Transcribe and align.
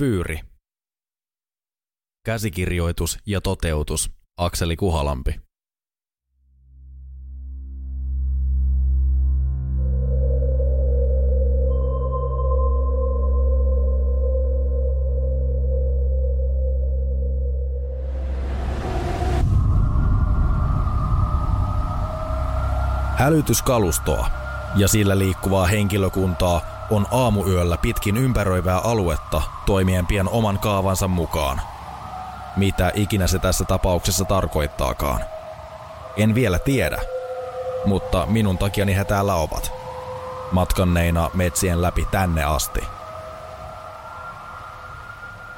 Fyyri. 0.00 0.40
Käsikirjoitus 2.24 3.18
ja 3.26 3.40
toteutus 3.40 4.10
Akseli 4.36 4.76
Kuhalampi. 4.76 5.40
Hälytyskalustoa 23.16 24.26
ja 24.76 24.88
sillä 24.88 25.18
liikkuvaa 25.18 25.66
henkilökuntaa 25.66 26.79
on 26.90 27.06
aamuyöllä 27.10 27.76
pitkin 27.76 28.16
ympäröivää 28.16 28.78
aluetta 28.78 29.42
toimien 29.66 30.06
pian 30.06 30.28
oman 30.28 30.58
kaavansa 30.58 31.08
mukaan. 31.08 31.60
Mitä 32.56 32.92
ikinä 32.94 33.26
se 33.26 33.38
tässä 33.38 33.64
tapauksessa 33.64 34.24
tarkoittaakaan. 34.24 35.24
En 36.16 36.34
vielä 36.34 36.58
tiedä, 36.58 36.98
mutta 37.84 38.26
minun 38.26 38.58
takiani 38.58 38.96
he 38.96 39.04
täällä 39.04 39.34
ovat. 39.34 39.72
Matkanneina 40.52 41.30
metsien 41.34 41.82
läpi 41.82 42.06
tänne 42.10 42.44
asti. 42.44 42.80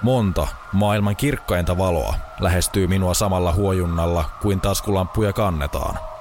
Monta 0.03 0.47
maailman 0.73 1.17
kirkkainta 1.17 1.79
valoa 1.79 2.15
lähestyy 2.41 2.87
minua 2.87 3.15
samalla 3.15 3.53
huojunnalla 3.53 4.25
kuin 4.43 4.61
taskulampuja 4.61 5.33
kannetaan– 5.33 5.99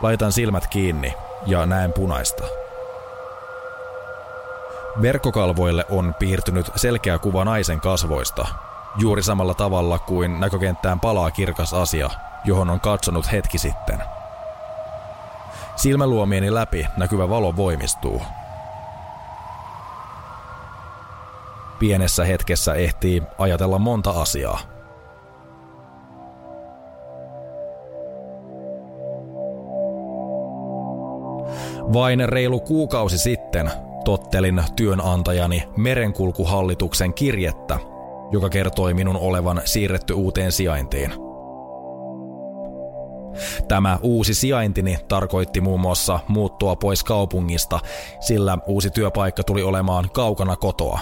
Laitan 0.00 0.32
silmät 0.32 0.66
kiinni 0.66 1.14
ja 1.46 1.66
näen 1.66 1.92
punaista. 1.92 2.44
Verkkokalvoille 5.02 5.84
on 5.90 6.14
piirtynyt 6.18 6.70
selkeä 6.76 7.18
kuva 7.18 7.44
naisen 7.44 7.80
kasvoista, 7.80 8.46
juuri 8.98 9.22
samalla 9.22 9.54
tavalla 9.54 9.98
kuin 9.98 10.40
näkökenttään 10.40 11.00
palaa 11.00 11.30
kirkas 11.30 11.74
asia, 11.74 12.10
johon 12.44 12.70
on 12.70 12.80
katsonut 12.80 13.32
hetki 13.32 13.58
sitten. 13.58 14.02
Silmäluomieni 15.76 16.54
läpi 16.54 16.86
näkyvä 16.96 17.28
valo 17.28 17.56
voimistuu. 17.56 18.22
Pienessä 21.78 22.24
hetkessä 22.24 22.74
ehtii 22.74 23.22
ajatella 23.38 23.78
monta 23.78 24.10
asiaa– 24.10 24.60
Vain 31.92 32.28
reilu 32.28 32.60
kuukausi 32.60 33.18
sitten 33.18 33.70
tottelin 34.06 34.62
työnantajani 34.76 35.62
Merenkulkuhallituksen 35.76 37.14
kirjettä, 37.14 37.78
joka 38.32 38.48
kertoi 38.48 38.94
minun 38.94 39.16
olevan 39.16 39.62
siirretty 39.64 40.14
uuteen 40.14 40.52
sijaintiin. 40.52 41.14
Tämä 43.68 43.98
uusi 44.02 44.34
sijaintini 44.34 44.98
tarkoitti 45.08 45.60
muun 45.60 45.80
muassa 45.80 46.20
muuttua 46.28 46.76
pois 46.76 47.04
kaupungista, 47.04 47.80
sillä 48.20 48.58
uusi 48.66 48.90
työpaikka 48.90 49.42
tuli 49.42 49.62
olemaan 49.62 50.10
kaukana 50.12 50.56
kotoa. 50.56 51.00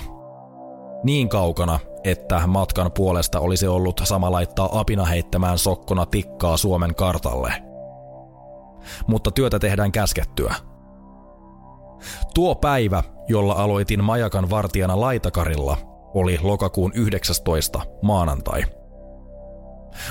Niin 1.02 1.28
kaukana, 1.28 1.78
että 2.04 2.46
matkan 2.46 2.92
puolesta 2.92 3.40
olisi 3.40 3.66
ollut 3.66 4.00
sama 4.04 4.32
laittaa 4.32 4.80
apina 4.80 5.04
heittämään 5.04 5.58
sokkona 5.58 6.06
tikkaa 6.06 6.56
Suomen 6.56 6.94
kartalle. 6.94 7.52
Mutta 9.06 9.30
työtä 9.30 9.58
tehdään 9.58 9.92
käskettyä– 9.92 10.54
Tuo 12.34 12.54
päivä, 12.54 13.02
jolla 13.28 13.52
aloitin 13.52 14.04
majakan 14.04 14.50
vartijana 14.50 15.00
Laitakarilla, 15.00 15.76
oli 16.14 16.38
lokakuun 16.42 16.92
19. 16.94 17.80
maanantai. 18.02 18.64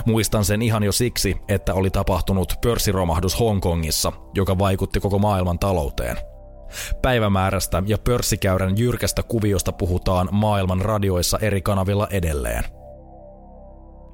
Muistan 0.06 0.46
sen 0.46 0.62
ihan 0.62 0.84
jo 0.84 0.92
siksi, 0.92 1.36
että 1.48 1.74
oli 1.74 1.90
tapahtunut 1.90 2.54
pörssiromahdus 2.62 3.40
Hongkongissa, 3.40 4.12
joka 4.36 4.58
vaikutti 4.60 5.00
koko 5.00 5.20
maailman 5.20 5.60
talouteen. 5.60 6.18
Päivämäärästä 7.02 7.84
ja 7.86 7.98
pörssikäyrän 7.98 8.78
jyrkästä 8.78 9.24
kuviosta 9.24 9.72
puhutaan 9.72 10.30
maailman 10.32 10.82
radioissa 10.82 11.40
eri 11.42 11.62
kanavilla 11.62 12.08
edelleen. 12.12 12.64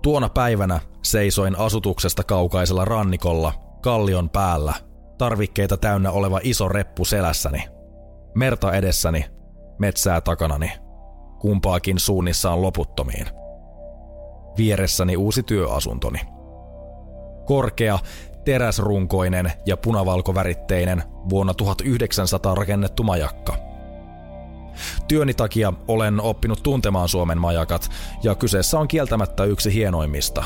Tuona 0.04 0.30
päivänä 0.30 0.80
seisoin 1.04 1.60
asutuksesta 1.60 2.24
kaukaisella 2.24 2.86
rannikolla, 2.86 3.54
kallion 3.82 4.30
päällä 4.30 4.74
tarvikkeita 5.20 5.78
täynnä 5.78 6.12
oleva 6.12 6.40
iso 6.44 6.70
reppu 6.70 7.06
selässäni. 7.06 7.64
Merta 8.36 8.74
edessäni, 8.74 9.26
metsää 9.80 10.22
takanani. 10.22 10.72
Kumpaakin 11.40 12.00
suunnissaan 12.00 12.62
loputtomiin. 12.62 13.28
Vieressäni 14.58 15.18
uusi 15.18 15.44
työasuntoni. 15.44 16.20
Korkea, 17.46 18.00
teräsrunkoinen 18.46 19.52
ja 19.66 19.78
punavalkoväritteinen 19.78 21.04
vuonna 21.30 21.54
1900 21.54 22.56
rakennettu 22.56 23.04
majakka. 23.04 23.56
Työni 25.08 25.34
takia 25.34 25.74
olen 25.88 26.22
oppinut 26.22 26.64
tuntemaan 26.64 27.10
Suomen 27.10 27.38
majakat, 27.38 27.90
ja 28.24 28.36
kyseessä 28.36 28.80
on 28.80 28.88
kieltämättä 28.88 29.44
yksi 29.44 29.74
hienoimmista. 29.74 30.44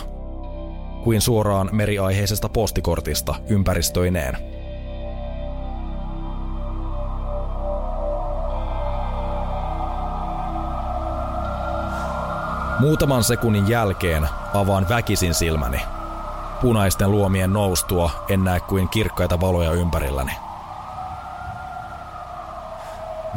Kuin 1.03 1.21
suoraan 1.21 1.69
meriaiheisesta 1.71 2.49
postikortista 2.49 3.35
ympäristöineen. 3.49 4.52
Muutaman 12.83 13.23
sekunnin 13.23 13.69
jälkeen 13.69 14.29
avaan 14.53 14.89
väkisin 14.89 15.33
silmäni. 15.33 15.81
Punaisten 16.61 17.11
luomien 17.11 17.53
noustua 17.53 18.25
en 18.29 18.43
näe 18.43 18.59
kuin 18.59 18.89
kirkkaita 18.89 19.41
valoja 19.41 19.71
ympärilläni. 19.71 20.31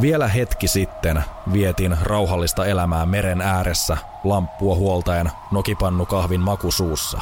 Vielä 0.01 0.29
hetki 0.29 0.69
sitten 0.69 1.25
vietin 1.53 1.97
rauhallista 2.03 2.67
elämää 2.67 3.07
meren 3.07 3.41
ääressä, 3.41 3.97
lamppua 4.25 4.75
huoltaen 4.75 5.31
nokipannu 5.51 6.07
kahvin 6.07 6.41
makusuussa. 6.41 7.21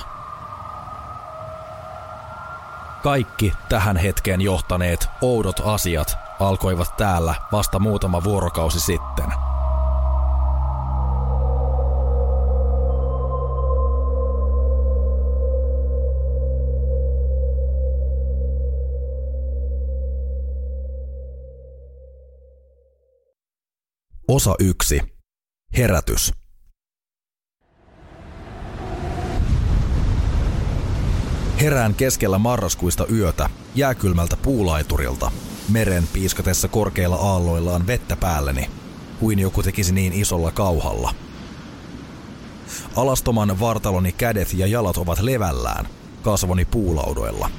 Kaikki 3.03 3.53
tähän 3.69 3.97
hetkeen 3.97 4.41
johtaneet 4.41 5.09
oudot 5.21 5.61
asiat 5.65 6.19
alkoivat 6.41 6.97
täällä 6.97 7.35
vasta 7.53 7.79
muutama 7.79 8.25
vuorokausi 8.25 8.81
sitten– 8.81 9.27
Osa 24.35 24.55
1. 24.59 25.01
Herätys. 25.77 26.33
Herään 31.61 31.95
keskellä 31.95 32.39
marraskuista 32.39 33.07
yötä 33.07 33.51
jääkylmältä 33.75 34.37
puulaiturilta, 34.37 35.31
meren 35.69 36.09
piiskatessa 36.13 36.69
korkeilla 36.69 37.17
aalloillaan 37.17 37.87
vettä 37.87 38.17
päälleni, 38.17 38.71
kuin 39.21 39.39
joku 39.39 39.63
tekisi 39.63 39.95
niin 39.95 40.13
isolla 40.13 40.51
kauhalla. 40.53 41.15
Alastoman 42.97 43.61
vartaloni 43.61 44.13
kädet 44.13 44.53
ja 44.55 44.67
jalat 44.67 44.97
ovat 44.97 45.21
levällään, 45.21 45.89
kasvoni 46.23 46.65
puulaudoilla. 46.65 47.51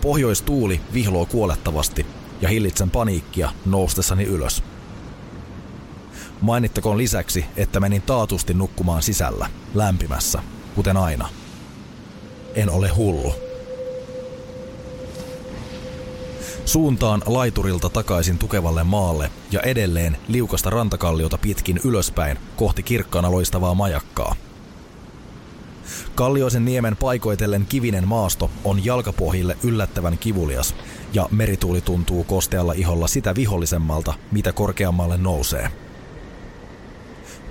Pohjoistuuli 0.00 0.80
vihloo 0.92 1.26
kuolettavasti 1.26 2.06
ja 2.40 2.48
hillitsen 2.48 2.90
paniikkia 2.90 3.52
noustessani 3.66 4.24
ylös. 4.24 4.69
Mainittakoon 6.40 6.98
lisäksi, 6.98 7.44
että 7.56 7.80
menin 7.80 8.02
taatusti 8.02 8.54
nukkumaan 8.54 9.02
sisällä, 9.02 9.50
lämpimässä, 9.74 10.42
kuten 10.74 10.96
aina. 10.96 11.28
En 12.54 12.70
ole 12.70 12.88
hullu. 12.88 13.34
Suuntaan 16.64 17.22
laiturilta 17.26 17.88
takaisin 17.88 18.38
tukevalle 18.38 18.84
maalle 18.84 19.30
ja 19.50 19.60
edelleen 19.60 20.16
liukasta 20.28 20.70
rantakalliota 20.70 21.38
pitkin 21.38 21.80
ylöspäin 21.84 22.38
kohti 22.56 22.82
kirkkaana 22.82 23.30
loistavaa 23.30 23.74
majakkaa. 23.74 24.36
Kallioisen 26.14 26.64
niemen 26.64 26.96
paikoitellen 26.96 27.66
kivinen 27.68 28.08
maasto 28.08 28.50
on 28.64 28.84
jalkapohjille 28.84 29.56
yllättävän 29.62 30.18
kivulias 30.18 30.74
ja 31.12 31.28
merituuli 31.30 31.80
tuntuu 31.80 32.24
kostealla 32.24 32.72
iholla 32.72 33.06
sitä 33.06 33.34
vihollisemmalta, 33.34 34.14
mitä 34.32 34.52
korkeammalle 34.52 35.16
nousee. 35.16 35.70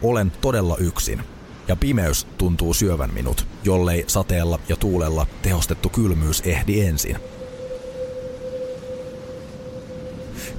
Olen 0.02 0.32
todella 0.42 0.78
yksin, 0.78 1.24
ja 1.68 1.76
pimeys 1.76 2.28
tuntuu 2.38 2.74
syövän 2.74 3.14
minut, 3.14 3.48
jollei 3.64 4.04
sateella 4.08 4.60
ja 4.70 4.76
tuulella 4.76 5.28
tehostettu 5.42 5.90
kylmyys 5.90 6.42
ehdi 6.46 6.82
ensin. 6.82 7.18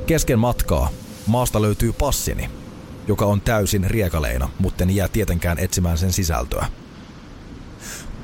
Kesken 0.07 0.39
matkaa 0.39 0.91
maasta 1.27 1.63
löytyy 1.63 1.93
passini, 1.93 2.51
joka 3.09 3.27
on 3.27 3.41
täysin 3.41 3.91
riekaleina, 3.91 4.49
mutta 4.59 4.85
en 4.85 4.97
jää 4.97 5.09
tietenkään 5.09 5.59
etsimään 5.59 5.99
sen 5.99 6.13
sisältöä. 6.13 6.67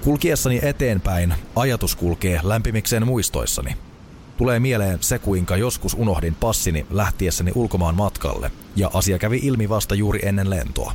Kulkiessani 0.04 0.60
eteenpäin 0.62 1.34
ajatus 1.56 1.96
kulkee 1.96 2.40
lämpimikseen 2.42 3.06
muistoissani. 3.06 3.76
Tulee 4.36 4.60
mieleen 4.60 4.98
se, 5.00 5.18
kuinka 5.18 5.56
joskus 5.56 5.94
unohdin 5.94 6.34
passini 6.34 6.86
lähtiessäni 6.90 7.52
ulkomaan 7.54 7.94
matkalle, 7.94 8.50
ja 8.76 8.90
asia 8.94 9.18
kävi 9.18 9.40
ilmi 9.42 9.68
vasta 9.68 9.94
juuri 9.94 10.20
ennen 10.22 10.50
lentoa. 10.50 10.92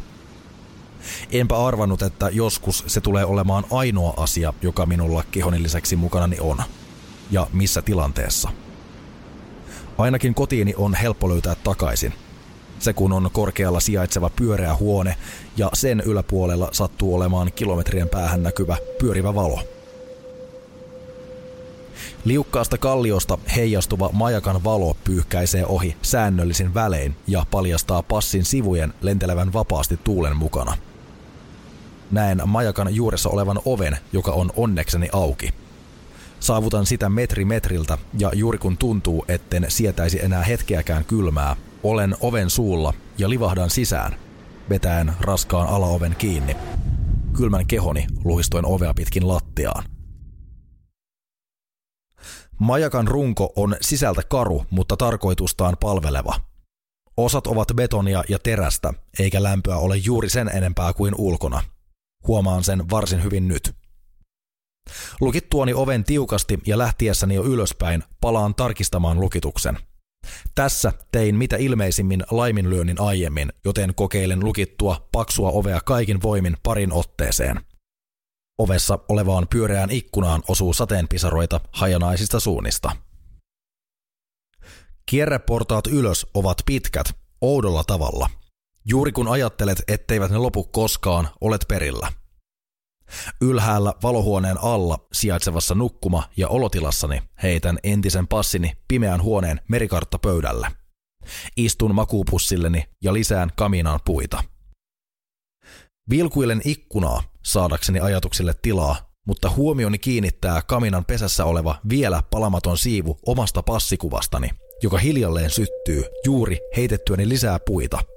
Enpä 1.32 1.66
arvannut, 1.66 2.02
että 2.02 2.30
joskus 2.30 2.84
se 2.88 3.02
tulee 3.02 3.26
olemaan 3.26 3.64
ainoa 3.72 4.14
asia, 4.18 4.54
joka 4.62 4.86
minulla 4.86 5.24
kehoni 5.32 5.64
lisäksi 5.64 5.96
mukanani 5.96 6.38
on. 6.40 6.58
Ja 7.32 7.48
missä 7.54 7.82
tilanteessa. 7.82 8.50
Ainakin 9.98 10.34
kotiini 10.34 10.74
on 10.78 10.94
helppo 10.94 11.30
löytää 11.30 11.56
takaisin. 11.56 12.14
Se 12.80 12.94
kun 12.94 13.14
on 13.14 13.30
korkealla 13.34 13.80
sijaitseva 13.80 14.30
pyöreä 14.30 14.76
huone 14.76 15.16
ja 15.58 15.70
sen 15.74 16.04
yläpuolella 16.06 16.70
sattuu 16.72 17.16
olemaan 17.16 17.52
kilometrien 17.56 18.10
päähän 18.10 18.44
näkyvä 18.44 18.78
pyörivä 19.00 19.36
valo. 19.36 19.60
Liukkaasta 22.26 22.78
kalliosta 22.78 23.38
heijastuva 23.56 24.10
majakan 24.14 24.64
valo 24.64 24.98
pyyhkäisee 25.04 25.66
ohi 25.66 25.96
säännöllisin 26.02 26.74
välein 26.74 27.16
ja 27.28 27.46
paljastaa 27.52 28.04
passin 28.04 28.46
sivujen 28.46 28.94
lentelevän 29.02 29.54
vapaasti 29.54 30.00
tuulen 30.04 30.38
mukana. 30.38 30.78
Näen 32.12 32.42
majakan 32.46 32.96
juuressa 32.96 33.30
olevan 33.30 33.60
oven, 33.66 33.98
joka 34.14 34.32
on 34.32 34.52
onnekseni 34.56 35.10
auki. 35.12 35.50
Saavutan 36.40 36.86
sitä 36.86 37.10
metri 37.10 37.46
metriltä 37.46 37.98
ja 38.18 38.32
juuri 38.34 38.58
kun 38.58 38.78
tuntuu, 38.78 39.26
etten 39.28 39.66
sietäisi 39.68 40.24
enää 40.24 40.44
hetkeäkään 40.44 41.06
kylmää, 41.06 41.56
olen 41.84 42.16
oven 42.22 42.50
suulla 42.50 42.94
ja 43.18 43.30
livahdan 43.30 43.70
sisään, 43.70 44.16
vetäen 44.70 45.14
raskaan 45.20 45.68
alaoven 45.68 46.16
kiinni. 46.18 46.56
Kylmän 47.38 47.66
kehoni 47.66 48.08
luhistoin 48.24 48.66
ovea 48.66 48.94
pitkin 48.94 49.28
lattiaan. 49.28 49.91
Majakan 52.62 53.08
runko 53.08 53.54
on 53.56 53.75
sisältä 53.81 54.22
karu, 54.30 54.66
mutta 54.69 54.98
tarkoitustaan 54.98 55.78
palveleva. 55.80 56.36
Osat 57.18 57.48
ovat 57.48 57.68
betonia 57.75 58.24
ja 58.30 58.40
terästä, 58.40 58.94
eikä 59.19 59.44
lämpöä 59.44 59.78
ole 59.78 59.98
juuri 59.98 60.30
sen 60.30 60.52
enempää 60.54 60.94
kuin 60.94 61.16
ulkona. 61.18 61.63
Huomaan 62.28 62.63
sen 62.63 62.90
varsin 62.90 63.24
hyvin 63.24 63.48
nyt. 63.48 63.75
Lukittuani 65.22 65.74
oven 65.74 66.04
tiukasti 66.04 66.60
ja 66.68 66.78
lähtiessäni 66.78 67.36
jo 67.36 67.44
ylöspäin 67.44 68.04
palaan 68.22 68.56
tarkistamaan 68.56 69.19
lukituksen. 69.19 69.78
Tässä 70.56 70.94
tein 71.12 71.36
mitä 71.36 71.58
ilmeisimmin 71.58 72.24
laiminlyönnin 72.31 73.02
aiemmin, 73.02 73.54
joten 73.66 73.96
kokeilen 73.96 74.40
lukittua 74.40 75.08
paksua 75.12 75.50
ovea 75.50 75.80
kaikin 75.86 76.22
voimin 76.22 76.58
parin 76.63 76.94
otteeseen. 76.94 77.71
Ovessa 78.62 79.00
olevaan 79.10 79.48
pyöreään 79.48 79.92
ikkunaan 79.92 80.44
osuu 80.48 80.74
sateenpisaroita 80.74 81.62
hajanaisista 81.72 82.40
suunnista. 82.40 82.92
Kierreportaat 85.06 85.88
ylös 85.88 86.28
ovat 86.34 86.58
pitkät, 86.66 87.06
oudolla 87.42 87.84
tavalla. 87.84 88.30
Juuri 88.86 89.12
kun 89.12 89.28
ajattelet, 89.28 89.84
etteivät 89.88 90.31
ne 90.31 90.38
lopu 90.38 90.63
koskaan, 90.63 91.30
olet 91.42 91.66
perillä– 91.68 92.12
Ylhäällä 93.42 93.94
valohuoneen 94.04 94.58
alla 94.62 95.08
sijaitsevassa 95.13 95.75
nukkuma- 95.75 96.30
ja 96.38 96.48
olotilassani 96.48 97.22
heitän 97.44 97.80
entisen 97.84 98.28
passini 98.28 98.78
pimeän 98.88 99.22
huoneen 99.22 99.62
merikarttapöydälle. 99.68 100.68
Istun 101.58 101.96
makuupussilleni 101.96 102.84
ja 103.04 103.13
lisään 103.13 103.50
kaminaan 103.56 104.00
puita. 104.06 104.44
Vilkuilen 106.10 106.62
ikkunaa 106.66 107.31
saadakseni 107.44 108.00
ajatuksille 108.00 108.54
tilaa, 108.62 109.12
mutta 109.28 109.50
huomioni 109.50 110.00
kiinnittää 110.00 110.62
kaminan 110.62 111.06
pesässä 111.06 111.46
oleva 111.46 111.76
vielä 111.90 112.24
palamaton 112.32 112.78
siivu 112.78 113.20
omasta 113.26 113.64
passikuvastani, 113.64 114.50
joka 114.84 114.98
hiljalleen 114.98 115.50
syttyy 115.50 116.04
juuri 116.26 116.58
heitettyäni 116.78 117.30
lisää 117.30 117.60
puita– 117.66 118.00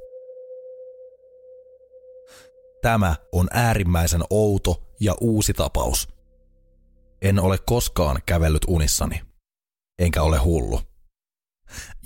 Tämä 2.85 3.17
on 3.32 3.49
äärimmäisen 3.50 4.23
outo 4.31 4.82
ja 5.00 5.15
uusi 5.21 5.53
tapaus. 5.53 6.09
En 7.23 7.41
ole 7.41 7.59
koskaan 7.67 8.23
kävellyt 8.27 8.62
unissani. 8.67 9.23
Enkä 9.99 10.23
ole 10.23 10.38
hullu. 10.38 10.81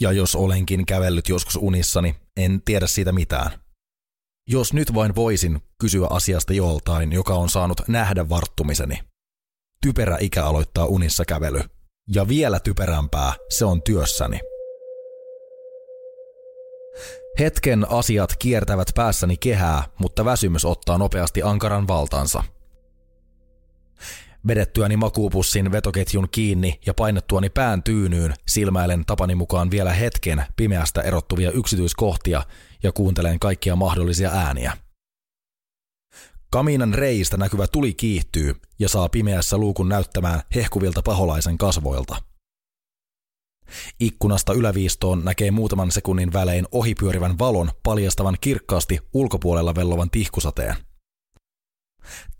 Ja 0.00 0.12
jos 0.12 0.36
olenkin 0.36 0.86
kävellyt 0.86 1.28
joskus 1.28 1.56
unissani, 1.56 2.16
en 2.36 2.62
tiedä 2.64 2.86
siitä 2.86 3.12
mitään. 3.12 3.50
Jos 4.50 4.72
nyt 4.72 4.94
vain 4.94 5.14
voisin 5.14 5.60
kysyä 5.80 6.06
asiasta 6.10 6.52
joltain, 6.52 7.12
joka 7.12 7.34
on 7.34 7.48
saanut 7.48 7.80
nähdä 7.88 8.28
varttumiseni. 8.28 9.00
Typerä 9.82 10.16
ikä 10.20 10.44
aloittaa 10.44 10.86
unissa 10.86 11.24
kävely. 11.24 11.60
Ja 12.14 12.28
vielä 12.28 12.60
typerämpää 12.60 13.32
se 13.48 13.64
on 13.64 13.82
työssäni. 13.82 14.40
Hetken 17.38 17.90
asiat 17.90 18.36
kiertävät 18.38 18.88
päässäni 18.94 19.36
kehää, 19.36 19.84
mutta 19.98 20.24
väsymys 20.24 20.64
ottaa 20.64 20.98
nopeasti 20.98 21.42
ankaran 21.42 21.88
valtansa. 21.88 22.44
Vedettyäni 24.46 24.96
makuupussin 24.96 25.72
vetoketjun 25.72 26.28
kiinni 26.30 26.80
ja 26.86 26.94
painettuani 26.94 27.50
pään 27.50 27.82
tyynyyn 27.82 28.34
silmäilen 28.46 29.04
tapani 29.06 29.34
mukaan 29.34 29.70
vielä 29.70 29.92
hetken 29.92 30.44
pimeästä 30.56 31.00
erottuvia 31.00 31.50
yksityiskohtia 31.50 32.42
ja 32.82 32.92
kuuntelen 32.92 33.38
kaikkia 33.38 33.76
mahdollisia 33.76 34.30
ääniä. 34.30 34.76
Kaminan 36.50 36.94
reistä 36.94 37.36
näkyvä 37.36 37.66
tuli 37.66 37.94
kiihtyy 37.94 38.54
ja 38.78 38.88
saa 38.88 39.08
pimeässä 39.08 39.58
luukun 39.58 39.88
näyttämään 39.88 40.42
hehkuvilta 40.54 41.02
paholaisen 41.02 41.58
kasvoilta– 41.58 42.16
Ikkunasta 44.00 44.52
yläviistoon 44.52 45.24
näkee 45.24 45.50
muutaman 45.50 45.90
sekunnin 45.90 46.32
välein 46.32 46.66
ohipyörivän 46.72 47.38
valon 47.38 47.70
paljastavan 47.82 48.36
kirkkaasti 48.40 49.00
ulkopuolella 49.14 49.74
vellovan 49.74 50.10
tihkusateen. 50.10 50.76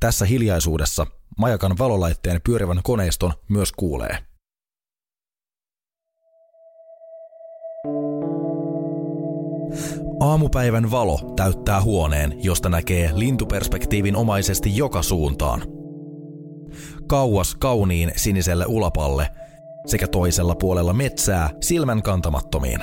Tässä 0.01 0.25
hiljaisuudessa 0.25 1.07
majakan 1.39 1.79
valolaitteen 1.79 2.41
pyörivän 2.45 2.81
koneiston 2.83 3.33
myös 3.49 3.73
kuulee. 3.73 4.19
Aamupäivän 10.21 10.91
valo 10.91 11.33
täyttää 11.37 11.83
huoneen, 11.83 12.35
josta 12.43 12.69
näkee 12.69 13.11
lintuperspektiivin 13.15 14.17
omaisesti 14.17 14.77
joka 14.77 15.03
suuntaan. 15.03 15.63
Kauas 17.07 17.55
kauniin 17.55 18.13
siniselle 18.17 18.65
ulapalle– 18.67 19.29
sekä 19.89 20.09
toisella 20.09 20.55
puolella 20.55 20.93
metsää 20.93 21.51
silmän 21.61 22.03
kantamattomiin. 22.03 22.81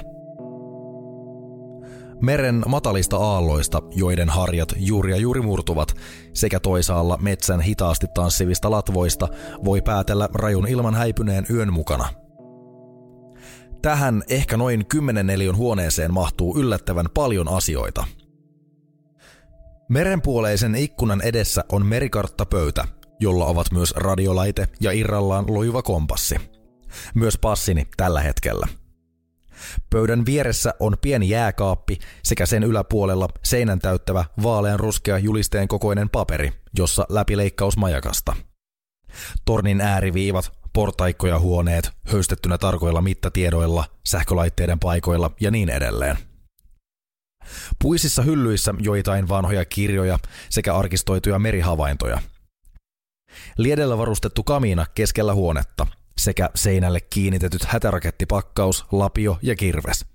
Meren 2.22 2.64
matalista 2.68 3.18
aalloista, 3.18 3.82
joiden 3.96 4.30
harjat 4.30 4.74
juuri 4.78 5.12
ja 5.12 5.18
juuri 5.18 5.42
murtuvat, 5.42 5.96
sekä 6.34 6.60
toisaalla 6.60 7.18
metsän 7.18 7.62
hitaasti 7.62 8.08
tanssivista 8.14 8.72
latvoista 8.72 9.28
voi 9.66 9.82
päätellä 9.82 10.30
rajun 10.34 10.68
ilman 10.68 10.96
häipyneen 10.96 11.46
yön 11.50 11.74
mukana. 11.74 12.25
Tähän 13.86 14.24
ehkä 14.30 14.58
noin 14.58 14.86
10 14.86 15.28
neliön 15.28 15.56
huoneeseen 15.56 16.14
mahtuu 16.14 16.60
yllättävän 16.60 17.06
paljon 17.14 17.48
asioita. 17.48 18.06
Merenpuoleisen 19.90 20.76
ikkunan 20.76 21.22
edessä 21.22 21.64
on 21.72 21.86
merikarttapöytä, 21.86 22.88
jolla 23.20 23.46
ovat 23.46 23.72
myös 23.72 23.94
radiolaite 23.96 24.68
ja 24.80 24.92
irrallaan 24.92 25.46
lojuva 25.48 25.82
kompassi– 25.82 26.36
myös 27.16 27.38
passini 27.38 27.88
tällä 27.98 28.22
hetkellä. 28.22 28.68
Pöydän 29.90 30.26
vieressä 30.26 30.74
on 30.80 30.98
pieni 31.02 31.30
jääkaappi 31.30 31.98
sekä 32.24 32.46
sen 32.46 32.64
yläpuolella 32.64 33.28
seinän 33.44 33.80
täyttävä 33.80 34.26
vaalean 34.44 34.80
ruskea 34.80 35.18
julisteen 35.18 35.68
kokoinen 35.68 36.10
paperi, 36.10 36.52
jossa 36.78 37.06
läpileikkaus 37.10 37.78
majakasta. 37.78 38.36
Tornin 39.46 39.82
ääriviivat, 39.82 40.65
portaikkoja 40.76 41.40
huoneet, 41.40 41.92
höystettynä 42.12 42.58
tarkoilla 42.58 43.02
mittatiedoilla, 43.02 43.86
sähkölaitteiden 44.06 44.80
paikoilla 44.80 45.32
ja 45.42 45.52
niin 45.52 45.70
edelleen. 45.70 46.18
Puisissa 47.82 48.22
hyllyissä 48.22 48.74
joitain 48.80 49.30
vanhoja 49.30 49.66
kirjoja 49.66 50.20
sekä 50.50 50.76
arkistoituja 50.76 51.40
merihavaintoja. 51.40 52.22
Liedellä 53.58 53.98
varustettu 53.98 54.44
kamiina 54.44 54.86
keskellä 54.96 55.34
huonetta, 55.34 55.88
sekä 56.18 56.50
seinälle 56.56 57.02
kiinnitetyt 57.02 57.64
hätärakettipakkaus, 57.64 58.86
lapio 58.92 59.38
ja 59.42 59.56
kirves. 59.56 60.06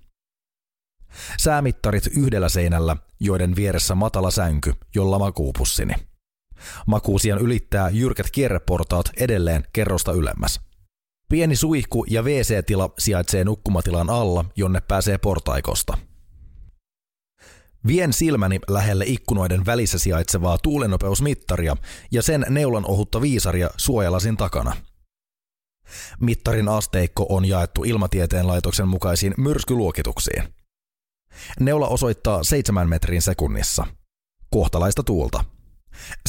Säämittarit 1.37 2.07
yhdellä 2.07 2.49
seinällä, 2.49 2.95
joiden 3.19 3.55
vieressä 3.55 3.95
matala 3.95 4.31
sänky, 4.31 4.73
jolla 4.95 5.19
makuupussini. 5.19 5.93
Makuusian 6.87 7.39
ylittää 7.39 7.89
jyrkät 7.89 8.31
kierreportaat 8.31 9.09
edelleen 9.17 9.63
kerrosta 9.73 10.11
ylemmäs. 10.11 10.59
Pieni 11.29 11.55
suihku 11.55 12.05
ja 12.09 12.23
WC-tila 12.23 12.89
sijaitsee 12.99 13.43
nukkumatilan 13.43 14.09
alla, 14.09 14.45
jonne 14.55 14.81
pääsee 14.81 15.17
portaikosta. 15.17 15.97
Vien 17.87 18.13
silmäni 18.13 18.59
lähelle 18.67 19.05
ikkunoiden 19.07 19.65
välissä 19.65 19.99
sijaitsevaa 19.99 20.57
tuulenopeusmittaria 20.57 21.77
ja 22.11 22.21
sen 22.21 22.45
neulan 22.49 22.85
ohutta 22.85 23.21
viisaria 23.21 23.69
suojalasin 23.77 24.37
takana. 24.37 24.75
Mittarin 26.19 26.69
asteikko 26.69 27.25
on 27.29 27.45
jaettu 27.45 27.83
ilmatieteen 27.83 28.47
laitoksen 28.47 28.87
mukaisiin 28.87 29.33
myrskyluokituksiin. 29.37 30.43
Neula 31.59 31.87
osoittaa 31.87 32.43
7 32.43 32.89
metrin 32.89 33.21
sekunnissa. 33.21 33.87
Kohtalaista 34.49 35.03
tuulta. 35.03 35.45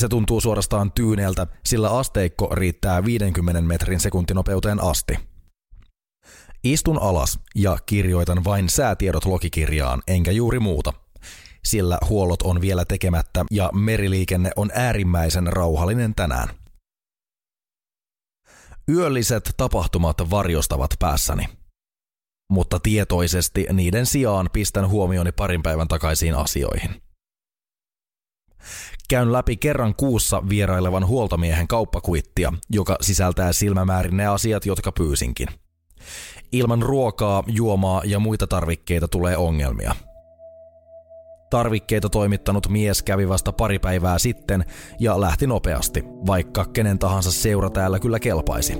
Se 0.01 0.09
tuntuu 0.09 0.41
suorastaan 0.41 0.93
tyyneeltä, 0.93 1.47
sillä 1.67 1.91
asteikko 1.99 2.49
riittää 2.55 3.05
50 3.05 3.61
metrin 3.61 4.01
sekuntinopeuteen 4.01 4.83
asti. 4.83 5.19
Istun 6.65 7.03
alas 7.03 7.39
ja 7.55 7.79
kirjoitan 7.87 8.45
vain 8.45 8.69
säätiedot 8.69 9.25
logikirjaan, 9.25 10.03
enkä 10.07 10.31
juuri 10.31 10.59
muuta, 10.59 10.93
sillä 11.65 11.99
huollot 12.09 12.43
on 12.43 12.61
vielä 12.61 12.85
tekemättä 12.85 13.45
ja 13.51 13.71
meriliikenne 13.75 14.51
on 14.57 14.71
äärimmäisen 14.75 15.47
rauhallinen 15.47 16.15
tänään. 16.15 16.49
Yölliset 18.89 19.55
tapahtumat 19.57 20.17
varjostavat 20.31 20.91
päässäni. 20.99 21.49
Mutta 22.51 22.81
tietoisesti 22.81 23.67
niiden 23.73 24.07
sijaan 24.07 24.51
pistän 24.53 24.89
huomioni 24.89 25.33
parin 25.33 25.63
päivän 25.63 25.89
takaisiin 25.89 26.35
asioihin. 26.35 27.03
Käyn 29.09 29.33
läpi 29.33 29.57
kerran 29.57 29.95
kuussa 29.95 30.43
vierailevan 30.49 31.07
huoltomiehen 31.07 31.69
kauppakuittia, 31.69 32.53
joka 32.71 32.97
sisältää 33.01 33.53
silmämäärin 33.53 34.17
ne 34.17 34.27
asiat, 34.27 34.67
jotka 34.67 34.93
pyysinkin. 34.93 35.49
Ilman 36.53 36.83
ruokaa, 36.83 37.45
juomaa 37.47 38.03
ja 38.05 38.19
muita 38.19 38.47
tarvikkeita 38.47 39.09
tulee 39.09 39.37
ongelmia. 39.37 39.95
Tarvikkeita 41.51 42.09
toimittanut 42.09 42.69
mies 42.69 43.03
kävi 43.03 43.29
vasta 43.29 43.53
pari 43.53 43.79
päivää 43.79 44.19
sitten 44.19 44.65
ja 45.01 45.21
lähti 45.21 45.47
nopeasti, 45.47 46.05
vaikka 46.27 46.65
kenen 46.65 46.99
tahansa 46.99 47.33
seura 47.33 47.71
täällä 47.71 47.99
kyllä 47.99 48.21
kelpaisi. 48.21 48.75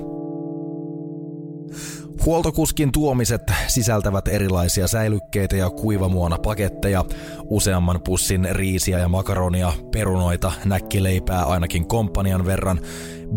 Huoltokuskin 2.25 2.91
tuomiset 2.91 3.41
sisältävät 3.67 4.27
erilaisia 4.27 4.87
säilykkeitä 4.87 5.55
ja 5.55 5.69
kuivamuona 5.69 6.37
paketteja, 6.37 7.05
useamman 7.43 8.01
pussin 8.05 8.47
riisiä 8.51 8.99
ja 8.99 9.07
makaronia, 9.09 9.73
perunoita, 9.91 10.51
näkkileipää 10.65 11.43
ainakin 11.43 11.87
komppanian 11.87 12.45
verran, 12.45 12.79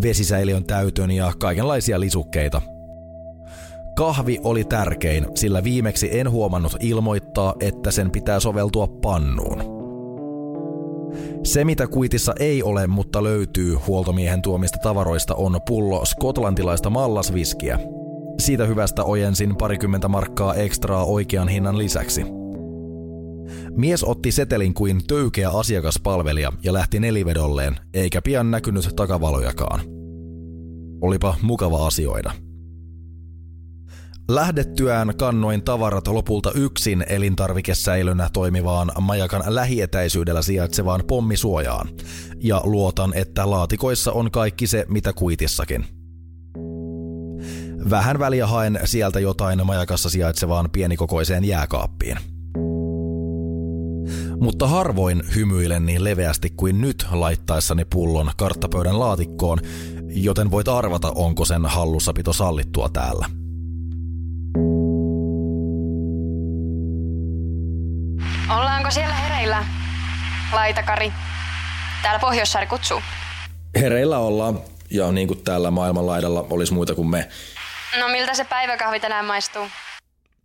vesisäiliön 0.03 0.65
täytön 0.65 1.11
ja 1.11 1.33
kaikenlaisia 1.41 2.01
lisukkeita. 2.01 2.63
Kahvi 3.97 4.39
oli 4.45 4.65
tärkein, 4.65 5.27
sillä 5.35 5.65
viimeksi 5.65 6.19
en 6.19 6.31
huomannut 6.31 6.77
ilmoittaa, 6.81 7.55
että 7.61 7.91
sen 7.91 8.11
pitää 8.11 8.41
soveltua 8.41 8.87
pannuun. 8.87 9.77
Se, 11.45 11.65
mitä 11.65 11.87
kuitissa 11.87 12.35
ei 12.41 12.63
ole, 12.63 12.87
mutta 12.87 13.23
löytyy 13.23 13.75
huoltomiehen 13.75 14.43
tuomista 14.43 14.79
tavaroista, 14.83 15.35
on 15.35 15.61
pullo 15.67 16.05
skotlantilaista 16.05 16.91
mallasviskiä– 16.91 17.79
siitä 18.47 18.67
hyvästä 18.67 19.05
ojensin 19.05 19.57
parikymmentä 19.57 20.09
markkaa 20.09 20.55
ekstraa 20.55 21.05
oikean 21.05 21.49
hinnan 21.49 21.79
lisäksi. 21.79 22.25
Mies 23.77 24.05
otti 24.05 24.33
setelin 24.33 24.75
kuin 24.75 25.07
töykeä 25.07 25.51
asiakaspalvelija 25.51 26.53
ja 26.63 26.73
lähti 26.73 27.01
nelivedolleen, 27.01 27.77
eikä 27.95 28.23
pian 28.23 28.51
näkynyt 28.51 28.89
takavalojakaan. 28.97 29.81
Olipa 31.01 31.35
mukava 31.43 31.87
asioida. 31.87 32.33
Lähdettyään 34.29 35.17
kannoin 35.17 35.63
tavarat 35.63 36.09
lopulta 36.09 36.53
yksin 36.55 37.05
elintarvikesäilönä 37.09 38.29
toimivaan 38.33 38.93
majakan 39.01 39.43
lähietäisyydellä 39.47 40.43
sijaitsevaan 40.43 41.03
pommisuojaan, 41.07 41.89
ja 42.41 42.61
luotan, 42.65 43.15
että 43.15 43.51
laatikoissa 43.51 44.13
on 44.13 44.31
kaikki 44.31 44.67
se, 44.67 44.87
mitä 44.89 45.13
kuitissakin– 45.13 45.87
Vähän 47.91 48.19
väliä 48.19 48.47
haen 48.47 48.81
sieltä 48.85 49.21
jotain 49.21 49.67
majakassa 49.67 50.11
sijaitsevaan 50.11 50.71
pienikokoiseen 50.71 51.45
jääkaappiin. 51.45 52.19
Mutta 54.41 54.69
harvoin 54.69 55.23
hymyilen 55.35 55.87
niin 55.87 56.05
leveästi 56.05 56.51
kuin 56.51 56.81
nyt 56.81 57.07
laittaessani 57.11 57.85
pullon 57.85 58.31
karttapöydän 58.37 58.99
laatikkoon, 58.99 59.59
joten 60.09 60.51
voit 60.51 60.69
arvata, 60.69 61.13
onko 61.15 61.45
sen 61.45 61.67
hallussapito 61.67 62.33
sallittua 62.33 62.89
täällä. 62.89 63.27
Ollaanko 68.51 68.91
siellä 68.91 69.15
hereillä? 69.15 69.65
Laitakari. 70.53 71.13
Täällä 72.03 72.19
Pohjoissaari 72.19 72.67
kutsuu. 72.67 73.01
Hereillä 73.81 74.19
ollaan, 74.19 74.61
ja 74.91 75.13
niin 75.13 75.29
kuin 75.29 75.43
täällä 75.45 75.71
maailmanlaidalla 75.71 76.47
olisi 76.51 76.75
muita 76.75 76.95
kuin 76.95 77.09
me, 77.09 77.29
No 77.99 78.09
miltä 78.09 78.35
se 78.35 78.45
päiväkahvi 78.45 79.01
tänään 79.01 79.25
maistuu? 79.25 79.71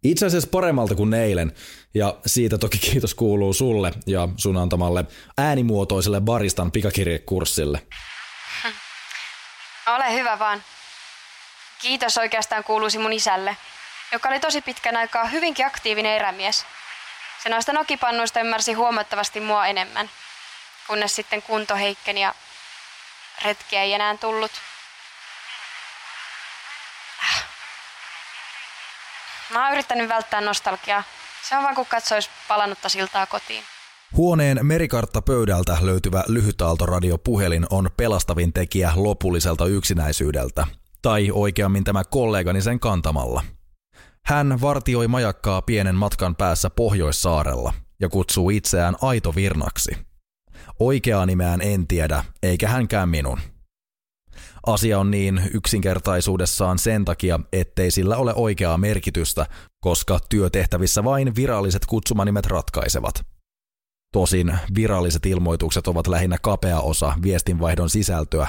Itse 0.04 0.26
asiassa 0.26 0.50
paremmalta 0.50 0.96
kuin 0.96 1.14
eilen, 1.14 1.52
ja 1.94 2.16
siitä 2.26 2.58
toki 2.58 2.78
kiitos 2.78 3.16
kuuluu 3.16 3.54
sulle 3.54 3.92
ja 4.08 4.28
sun 4.38 4.58
antamalle 4.58 5.06
äänimuotoiselle 5.38 6.22
baristan 6.22 6.72
pikakirjekurssille. 6.72 7.82
Ole 9.88 10.14
hyvä 10.14 10.40
vaan. 10.40 10.64
Kiitos 11.82 12.18
oikeastaan 12.18 12.64
kuuluisi 12.64 12.98
mun 12.98 13.14
isälle, 13.14 13.58
joka 14.12 14.30
oli 14.30 14.40
tosi 14.40 14.62
pitkän 14.62 14.98
aikaa 14.98 15.26
hyvinkin 15.26 15.66
aktiivinen 15.66 16.16
erämies. 16.16 16.66
Se 17.44 17.50
noista 17.50 17.74
nokipannuista 17.74 18.40
ymmärsi 18.40 18.74
huomattavasti 18.74 19.40
mua 19.40 19.68
enemmän, 19.68 20.10
kunnes 20.88 21.16
sitten 21.16 21.42
kunto 21.42 21.76
heikkeni 21.76 22.22
ja 22.22 22.36
retkiä 23.46 23.84
ei 23.84 23.94
enää 23.94 24.18
tullut. 24.18 24.52
Mä 29.54 29.64
oon 29.66 29.74
yrittänyt 29.74 30.10
välttää 30.10 30.42
nostalgiaa. 30.42 31.04
Se 31.50 31.58
on 31.58 31.64
vaan 31.64 31.76
kun 31.76 31.86
katsois 31.86 32.30
palannutta 32.48 32.90
siltaa 32.90 33.26
kotiin. 33.26 33.64
Huoneen 34.18 34.60
merikartta 34.66 35.22
pöydältä 35.22 35.78
löytyvä 35.82 36.24
lyhytaaltoradiopuhelin 36.28 37.66
on 37.70 37.90
pelastavin 37.98 38.54
tekijä 38.54 38.92
lopulliselta 38.96 39.66
yksinäisyydeltä. 39.66 40.68
Tai 41.02 41.32
oikeammin 41.34 41.84
tämä 41.84 42.04
kollegani 42.04 42.62
sen 42.62 42.80
kantamalla. 42.80 43.44
Hän 44.26 44.62
vartioi 44.62 45.08
majakkaa 45.08 45.62
pienen 45.62 45.96
matkan 45.96 46.36
päässä 46.36 46.70
Pohjoissaarella 46.70 47.74
ja 48.00 48.10
kutsuu 48.10 48.50
itseään 48.50 48.96
Aito 49.02 49.36
Virnaksi. 49.36 49.98
Oikeaa 50.80 51.26
nimeään 51.26 51.62
en 51.62 51.88
tiedä, 51.88 52.24
eikä 52.44 52.68
hänkään 52.68 53.10
minun. 53.10 53.40
Asia 54.68 55.00
on 55.00 55.12
niin 55.12 55.42
yksinkertaisuudessaan 55.54 56.80
sen 56.80 57.06
takia, 57.06 57.40
ettei 57.54 57.92
sillä 57.92 58.18
ole 58.18 58.34
oikeaa 58.34 58.78
merkitystä, 58.78 59.46
koska 59.80 60.20
työtehtävissä 60.30 61.04
vain 61.04 61.36
viralliset 61.36 61.86
kutsumanimet 61.86 62.46
ratkaisevat. 62.46 63.26
Tosin 64.14 64.54
viralliset 64.76 65.26
ilmoitukset 65.26 65.88
ovat 65.88 66.08
lähinnä 66.08 66.38
kapea 66.42 66.80
osa 66.80 67.14
viestinvaihdon 67.22 67.90
sisältöä, 67.90 68.48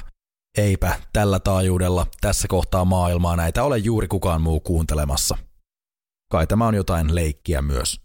eipä 0.58 1.00
tällä 1.12 1.40
taajuudella 1.40 2.06
tässä 2.20 2.48
kohtaa 2.48 2.84
maailmaa 2.84 3.36
näitä 3.36 3.64
ole 3.64 3.78
juuri 3.78 4.08
kukaan 4.08 4.42
muu 4.42 4.60
kuuntelemassa. 4.60 5.38
Kai 6.30 6.46
tämä 6.46 6.66
on 6.66 6.74
jotain 6.74 7.14
leikkiä 7.14 7.62
myös. 7.62 8.00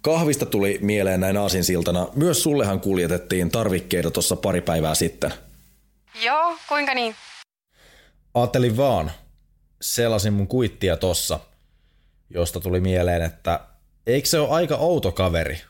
Kahvista 0.00 0.46
tuli 0.46 0.78
mieleen 0.82 1.20
näin 1.20 1.36
aasinsiltana. 1.36 2.08
Myös 2.14 2.42
sullehan 2.42 2.80
kuljetettiin 2.80 3.50
tarvikkeita 3.50 4.10
tuossa 4.10 4.36
pari 4.36 4.60
päivää 4.60 4.94
sitten– 4.94 5.32
Joo, 6.20 6.58
kuinka 6.68 6.94
niin? 6.94 7.16
Ajattelin 8.34 8.76
vaan, 8.76 9.12
selasin 9.80 10.32
mun 10.32 10.48
kuittia 10.48 10.96
tossa, 10.96 11.40
josta 12.30 12.60
tuli 12.60 12.80
mieleen, 12.80 13.22
että 13.22 13.60
eikö 14.06 14.28
se 14.28 14.38
ole 14.38 14.50
aika 14.50 14.76
outo 14.76 15.12
kaveri, 15.12 15.62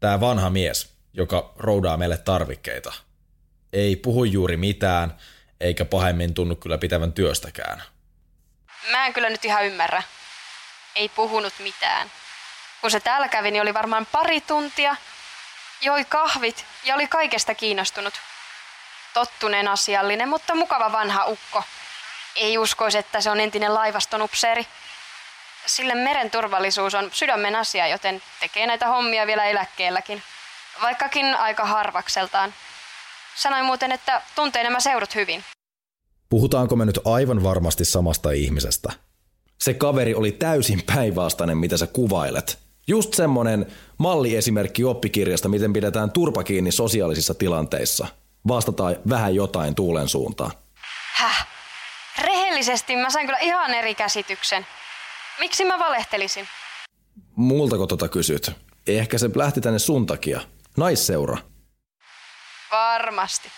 tämä 0.00 0.20
vanha 0.20 0.50
mies, 0.50 0.92
joka 1.12 1.52
roudaa 1.56 1.96
meille 1.96 2.16
tarvikkeita. 2.16 2.92
Ei 3.72 3.96
puhu 3.96 4.24
juuri 4.24 4.56
mitään, 4.56 5.16
eikä 5.60 5.84
pahemmin 5.84 6.34
tunnu 6.34 6.56
kyllä 6.56 6.78
pitävän 6.78 7.12
työstäkään. 7.12 7.82
Mä 8.90 9.06
en 9.06 9.12
kyllä 9.12 9.30
nyt 9.30 9.44
ihan 9.44 9.66
ymmärrä. 9.66 10.02
Ei 10.94 11.08
puhunut 11.08 11.54
mitään. 11.58 12.10
Kun 12.80 12.90
se 12.90 13.00
täällä 13.00 13.28
kävi, 13.28 13.50
niin 13.50 13.62
oli 13.62 13.74
varmaan 13.74 14.06
pari 14.12 14.40
tuntia, 14.40 14.96
joi 15.82 16.04
kahvit 16.04 16.66
ja 16.84 16.94
oli 16.94 17.08
kaikesta 17.08 17.54
kiinnostunut 17.54 18.14
tottuneen 19.16 19.68
asiallinen, 19.68 20.28
mutta 20.28 20.54
mukava 20.54 20.92
vanha 20.92 21.26
ukko. 21.26 21.62
Ei 22.36 22.58
uskoisi, 22.58 22.98
että 22.98 23.20
se 23.20 23.30
on 23.30 23.40
entinen 23.40 23.74
laivastonupseeri. 23.74 24.66
Sille 25.66 25.94
meren 25.94 26.30
turvallisuus 26.30 26.94
on 26.94 27.10
sydämen 27.12 27.56
asia, 27.56 27.88
joten 27.88 28.22
tekee 28.40 28.66
näitä 28.66 28.86
hommia 28.88 29.26
vielä 29.26 29.44
eläkkeelläkin. 29.44 30.22
Vaikkakin 30.82 31.26
aika 31.34 31.64
harvakseltaan. 31.64 32.54
Sanoin 33.36 33.64
muuten, 33.64 33.92
että 33.92 34.22
tuntee 34.34 34.62
nämä 34.62 34.80
seurut 34.80 35.14
hyvin. 35.14 35.44
Puhutaanko 36.28 36.76
me 36.76 36.84
nyt 36.84 37.00
aivan 37.04 37.42
varmasti 37.42 37.84
samasta 37.84 38.30
ihmisestä? 38.30 38.92
Se 39.58 39.74
kaveri 39.74 40.14
oli 40.14 40.32
täysin 40.32 40.82
päinvastainen, 40.94 41.58
mitä 41.58 41.76
sä 41.76 41.86
kuvailet. 41.86 42.58
Just 42.86 43.14
semmonen 43.14 43.66
Malliesimerkki 43.98 44.84
oppikirjasta, 44.84 45.48
miten 45.48 45.72
pidetään 45.72 46.10
turpa 46.10 46.44
kiinni 46.44 46.72
sosiaalisissa 46.72 47.34
tilanteissa. 47.34 48.06
Vastataan 48.48 48.96
vähän 49.10 49.34
jotain 49.34 49.74
tuulen 49.74 50.08
suuntaan. 50.08 50.52
Häh? 51.12 51.46
Rehellisesti 52.18 52.96
mä 52.96 53.10
sain 53.10 53.26
kyllä 53.26 53.38
ihan 53.38 53.74
eri 53.74 53.94
käsityksen. 53.94 54.66
Miksi 55.38 55.64
mä 55.64 55.78
valehtelisin? 55.78 56.48
Multako 57.36 57.86
tota 57.86 58.08
kysyt? 58.08 58.50
Ehkä 58.86 59.18
se 59.18 59.30
lähti 59.34 59.60
tänne 59.60 59.78
sun 59.78 60.06
takia. 60.06 60.40
Naisseura. 60.76 61.36
Varmasti. 62.70 63.52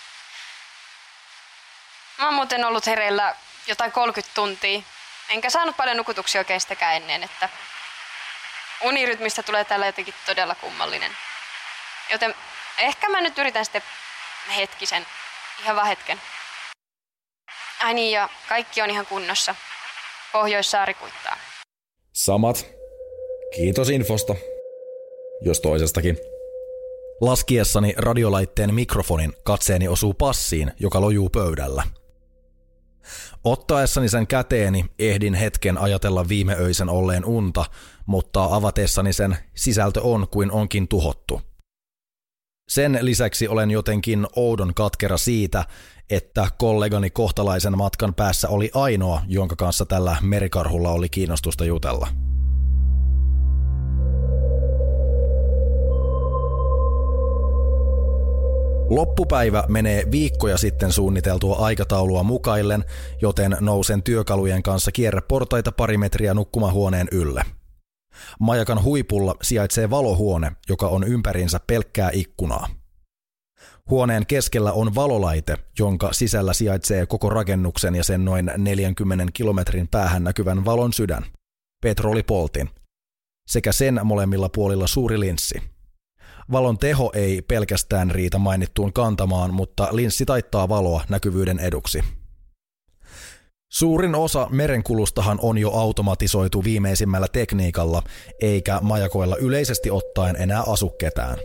Mä 2.19 2.25
oon 2.25 2.35
muuten 2.35 2.65
ollut 2.65 2.87
hereillä 2.87 3.35
jotain 3.67 3.93
30 3.93 4.35
tuntia. 4.35 4.83
Enkä 5.29 5.51
saanut 5.51 5.77
paljon 5.77 5.97
nukutuksia 5.97 6.41
oikein 6.41 6.61
sitäkään 6.61 6.97
ennen, 6.97 7.23
että 7.23 7.49
unirytmistä 8.85 9.43
tulee 9.43 9.65
tällä 9.65 9.87
jotenkin 9.87 10.15
todella 10.27 10.55
kummallinen. 10.55 11.13
Joten 12.13 12.35
ehkä 12.79 13.09
mä 13.09 13.21
nyt 13.21 13.39
yritän 13.39 13.65
sitten 13.65 13.83
hetkisen, 14.57 15.07
ihan 15.63 15.77
vaan 15.77 15.87
hetken. 15.87 16.21
Ai 17.83 17.95
niin, 17.95 18.13
ja 18.13 18.29
kaikki 18.49 18.83
on 18.83 18.91
ihan 18.91 19.07
kunnossa. 19.07 19.55
Pohjoissaari 20.33 20.95
kuittaa. 20.95 21.37
Samat. 22.13 22.67
Kiitos 23.57 23.91
infosta. 23.91 24.35
Jos 25.41 25.61
toisestakin. 25.61 26.19
Laskiessani 27.21 27.95
radiolaitteen 27.97 28.75
mikrofonin 28.75 29.33
katseeni 29.45 29.89
osuu 29.89 30.15
passiin, 30.15 30.73
joka 30.81 31.01
lojuu 31.01 31.29
pöydällä. 31.29 31.83
Ottaessani 33.45 34.09
sen 34.09 34.27
käteeni 34.27 34.85
ehdin 34.99 35.35
hetken 35.35 35.79
ajatella 35.79 36.29
viime 36.29 36.57
öisen 36.57 36.89
olleen 36.89 37.25
unta, 37.25 37.65
mutta 38.07 38.45
avatessani 38.45 39.13
sen 39.13 39.37
sisältö 39.55 40.01
on 40.03 40.29
kuin 40.29 40.53
onkin 40.53 40.89
tuhottu. 40.89 41.48
Sen 42.69 42.99
lisäksi 43.01 43.49
olen 43.49 43.71
jotenkin 43.71 44.27
oudon 44.37 44.75
katkera 44.75 45.17
siitä, 45.17 45.65
että 46.11 46.49
kollegani 46.59 47.11
kohtalaisen 47.11 47.79
matkan 47.79 48.15
päässä 48.15 48.49
oli 48.49 48.71
ainoa, 48.75 49.23
jonka 49.29 49.57
kanssa 49.57 49.87
tällä 49.87 50.17
merikarhulla 50.23 50.91
oli 50.91 51.09
kiinnostusta 51.09 51.65
jutella. 51.65 52.09
Loppupäivä 58.91 59.65
menee 59.69 60.05
viikkoja 60.11 60.57
sitten 60.57 60.93
suunniteltua 60.93 61.57
aikataulua 61.57 62.23
mukaillen, 62.23 62.85
joten 63.23 63.57
nousen 63.61 64.03
työkalujen 64.03 64.63
kanssa 64.63 64.93
kierreportaita 64.93 65.73
pari 65.73 65.99
metriä 65.99 66.35
nukkumahuoneen 66.35 67.09
ylle. 67.13 67.58
Majakan 68.41 68.83
huipulla 68.83 69.35
sijaitsee 69.43 69.91
valohuone, 69.91 70.53
joka 70.69 70.89
on 70.89 71.05
ympärinsä 71.05 71.61
pelkkää 71.67 72.11
ikkunaa. 72.13 72.69
Huoneen 73.91 74.27
keskellä 74.27 74.73
on 74.73 74.95
valolaite, 74.95 75.57
jonka 75.79 76.13
sisällä 76.13 76.53
sijaitsee 76.53 77.07
koko 77.07 77.31
rakennuksen 77.31 77.95
ja 77.95 78.05
sen 78.05 78.25
noin 78.25 78.51
40 78.57 79.27
kilometrin 79.33 79.89
päähän 79.89 80.25
näkyvän 80.25 80.65
valon 80.65 80.93
sydän, 80.93 81.25
petrolipoltin, 81.83 82.71
sekä 83.49 83.73
sen 83.73 84.01
molemmilla 84.05 84.49
puolilla 84.49 84.87
suuri 84.87 85.21
linssi. 85.21 85.63
Valon 86.53 86.79
teho 86.79 87.11
ei 87.15 87.43
pelkästään 87.43 88.11
riitä 88.11 88.39
mainittuun 88.39 88.93
kantamaan, 88.93 89.55
mutta 89.55 89.89
linssi 89.93 90.25
taittaa 90.25 90.69
valoa 90.69 91.05
näkyvyyden 91.09 91.59
eduksi. 91.59 92.05
Suurin 93.73 94.15
osa 94.15 94.49
merenkulustahan 94.51 95.39
on 95.43 95.59
jo 95.59 95.71
automatisoitu 95.71 96.65
viimeisimmällä 96.65 97.27
tekniikalla, 97.33 98.03
eikä 98.41 98.79
majakoilla 98.83 99.37
yleisesti 99.37 99.91
ottaen 99.91 100.37
enää 100.37 100.63
asu 100.67 100.91
ketään. 100.91 101.39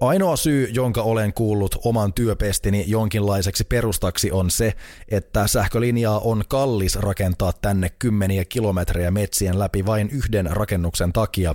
Ainoa 0.00 0.36
syy, 0.36 0.68
jonka 0.72 1.02
olen 1.02 1.32
kuullut 1.32 1.78
oman 1.84 2.12
työpestini 2.12 2.84
jonkinlaiseksi 2.86 3.64
perustaksi 3.64 4.32
on 4.32 4.50
se, 4.50 4.72
että 5.08 5.46
sähkölinjaa 5.46 6.18
on 6.18 6.44
kallis 6.48 6.96
rakentaa 6.96 7.52
tänne 7.52 7.90
kymmeniä 7.98 8.44
kilometrejä 8.44 9.10
metsien 9.10 9.58
läpi 9.58 9.86
vain 9.86 10.10
yhden 10.10 10.46
rakennuksen 10.50 11.12
takia, 11.12 11.54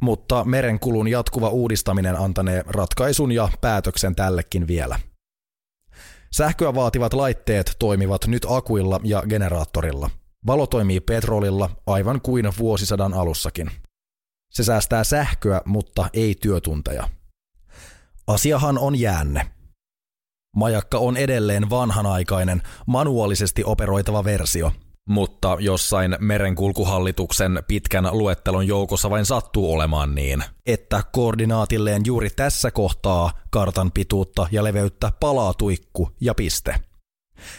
mutta 0.00 0.44
merenkulun 0.44 1.08
jatkuva 1.08 1.48
uudistaminen 1.48 2.16
antanee 2.16 2.62
ratkaisun 2.66 3.32
ja 3.32 3.48
päätöksen 3.60 4.14
tällekin 4.14 4.66
vielä. 4.66 4.98
Sähköä 6.32 6.74
vaativat 6.74 7.14
laitteet 7.14 7.76
toimivat 7.78 8.26
nyt 8.26 8.46
akuilla 8.48 9.00
ja 9.04 9.22
generaattorilla. 9.28 10.10
Valo 10.46 10.66
toimii 10.66 11.00
petrolilla 11.00 11.70
aivan 11.86 12.20
kuin 12.20 12.52
vuosisadan 12.58 13.14
alussakin. 13.14 13.70
Se 14.50 14.64
säästää 14.64 15.04
sähköä, 15.04 15.62
mutta 15.64 16.08
ei 16.12 16.34
työtunteja. 16.34 17.08
Asiahan 18.26 18.78
on 18.78 19.00
jäänne. 19.00 19.50
Majakka 20.56 20.98
on 20.98 21.16
edelleen 21.16 21.70
vanhanaikainen, 21.70 22.62
manuaalisesti 22.86 23.64
operoitava 23.64 24.24
versio– 24.24 24.72
mutta 25.08 25.56
jossain 25.60 26.16
merenkulkuhallituksen 26.20 27.62
pitkän 27.68 28.08
luettelon 28.12 28.66
joukossa 28.66 29.10
vain 29.10 29.24
sattuu 29.24 29.72
olemaan 29.72 30.14
niin, 30.14 30.44
että 30.66 31.02
koordinaatilleen 31.12 32.02
juuri 32.06 32.30
tässä 32.30 32.70
kohtaa 32.70 33.32
kartan 33.50 33.92
pituutta 33.92 34.46
ja 34.50 34.64
leveyttä 34.64 35.12
palaa 35.20 35.54
tuikku 35.54 36.10
ja 36.20 36.34
piste. 36.34 36.74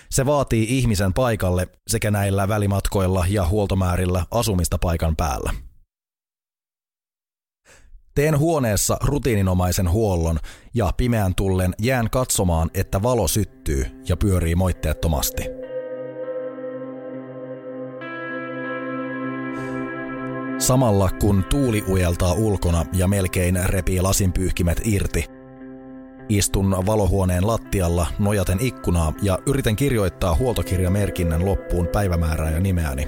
Se 0.09 0.25
vaatii 0.25 0.77
ihmisen 0.77 1.13
paikalle 1.13 1.67
sekä 1.88 2.12
näillä 2.12 2.47
välimatkoilla 2.47 3.25
ja 3.29 3.47
huoltomäärillä 3.47 4.25
asumista 4.31 4.77
paikan 4.77 5.15
päällä. 5.15 5.53
Teen 8.15 8.39
huoneessa 8.39 8.97
rutiininomaisen 9.01 9.91
huollon 9.91 10.39
ja 10.73 10.93
pimeän 10.97 11.35
tullen 11.35 11.75
jään 11.81 12.09
katsomaan, 12.09 12.71
että 12.73 13.03
valo 13.03 13.27
syttyy 13.27 13.85
ja 14.07 14.17
pyörii 14.17 14.55
moitteettomasti– 14.55 15.43
Samalla 20.60 21.10
kun 21.22 21.43
tuuli 21.50 21.84
ujeltaa 21.89 22.34
ulkona 22.34 22.86
ja 22.93 23.08
melkein 23.08 23.60
repii 23.65 24.02
lasinpyyhkimet 24.02 24.82
irti, 24.86 25.26
istun 26.30 26.76
valohuoneen 26.86 27.48
lattialla 27.48 28.08
nojaten 28.19 28.58
ikkunaa 28.62 29.13
ja 29.22 29.39
yritän 29.45 29.76
kirjoittaa 29.76 30.36
huoltokirjamerkinnän 30.36 31.45
loppuun 31.45 31.88
päivämäärää 31.88 32.52
ja 32.52 32.60
nimeäni. 32.60 33.08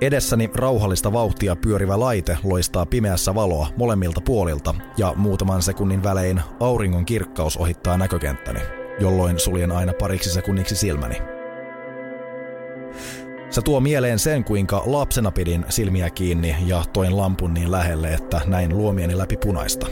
Edessäni 0.00 0.50
rauhallista 0.54 1.12
vauhtia 1.12 1.56
pyörivä 1.56 2.00
laite 2.00 2.38
loistaa 2.44 2.86
pimeässä 2.86 3.34
valoa 3.34 3.66
molemmilta 3.76 4.20
puolilta 4.20 4.74
ja 4.96 5.14
muutaman 5.16 5.62
sekunnin 5.62 6.02
välein 6.02 6.40
auringon 6.60 7.04
kirkkaus 7.04 7.56
ohittaa 7.56 7.98
näkökenttäni, 7.98 8.60
jolloin 9.00 9.38
suljen 9.38 9.72
aina 9.72 9.92
pariksi 9.92 10.30
sekunniksi 10.30 10.76
silmäni. 10.76 11.31
Se 13.52 13.62
tuo 13.62 13.80
mieleen 13.80 14.18
sen, 14.18 14.44
kuinka 14.44 14.82
lapsena 14.86 15.30
pidin 15.30 15.64
silmiä 15.68 16.10
kiinni 16.10 16.56
ja 16.66 16.84
toin 16.92 17.16
lampun 17.16 17.54
niin 17.54 17.72
lähelle, 17.72 18.14
että 18.14 18.40
näin 18.46 18.78
luomieni 18.78 19.18
läpi 19.18 19.36
punaista. 19.36 19.86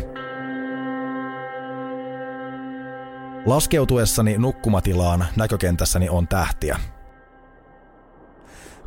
Laskeutuessani 3.46 4.38
nukkumatilaan 4.38 5.26
näkökentässäni 5.36 6.08
on 6.08 6.28
tähtiä. 6.28 6.78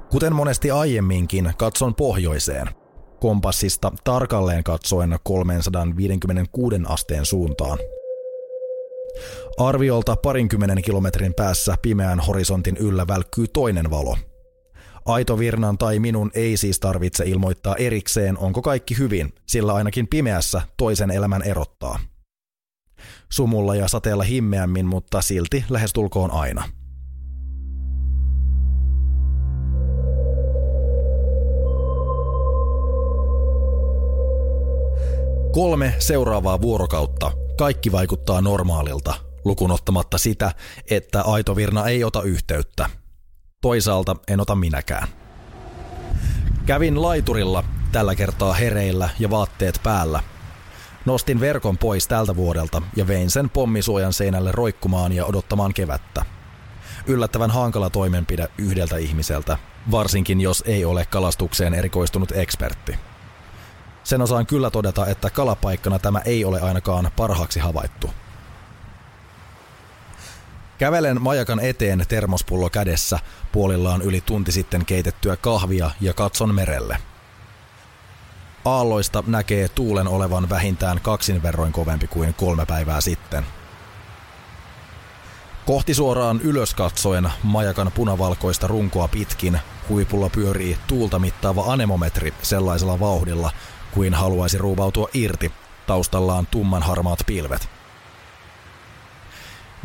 Kuten 0.09 0.36
monesti 0.36 0.71
aiemminkin, 0.71 1.53
katson 1.57 1.95
pohjoiseen, 1.95 2.67
kompassista 3.19 3.91
tarkalleen 4.03 4.63
katsoen 4.63 5.17
356 5.23 6.75
asteen 6.88 7.25
suuntaan. 7.25 7.77
Arviolta 9.57 10.15
parinkymmenen 10.15 10.81
kilometrin 10.81 11.33
päässä 11.33 11.75
pimeän 11.81 12.19
horisontin 12.19 12.77
yllä 12.77 13.07
välkkyy 13.07 13.45
toinen 13.47 13.89
valo– 13.89 14.17
Aito 15.05 15.39
Virnan 15.39 15.77
tai 15.77 15.99
minun 15.99 16.31
ei 16.33 16.57
siis 16.57 16.79
tarvitse 16.79 17.23
ilmoittaa 17.23 17.75
erikseen, 17.75 18.37
onko 18.37 18.61
kaikki 18.61 18.97
hyvin, 18.97 19.33
sillä 19.47 19.73
ainakin 19.73 20.07
pimeässä 20.07 20.61
toisen 20.77 21.11
elämän 21.11 21.41
erottaa. 21.41 21.99
Sumulla 23.31 23.75
ja 23.75 23.87
sateella 23.87 24.23
himmeämmin, 24.23 24.85
mutta 24.85 25.21
silti 25.21 25.65
lähestulkoon 25.69 26.31
aina. 26.31 26.69
Kolme 35.51 35.95
seuraavaa 35.99 36.61
vuorokautta. 36.61 37.31
Kaikki 37.57 37.91
vaikuttaa 37.91 38.41
normaalilta, 38.41 39.13
lukunottamatta 39.45 40.17
sitä, 40.17 40.51
että 40.89 41.21
Aito 41.21 41.55
Virna 41.55 41.87
ei 41.87 42.03
ota 42.03 42.21
yhteyttä– 42.21 42.89
Toisaalta 43.63 44.15
en 44.28 44.39
ota 44.39 44.56
minäkään. 44.56 45.08
Kävin 46.65 47.02
laiturilla, 47.02 47.63
tällä 47.91 48.15
kertaa 48.15 48.54
hereillä 48.54 49.10
ja 49.19 49.30
vaatteet 49.30 49.80
päällä. 49.84 50.23
Nostin 51.06 51.39
verkon 51.39 51.78
pois 51.78 52.08
tältä 52.08 52.36
vuodelta 52.36 52.82
ja 52.95 53.08
vein 53.08 53.30
sen 53.30 53.49
pommisuojan 53.49 54.13
seinälle 54.13 54.52
roikkumaan 54.52 55.13
ja 55.13 55.26
odottamaan 55.26 55.73
kevättä. 55.73 56.26
Yllättävän 57.08 57.52
hankala 57.52 57.89
toimenpide 57.89 58.47
yhdeltä 58.58 58.97
ihmiseltä, 58.97 59.58
varsinkin 59.91 60.41
jos 60.41 60.63
ei 60.67 60.86
ole 60.86 61.06
kalastukseen 61.06 61.73
erikoistunut 61.73 62.32
ekspertti. 62.32 62.95
Sen 64.04 64.21
osaan 64.21 64.45
kyllä 64.45 64.69
todeta, 64.69 65.08
että 65.08 65.30
kalapaikkana 65.30 65.99
tämä 65.99 66.19
ei 66.19 66.45
ole 66.45 66.62
ainakaan 66.62 67.12
parhaaksi 67.15 67.60
havaittu. 67.60 68.10
Kävelen 70.77 71.21
majakan 71.21 71.59
eteen 71.59 72.05
termospullo 72.07 72.69
kädessä, 72.69 73.19
puolillaan 73.51 74.01
yli 74.01 74.21
tunti 74.21 74.51
sitten 74.51 74.86
keitettyä 74.86 75.38
kahvia 75.38 75.91
ja 76.01 76.13
katson 76.13 76.55
merelle. 76.55 76.97
Aalloista 78.65 79.23
näkee 79.27 79.69
tuulen 79.69 80.07
olevan 80.07 80.49
vähintään 80.49 80.99
kaksin 81.01 81.43
verroin 81.43 81.71
kovempi 81.71 82.07
kuin 82.07 82.33
kolme 82.33 82.65
päivää 82.65 83.01
sitten. 83.01 83.45
Kohti 85.65 85.93
suoraan 85.93 86.41
ylös 86.41 86.73
katsoen 86.73 87.29
majakan 87.43 87.91
punavalkoista 87.95 88.67
runkoa 88.67 89.07
pitkin 89.07 89.59
huipulla 89.89 90.29
pyörii 90.29 90.77
tuulta 90.88 91.19
mittaava 91.19 91.73
anemometri 91.73 92.33
sellaisella 92.41 92.99
vauhdilla, 92.99 93.51
kuin 93.91 94.13
haluaisi 94.13 94.57
ruuvautua 94.57 95.09
irti, 95.13 95.51
taustallaan 95.88 96.47
tumman 96.51 96.83
harmaat 96.83 97.19
pilvet. 97.25 97.69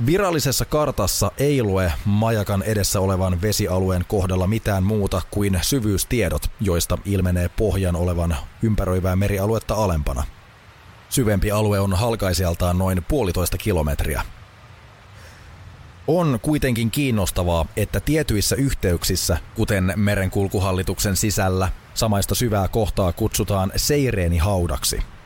Virallisessa 0.06 0.64
kartassa 0.64 1.32
ei 1.38 1.62
lue 1.62 1.92
majakan 2.04 2.62
edessä 2.62 3.00
olevan 3.00 3.42
vesialueen 3.42 4.04
kohdalla 4.08 4.46
mitään 4.46 4.82
muuta 4.82 5.22
kuin 5.30 5.58
syvyystiedot, 5.62 6.42
joista 6.60 6.98
ilmenee 7.04 7.48
pohjan 7.48 7.96
olevan 7.96 8.36
ympäröivää 8.62 9.16
merialuetta 9.16 9.74
alempana. 9.74 10.24
Syvempi 11.08 11.50
alue 11.50 11.80
on 11.80 11.92
halkaisijaltaan 11.92 12.78
noin 12.78 13.04
puolitoista 13.08 13.58
kilometriä. 13.58 14.22
On 16.06 16.38
kuitenkin 16.42 16.90
kiinnostavaa, 16.90 17.66
että 17.76 18.00
tietyissä 18.00 18.56
yhteyksissä, 18.56 19.38
kuten 19.54 19.92
merenkulkuhallituksen 19.96 21.16
sisällä, 21.16 21.68
samaista 21.94 22.34
syvää 22.34 22.68
kohtaa 22.68 23.12
kutsutaan 23.12 23.72
seireenihaudaksi– 23.76 25.02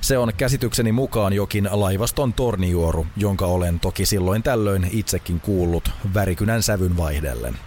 se 0.00 0.18
on 0.18 0.32
käsitykseni 0.36 0.92
mukaan 0.92 1.32
jokin 1.32 1.68
laivaston 1.72 2.32
tornijuoru, 2.32 3.06
jonka 3.16 3.46
olen 3.46 3.80
toki 3.80 4.06
silloin 4.06 4.42
tällöin 4.42 4.88
itsekin 4.92 5.40
kuullut 5.40 5.90
värikynän 6.14 6.62
sävyn 6.62 6.96
vaihdellen. 6.96 7.58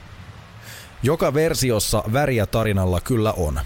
Joka 1.03 1.33
versiossa 1.33 2.03
väriä 2.13 2.45
tarinalla 2.45 3.01
kyllä 3.01 3.31
on. 3.31 3.59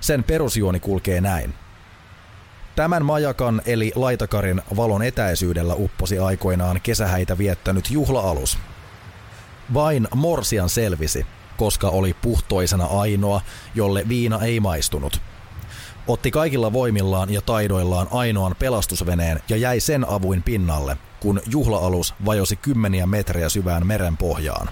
Sen 0.00 0.24
perusjuoni 0.24 0.80
kulkee 0.80 1.20
näin. 1.20 1.54
Tämän 2.76 3.04
majakan 3.04 3.62
eli 3.66 3.92
laitakarin 3.94 4.62
valon 4.76 5.02
etäisyydellä 5.02 5.74
upposi 5.74 6.18
aikoinaan 6.18 6.80
kesähäitä 6.82 7.38
viettänyt 7.38 7.90
juhla-alus. 7.90 8.58
Vain 9.74 10.08
Morsian 10.14 10.68
selvisi, 10.68 11.26
koska 11.56 11.88
oli 11.88 12.14
puhtoisena 12.22 12.84
ainoa, 12.84 13.40
jolle 13.74 14.04
viina 14.08 14.40
ei 14.40 14.60
maistunut– 14.60 15.20
otti 16.08 16.30
kaikilla 16.30 16.72
voimillaan 16.72 17.30
ja 17.30 17.42
taidoillaan 17.42 18.06
ainoan 18.10 18.54
pelastusveneen 18.58 19.40
ja 19.48 19.56
jäi 19.56 19.80
sen 19.80 20.08
avuin 20.08 20.42
pinnalle, 20.42 20.96
kun 21.20 21.40
juhlaalus 21.46 22.14
vajosi 22.24 22.56
kymmeniä 22.56 23.06
metrejä 23.06 23.48
syvään 23.48 23.86
meren 23.86 24.16
pohjaan. 24.16 24.68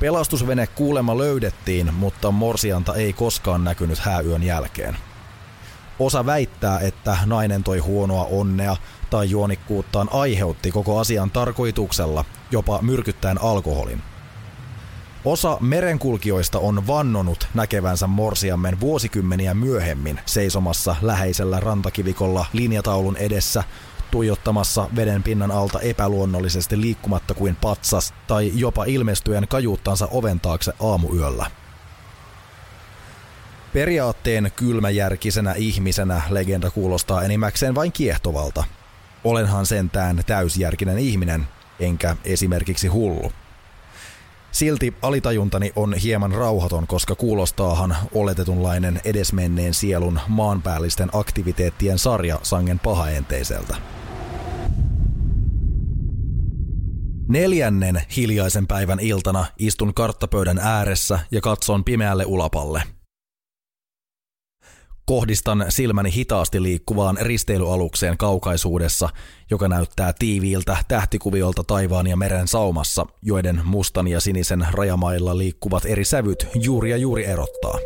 Pelastusvene 0.00 0.66
kuulema 0.66 1.18
löydettiin, 1.18 1.94
mutta 1.94 2.30
morsianta 2.30 2.94
ei 2.94 3.12
koskaan 3.12 3.64
näkynyt 3.64 3.98
hääyön 3.98 4.42
jälkeen. 4.42 4.96
Osa 5.98 6.26
väittää, 6.26 6.80
että 6.80 7.18
nainen 7.26 7.64
toi 7.64 7.78
huonoa 7.78 8.24
onnea 8.24 8.76
tai 9.10 9.30
juonikkuuttaan 9.30 10.08
aiheutti 10.12 10.70
koko 10.70 10.98
asian 10.98 11.30
tarkoituksella, 11.30 12.24
jopa 12.50 12.82
myrkyttäen 12.82 13.42
alkoholin– 13.42 14.02
Osa 15.24 15.58
merenkulkijoista 15.60 16.58
on 16.58 16.86
vannonut 16.86 17.46
näkevänsä 17.54 18.06
morsiammen 18.06 18.80
vuosikymmeniä 18.80 19.54
myöhemmin 19.54 20.20
seisomassa 20.26 20.96
läheisellä 21.02 21.60
rantakivikolla 21.60 22.46
linjataulun 22.52 23.16
edessä 23.16 23.64
tuijottamassa 24.10 24.88
veden 24.96 25.22
pinnan 25.22 25.50
alta 25.50 25.80
epäluonnollisesti 25.80 26.80
liikkumatta 26.80 27.34
kuin 27.34 27.56
patsas 27.56 28.14
tai 28.26 28.52
jopa 28.54 28.84
ilmestyen 28.84 29.48
kajuuttansa 29.48 30.08
oven 30.10 30.40
taakse 30.40 30.72
aamuyöllä. 30.80 31.46
Periaatteen 33.72 34.52
kylmäjärkisenä 34.56 35.52
ihmisenä 35.52 36.22
legenda 36.30 36.70
kuulostaa 36.70 37.22
enimmäkseen 37.22 37.74
vain 37.74 37.92
kiehtovalta. 37.92 38.64
Olenhan 39.24 39.66
sentään 39.66 40.22
täysjärkinen 40.26 40.98
ihminen, 40.98 41.48
enkä 41.80 42.16
esimerkiksi 42.24 42.88
hullu. 42.88 43.32
Silti 44.52 44.94
alitajuntani 45.02 45.72
on 45.76 45.94
hieman 45.94 46.32
rauhaton, 46.32 46.86
koska 46.86 47.14
kuulostaahan 47.14 47.96
oletetunlainen 48.14 49.00
edesmenneen 49.04 49.74
sielun 49.74 50.20
maanpäällisten 50.28 51.08
aktiviteettien 51.12 51.98
sarja 51.98 52.38
sangen 52.42 52.78
pahaenteiseltä. 52.78 53.76
Neljännen 57.28 58.02
hiljaisen 58.16 58.66
päivän 58.66 59.00
iltana 59.00 59.46
istun 59.58 59.94
karttapöydän 59.94 60.58
ääressä 60.58 61.18
ja 61.30 61.40
katson 61.40 61.84
pimeälle 61.84 62.24
ulapalle– 62.26 62.82
Kohdistan 65.08 65.66
silmäni 65.68 66.12
hitaasti 66.12 66.62
liikkuvaan 66.62 67.18
risteilyalukseen 67.20 68.18
kaukaisuudessa, 68.18 69.08
joka 69.50 69.68
näyttää 69.68 70.12
tiiviiltä 70.18 70.76
tähtikuviolta 70.88 71.64
taivaan 71.64 72.06
ja 72.06 72.16
meren 72.16 72.48
saumassa, 72.48 73.06
joiden 73.22 73.60
mustan 73.64 74.08
ja 74.08 74.20
sinisen 74.20 74.66
rajamailla 74.70 75.38
liikkuvat 75.38 75.86
eri 75.86 76.04
sävyt 76.04 76.46
juuri 76.54 76.90
ja 76.90 76.96
juuri 76.96 77.24
erottaa. 77.24 77.78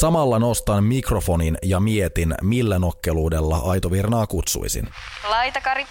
Samalla 0.00 0.38
nostan 0.38 0.84
mikrofonin 0.84 1.58
ja 1.62 1.80
mietin, 1.80 2.34
millä 2.42 2.78
nokkeluudella 2.78 3.56
Aitovirnaa 3.56 4.26
kutsuisin. 4.26 4.88
Laitakari, 5.28 5.86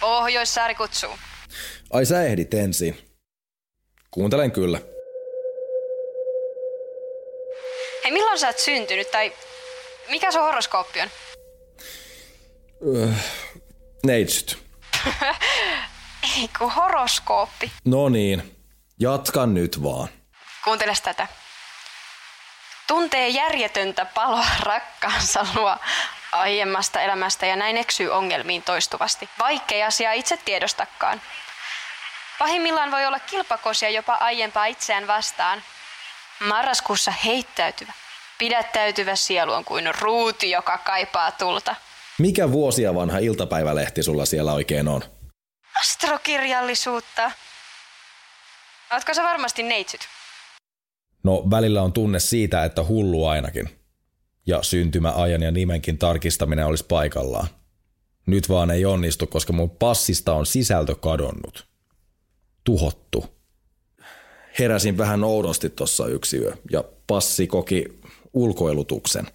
Pohjoissaari 0.00 0.74
kutsuu. 0.74 1.10
Ai 1.92 2.06
sä 2.06 2.22
ehdit 2.22 2.54
ensin. 2.54 2.98
Kuuntelen 4.10 4.52
kyllä. 4.52 4.80
Hei, 8.08 8.12
milloin 8.12 8.38
sä 8.38 8.46
oot 8.46 8.58
syntynyt 8.58 9.10
tai 9.10 9.32
mikä 10.08 10.32
sun 10.32 10.42
horoskooppi 10.42 11.00
on? 11.00 11.10
Öö, 12.96 13.08
neitsyt. 14.06 14.58
Ei 16.36 16.48
kun 16.58 16.72
horoskooppi. 16.72 17.72
No 17.84 18.08
niin, 18.08 18.56
jatkan 19.00 19.54
nyt 19.54 19.82
vaan. 19.82 20.08
Kuunteles 20.64 21.00
tätä. 21.00 21.26
Tuntee 22.86 23.28
järjetöntä 23.28 24.04
paloa 24.04 24.46
rakkaansa 24.60 25.46
luo 25.54 25.76
aiemmasta 26.32 27.00
elämästä 27.00 27.46
ja 27.46 27.56
näin 27.56 27.76
eksyy 27.76 28.10
ongelmiin 28.10 28.62
toistuvasti, 28.62 29.28
vaikkei 29.38 29.82
asia 29.82 30.12
itse 30.12 30.36
tiedostakaan. 30.44 31.22
Pahimmillaan 32.38 32.90
voi 32.90 33.06
olla 33.06 33.18
kilpakosia 33.18 33.90
jopa 33.90 34.14
aiempaa 34.14 34.66
itseään 34.66 35.06
vastaan, 35.06 35.62
Marraskuussa 36.40 37.10
heittäytyvä, 37.24 37.92
pidättäytyvä 38.38 39.16
sielu 39.16 39.52
on 39.52 39.64
kuin 39.64 39.94
ruuti, 40.00 40.50
joka 40.50 40.78
kaipaa 40.78 41.30
tulta. 41.30 41.74
Mikä 42.18 42.52
vuosia 42.52 42.94
vanha 42.94 43.18
iltapäivälehti 43.18 44.02
sulla 44.02 44.24
siellä 44.24 44.52
oikein 44.52 44.88
on? 44.88 45.02
Astrokirjallisuutta. 45.80 47.30
Ootko 48.92 49.14
sä 49.14 49.22
varmasti 49.22 49.62
neitsyt? 49.62 50.00
No 51.22 51.44
välillä 51.50 51.82
on 51.82 51.92
tunne 51.92 52.20
siitä, 52.20 52.64
että 52.64 52.84
hullu 52.84 53.26
ainakin. 53.26 53.80
Ja 54.46 54.62
syntymäajan 54.62 55.42
ja 55.42 55.50
nimenkin 55.50 55.98
tarkistaminen 55.98 56.66
olisi 56.66 56.84
paikallaan. 56.88 57.48
Nyt 58.26 58.48
vaan 58.48 58.70
ei 58.70 58.84
onnistu, 58.84 59.26
koska 59.26 59.52
mun 59.52 59.70
passista 59.70 60.34
on 60.34 60.46
sisältö 60.46 60.94
kadonnut. 60.94 61.66
Tuhottu 62.64 63.37
heräsin 64.58 64.98
vähän 64.98 65.24
oudosti 65.24 65.70
tuossa 65.70 66.06
yksi 66.06 66.36
yö 66.36 66.52
ja 66.70 66.84
passi 67.06 67.46
koki 67.46 67.84
ulkoilutuksen. 68.32 69.26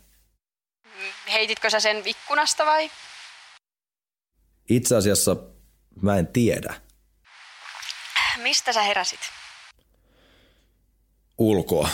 Heititkö 1.31 1.69
sä 1.69 1.79
sen 1.79 2.01
ikkunasta 2.05 2.65
vai? 2.65 2.91
Itse 4.69 4.95
asiassa 4.95 5.35
mä 6.01 6.17
en 6.17 6.27
tiedä. 6.27 6.73
Mistä 8.37 8.73
sä 8.73 8.81
heräsit? 8.81 9.19
Ulkoa. 11.37 11.89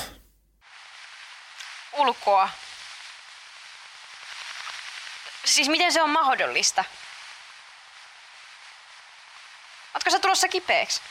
Ulkoa? 1.97 2.49
Siis 5.45 5.69
miten 5.69 5.93
se 5.93 6.01
on 6.01 6.09
mahdollista? 6.09 6.83
Ootko 9.93 10.09
sä 10.09 10.19
tulossa 10.19 10.47
kipeäksi? 10.47 11.01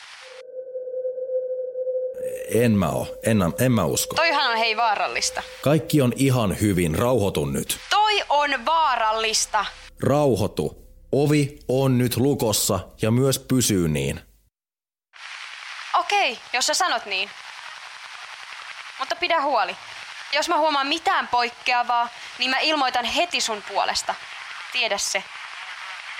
En 2.54 2.72
mä 2.72 2.88
oo. 2.88 3.06
En, 3.22 3.38
en 3.60 3.72
mä 3.72 3.84
usko. 3.84 4.14
Toihan 4.16 4.50
on 4.50 4.56
hei 4.56 4.76
vaarallista. 4.76 5.42
Kaikki 5.62 6.02
on 6.02 6.12
ihan 6.16 6.60
hyvin. 6.60 6.98
Rauhoitu 6.98 7.44
nyt. 7.44 7.78
Toi 7.90 8.22
on 8.28 8.66
vaarallista. 8.66 9.64
Rauhoitu. 10.02 10.88
Ovi 11.12 11.58
on 11.68 11.98
nyt 11.98 12.16
lukossa 12.16 12.80
ja 13.02 13.10
myös 13.10 13.38
pysyy 13.38 13.88
niin. 13.88 14.20
Okei, 15.98 16.38
jos 16.52 16.66
sä 16.66 16.74
sanot 16.74 17.06
niin. 17.06 17.30
Mutta 18.98 19.16
pidä 19.16 19.42
huoli. 19.42 19.76
Jos 20.32 20.48
mä 20.48 20.58
huomaan 20.58 20.86
mitään 20.86 21.28
poikkeavaa, 21.28 22.08
niin 22.38 22.50
mä 22.50 22.58
ilmoitan 22.58 23.04
heti 23.04 23.40
sun 23.40 23.62
puolesta. 23.68 24.14
Tiedä 24.72 24.98
se. 24.98 25.24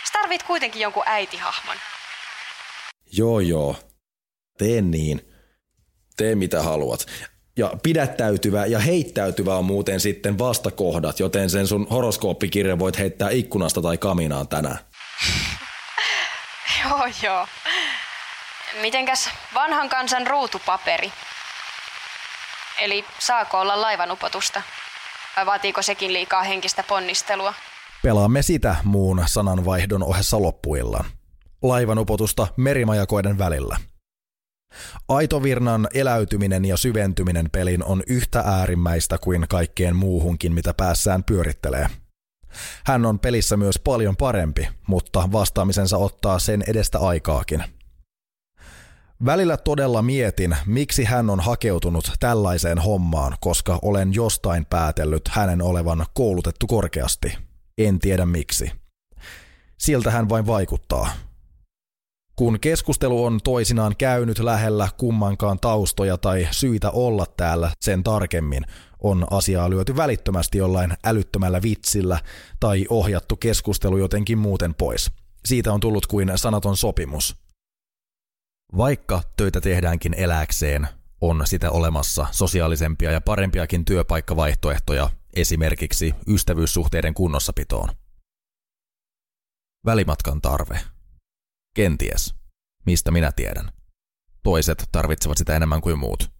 Sä 0.05 0.12
tarvit 0.12 0.43
kuitenkin 0.43 0.83
jonkun 0.83 1.03
äitihahmon. 1.07 1.77
Joo 3.12 3.41
joo. 3.41 3.77
Tee 4.59 4.81
niin. 4.81 5.28
Tee 6.19 6.35
mitä 6.35 6.63
haluat. 6.63 7.07
Ja 7.57 7.73
pidättäytyvä 7.83 8.67
ja 8.67 8.79
heittäytyvä 8.79 9.57
on 9.57 9.65
muuten 9.65 10.01
sitten 10.01 10.39
vastakohdat, 10.39 11.21
joten 11.21 11.51
sen 11.51 11.67
sun 11.67 11.87
horoskooppikirjan 11.91 12.79
voit 12.79 12.99
heittää 12.99 13.31
ikkunasta 13.31 13.83
tai 13.83 13.99
kaminaan 13.99 14.49
tänään. 14.49 14.79
joo 16.85 17.01
joo. 17.23 17.47
Mitenkäs 18.81 19.31
vanhan 19.55 19.89
kansan 19.89 20.27
ruutupaperi? 20.27 21.13
Eli 22.81 23.05
saako 23.19 23.61
olla 23.61 23.81
laivanupotusta? 23.81 24.63
Vai 25.37 25.47
vaatiiko 25.47 25.83
sekin 25.83 26.13
liikaa 26.13 26.43
henkistä 26.43 26.85
ponnistelua? 26.89 27.55
Pelaamme 28.03 28.43
sitä 28.43 28.77
muun 28.85 29.23
sananvaihdon 29.27 30.03
ohessa 30.03 30.43
loppuillaan. 30.43 31.05
Laivanupotusta 31.63 32.47
merimajakoiden 32.57 33.39
välillä. 33.39 33.77
Aitovirnan 35.09 35.88
eläytyminen 35.95 36.64
ja 36.64 36.77
syventyminen 36.77 37.51
pelin 37.53 37.85
on 37.85 38.03
yhtä 38.07 38.41
äärimmäistä 38.41 39.19
kuin 39.19 39.47
kaikkeen 39.49 39.97
muuhunkin, 39.97 40.53
mitä 40.53 40.75
päässään 40.75 41.25
pyörittelee. 41.25 41.87
Hän 42.85 43.07
on 43.07 43.19
pelissä 43.19 43.57
myös 43.57 43.79
paljon 43.79 44.17
parempi, 44.17 44.69
mutta 44.87 45.29
vastaamisensa 45.33 45.99
ottaa 45.99 46.38
sen 46.38 46.64
edestä 46.67 46.99
aikaakin– 46.99 47.64
Välillä 49.25 49.57
todella 49.57 50.03
mietin, 50.03 50.57
miksi 50.67 51.05
hän 51.05 51.31
on 51.31 51.41
hakeutunut 51.41 52.12
tällaiseen 52.21 52.79
hommaan, 52.79 53.37
koska 53.41 53.79
olen 53.83 54.14
jostain 54.14 54.67
päätellyt 54.67 55.29
hänen 55.29 55.62
olevan 55.62 56.07
koulutettu 56.14 56.67
korkeasti. 56.67 57.38
En 57.79 57.99
tiedä 57.99 58.27
miksi. 58.27 58.73
Siltä 59.79 60.11
hän 60.11 60.29
vain 60.29 60.47
vaikuttaa. 60.47 61.11
Kun 62.38 62.61
keskustelu 62.61 63.24
on 63.24 63.40
toisinaan 63.44 63.96
käynyt 63.96 64.38
lähellä 64.38 64.88
kummankaan 64.98 65.59
taustoja 65.61 66.18
tai 66.18 66.48
syitä 66.51 66.90
olla 66.90 67.27
täällä 67.37 67.70
sen 67.81 68.05
tarkemmin, 68.05 68.64
on 68.98 69.27
asiaa 69.31 69.70
lyöty 69.70 69.96
välittömästi 69.96 70.59
jollain 70.59 70.94
älyttömällä 71.05 71.62
vitsillä 71.62 72.18
tai 72.61 72.87
ohjattu 72.90 73.37
keskustelu 73.37 73.96
jotenkin 73.96 74.38
muuten 74.38 74.74
pois. 74.74 75.11
Siitä 75.44 75.72
on 75.72 75.81
tullut 75.81 76.07
kuin 76.07 76.33
sanaton 76.37 76.77
sopimus– 76.77 77.37
vaikka 78.77 79.22
töitä 79.37 79.61
tehdäänkin 79.61 80.14
eläkseen, 80.14 80.88
on 81.20 81.42
sitä 81.44 81.70
olemassa 81.70 82.27
sosiaalisempia 82.31 83.12
ja 83.12 83.20
parempiakin 83.20 83.85
työpaikkavaihtoehtoja 83.85 85.11
esimerkiksi 85.37 86.14
ystävyyssuhteiden 86.27 87.14
kunnossapitoon. 87.14 87.88
Välimatkan 89.87 90.40
tarve. 90.40 90.81
Kenties. 91.79 92.35
Mistä 92.87 93.11
minä 93.11 93.33
tiedän. 93.33 93.73
Toiset 94.43 94.88
tarvitsevat 94.93 95.38
sitä 95.38 95.57
enemmän 95.57 95.81
kuin 95.81 95.99
muut. 95.99 96.31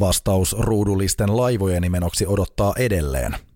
Vastaus 0.00 0.56
ruudullisten 0.58 1.36
laivojen 1.36 1.82
nimenoksi 1.82 2.26
odottaa 2.26 2.72
edelleen– 2.78 3.36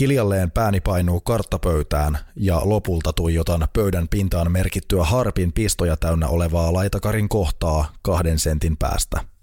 Hiljalleen 0.00 0.50
pääni 0.50 0.80
painuu 0.80 1.20
karttapöytään 1.20 2.18
ja 2.36 2.60
lopulta 2.64 3.12
tuijotan 3.12 3.68
pöydän 3.72 4.08
pintaan 4.08 4.52
merkittyä 4.52 5.04
harpin 5.04 5.52
pistoja 5.52 5.96
täynnä 5.96 6.28
olevaa 6.28 6.72
laitakarin 6.72 7.28
kohtaa 7.28 7.92
kahden 8.02 8.38
sentin 8.38 8.76
päästä. 8.76 9.33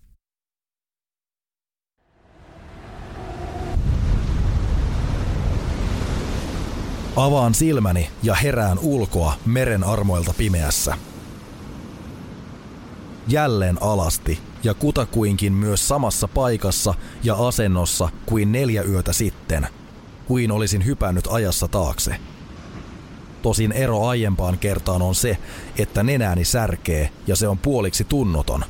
Avaan 7.15 7.53
silmäni 7.53 8.09
ja 8.23 8.35
herään 8.35 8.79
ulkoa 8.79 9.33
meren 9.45 9.83
armoilta 9.83 10.33
pimeässä. 10.37 10.97
Jälleen 13.27 13.77
alasti 13.81 14.39
ja 14.63 14.73
kutakuinkin 14.73 15.53
myös 15.53 15.87
samassa 15.87 16.27
paikassa 16.27 16.93
ja 17.23 17.47
asennossa 17.47 18.09
kuin 18.25 18.51
neljä 18.51 18.83
yötä 18.83 19.13
sitten– 19.13 19.67
kuin 20.31 20.51
olisin 20.51 20.85
hypännyt 20.85 21.27
ajassa 21.31 21.67
taakse. 21.67 22.15
Tosin 23.41 23.71
ero 23.71 24.07
aiempaan 24.07 24.57
kertaan 24.57 25.01
on 25.01 25.15
se, 25.15 25.37
että 25.77 26.03
nenääni 26.03 26.45
särkee 26.45 27.09
ja 27.27 27.35
se 27.35 27.47
on 27.47 27.57
puoliksi 27.57 28.03
tunnoton. 28.03 28.65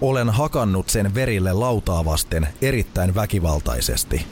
Olen 0.00 0.30
hakannut 0.30 0.88
sen 0.88 1.14
verille 1.14 1.52
lautaa 1.52 2.04
vasten 2.04 2.48
erittäin 2.62 3.14
väkivaltaisesti. 3.14 4.26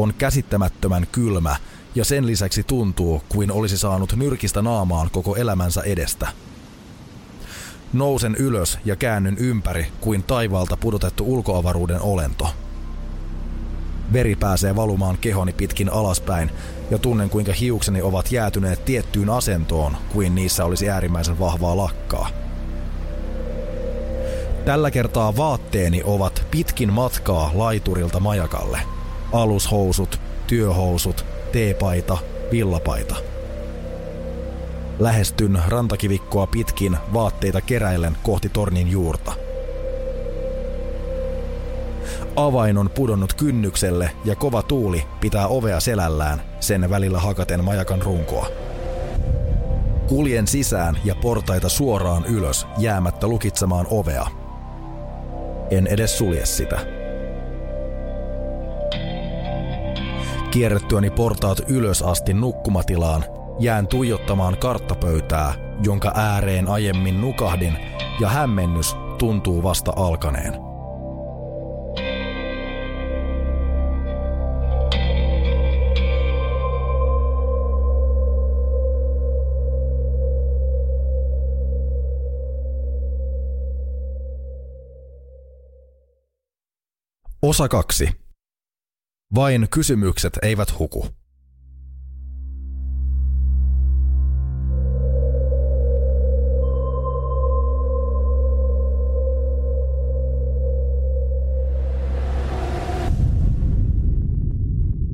On 0.00 0.14
käsittämättömän 0.18 1.06
kylmä 1.12 1.56
ja 1.94 2.04
sen 2.04 2.26
lisäksi 2.26 2.62
tuntuu 2.62 3.22
kuin 3.28 3.52
olisi 3.52 3.78
saanut 3.78 4.16
nyrkistä 4.16 4.62
naamaan 4.62 5.10
koko 5.12 5.36
elämänsä 5.36 5.82
edestä. 5.82 6.28
Nousen 7.92 8.34
ylös 8.34 8.78
ja 8.84 8.96
käännyn 8.96 9.38
ympäri 9.38 9.86
kuin 10.00 10.22
taivaalta 10.22 10.76
pudotettu 10.76 11.24
ulkoavaruuden 11.34 12.00
olento– 12.00 12.48
Veri 14.12 14.36
pääsee 14.36 14.76
valumaan 14.76 15.18
kehoni 15.20 15.52
pitkin 15.52 15.92
alaspäin 15.92 16.50
ja 16.90 16.98
tunnen 16.98 17.30
kuinka 17.30 17.52
hiukseni 17.52 18.02
ovat 18.02 18.32
jäätyneet 18.32 18.84
tiettyyn 18.84 19.30
asentoon, 19.30 19.96
kuin 20.12 20.34
niissä 20.34 20.64
olisi 20.64 20.90
äärimmäisen 20.90 21.38
vahvaa 21.38 21.76
lakkaa. 21.76 22.28
Tällä 24.64 24.90
kertaa 24.90 25.36
vaatteeni 25.36 26.02
ovat 26.04 26.46
pitkin 26.50 26.92
matkaa 26.92 27.50
laiturilta 27.54 28.20
majakalle. 28.20 28.80
Alushousut, 29.32 30.20
työhousut, 30.46 31.24
teepaita, 31.52 32.18
villapaita. 32.52 33.16
Lähestyn 34.98 35.62
rantakivikkoa 35.68 36.46
pitkin 36.46 36.96
vaatteita 37.12 37.60
keräillen 37.60 38.16
kohti 38.22 38.48
tornin 38.48 38.90
juurta– 38.90 39.32
Avain 42.36 42.78
on 42.78 42.90
pudonnut 42.90 43.34
kynnykselle 43.34 44.10
ja 44.24 44.36
kova 44.36 44.62
tuuli 44.62 45.04
pitää 45.20 45.48
ovea 45.48 45.80
selällään, 45.80 46.42
sen 46.60 46.90
välillä 46.90 47.18
hakaten 47.18 47.64
majakan 47.64 48.02
runkoa. 48.02 48.46
Kuljen 50.08 50.46
sisään 50.46 50.98
ja 51.04 51.14
portaita 51.14 51.68
suoraan 51.68 52.24
ylös, 52.24 52.66
jäämättä 52.78 53.26
lukitsemaan 53.26 53.86
ovea. 53.90 54.26
En 55.70 55.86
edes 55.86 56.18
sulje 56.18 56.46
sitä. 56.46 56.99
Kierrettyäni 60.50 61.10
portaat 61.10 61.58
ylös 61.68 62.02
asti 62.02 62.34
nukkumatilaan, 62.34 63.24
jään 63.58 63.86
tuijottamaan 63.86 64.58
karttapöytää, 64.58 65.54
jonka 65.84 66.12
ääreen 66.14 66.68
aiemmin 66.68 67.20
nukahdin, 67.20 67.78
ja 68.20 68.28
hämmennys 68.28 68.96
tuntuu 69.18 69.62
vasta 69.62 69.92
alkaneen. 69.96 70.54
Osa 87.42 87.68
2. 87.68 88.29
Vain 89.34 89.66
kysymykset 89.70 90.38
eivät 90.42 90.78
huku. 90.78 91.06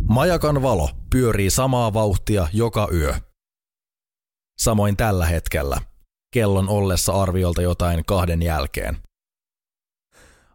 Majakan 0.09 0.63
valo 0.63 0.91
pyörii 1.11 1.51
samaa 1.51 1.93
vauhtia 1.93 2.49
joka 2.53 2.89
yö. 2.93 3.15
Samoin 4.59 4.97
tällä 4.97 5.27
hetkellä, 5.27 5.81
kellon 6.35 6.69
ollessa 6.69 7.13
arviolta 7.13 7.63
jotain 7.63 8.05
kahden 8.05 8.43
jälkeen. 8.43 9.06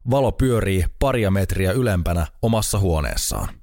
Valo 0.09 0.31
pyörii 0.31 0.85
paria 0.99 1.31
metriä 1.31 1.71
ylempänä 1.71 2.27
omassa 2.41 2.79
huoneessaan. 2.79 3.61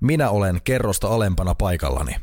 Minä 0.00 0.30
olen 0.30 0.60
kerrosta 0.64 1.08
alempana 1.08 1.54
paikallani. 1.54 2.16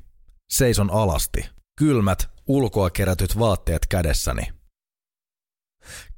Seison 0.50 0.92
alasti, 0.92 1.50
kylmät, 1.80 2.30
ulkoa 2.48 2.90
kerätyt 2.90 3.40
vaatteet 3.40 3.88
kädessäni. 3.88 4.44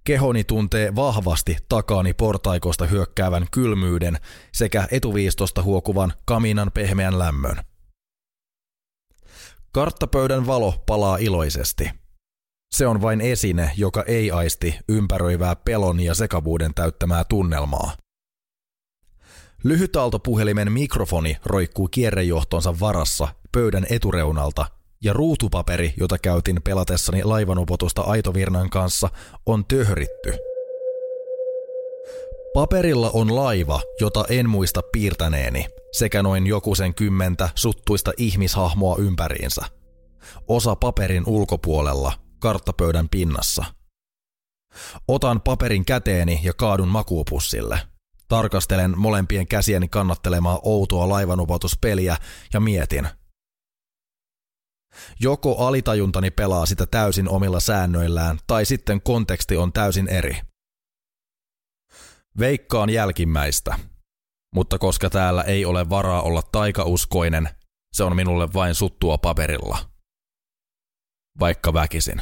Kehoni 0.04 0.44
tuntee 0.44 0.96
vahvasti 0.96 1.58
takaani 1.70 2.14
portaikosta 2.14 2.86
hyökkäävän 2.86 3.48
kylmyyden 3.52 4.18
sekä 4.52 4.88
etuviistosta 4.92 5.64
huokuvan 5.64 6.14
kaminan 6.26 6.72
pehmeän 6.72 7.20
lämmön. 7.20 7.58
Karttapöydän 9.72 10.48
valo 10.48 10.84
palaa 10.86 11.18
iloisesti. 11.18 12.03
Se 12.74 12.88
on 12.88 13.02
vain 13.02 13.22
esine, 13.22 13.72
joka 13.78 14.04
ei 14.08 14.32
aisti 14.32 14.80
ympäröivää 14.90 15.56
pelon 15.56 16.00
ja 16.00 16.14
sekavuuden 16.14 16.74
täyttämää 16.74 17.24
tunnelmaa. 17.24 17.92
Lyhytaaltopuhelimen 19.64 20.72
mikrofoni 20.72 21.38
roikkuu 21.46 21.88
kierrejohtonsa 21.88 22.80
varassa 22.80 23.28
pöydän 23.52 23.86
etureunalta 23.90 24.66
ja 25.04 25.14
ruutupaperi, 25.14 25.94
jota 26.00 26.18
käytin 26.18 26.62
pelatessani 26.64 27.24
laivanupotusta 27.24 28.02
Aitovirnan 28.02 28.70
kanssa, 28.70 29.10
on 29.46 29.66
töhritty. 29.66 30.34
Paperilla 32.54 33.10
on 33.14 33.36
laiva, 33.36 33.82
jota 34.00 34.26
en 34.30 34.50
muista 34.50 34.82
piirtäneeni, 34.92 35.66
sekä 35.92 36.24
noin 36.24 36.48
joku 36.48 36.76
sen 36.76 36.94
kymmentä 36.94 37.50
suttuista 37.56 38.12
ihmishahmoa 38.18 38.96
ympäriinsä. 39.00 39.62
Osa 40.48 40.76
paperin 40.76 41.24
ulkopuolella, 41.28 42.23
karttapöydän 42.44 43.10
pinnassa. 43.10 43.66
Otan 45.08 45.42
paperin 45.42 45.86
käteeni 45.86 46.40
ja 46.44 46.54
kaadun 46.54 46.88
makuupussille. 46.88 47.80
Tarkastelen 48.28 48.98
molempien 48.98 49.48
käsieni 49.48 49.88
kannattelemaa 49.88 50.60
outoa 50.64 51.10
laivanupotuspeliä 51.10 52.18
ja 52.54 52.60
mietin– 52.60 53.08
Joko 55.20 55.66
alitajuntani 55.66 56.32
pelaa 56.32 56.66
sitä 56.66 56.86
täysin 56.86 57.30
omilla 57.30 57.60
säännöillään, 57.60 58.40
tai 58.48 58.66
sitten 58.66 59.02
konteksti 59.02 59.58
on 59.58 59.74
täysin 59.74 60.08
eri. 60.08 60.42
Veikkaan 62.40 62.90
jälkimmäistä, 62.90 63.80
mutta 64.56 64.80
koska 64.80 65.10
täällä 65.10 65.44
ei 65.44 65.66
ole 65.66 65.90
varaa 65.90 66.22
olla 66.22 66.42
taikauskoinen, 66.52 67.50
se 67.94 68.04
on 68.04 68.16
minulle 68.16 68.54
vain 68.54 68.76
suttua 68.76 69.18
paperilla. 69.18 69.78
Vaikka 71.40 71.74
väkisin. 71.74 72.22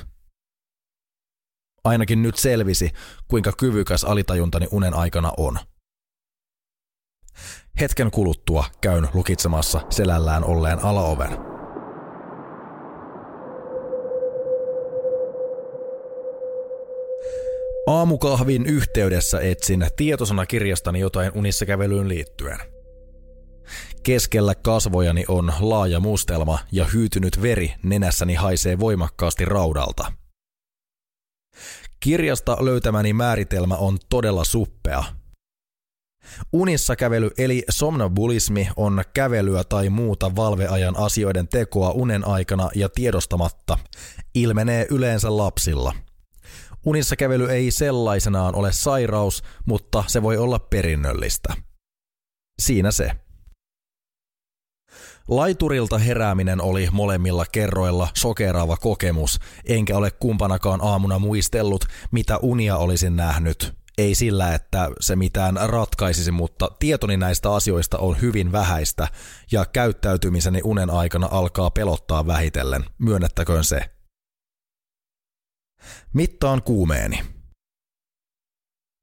Ainakin 1.84 2.22
nyt 2.22 2.36
selvisi, 2.38 2.92
kuinka 3.28 3.52
kyvykäs 3.58 4.04
alitajuntani 4.04 4.68
unen 4.72 4.94
aikana 4.94 5.32
on. 5.38 5.60
Hetken 7.80 8.12
kuluttua 8.12 8.66
käyn 8.82 9.08
lukitsemassa 9.14 9.82
selällään 9.90 10.44
olleen 10.44 10.80
alaoven. 10.80 11.38
Aamukahvin 17.88 18.66
yhteydessä 18.66 19.40
etsin 19.40 19.88
tietosanakirjastani 19.96 21.00
jotain 21.00 21.32
unissa 21.36 21.66
kävelyyn 21.66 22.10
liittyen. 22.10 22.60
Keskellä 24.04 24.56
kasvojani 24.56 25.26
on 25.28 25.54
laaja 25.60 26.00
mustelma 26.00 26.60
ja 26.72 26.86
hyytynyt 26.86 27.42
veri 27.42 27.74
nenässäni 27.84 28.36
haisee 28.36 28.80
voimakkaasti 28.80 29.46
raudalta. 29.46 30.21
Kirjasta 32.00 32.58
löytämäni 32.60 33.14
määritelmä 33.14 33.76
on 33.76 33.98
todella 34.10 34.44
suppea. 34.44 35.04
Unissa 36.54 36.96
kävely 36.96 37.30
eli 37.38 37.64
somnabulismi 37.70 38.70
on 38.76 39.04
kävelyä 39.14 39.64
tai 39.64 39.90
muuta 39.90 40.36
valveajan 40.36 40.98
asioiden 40.98 41.48
tekoa 41.48 41.92
unen 41.92 42.28
aikana 42.28 42.70
ja 42.76 42.90
tiedostamatta, 42.90 43.78
ilmenee 44.36 44.88
yleensä 44.90 45.38
lapsilla– 45.38 45.94
Unissa 46.86 47.16
kävely 47.16 47.50
ei 47.50 47.72
sellaisenaan 47.72 48.56
ole 48.56 48.72
sairaus, 48.74 49.44
mutta 49.66 50.04
se 50.08 50.22
voi 50.22 50.38
olla 50.38 50.60
perinnöllistä. 50.60 51.54
Siinä 52.62 52.92
se. 52.92 53.12
Laiturilta 55.28 55.98
herääminen 55.98 56.62
oli 56.62 56.88
molemmilla 56.92 57.46
kerroilla 57.52 58.08
sokeraava 58.14 58.78
kokemus, 58.78 59.40
enkä 59.66 59.98
ole 59.98 60.12
kumpanakaan 60.12 60.80
aamuna 60.84 61.20
muistellut, 61.20 61.86
mitä 62.12 62.38
unia 62.38 62.78
olisin 62.78 63.16
nähnyt. 63.16 63.74
Ei 63.98 64.16
sillä, 64.16 64.56
että 64.56 64.90
se 65.00 65.16
mitään 65.16 65.58
ratkaisisi, 65.66 66.32
mutta 66.32 66.72
tietoni 66.80 67.18
näistä 67.18 67.54
asioista 67.54 67.98
on 67.98 68.22
hyvin 68.22 68.52
vähäistä 68.52 69.08
ja 69.52 69.66
käyttäytymiseni 69.66 70.62
unen 70.64 70.90
aikana 70.90 71.28
alkaa 71.32 71.72
pelottaa 71.72 72.28
vähitellen, 72.28 72.86
myönnettäköön 72.98 73.64
se. 73.64 73.82
Mittaan 76.14 76.64
kuumeeni. 76.64 77.24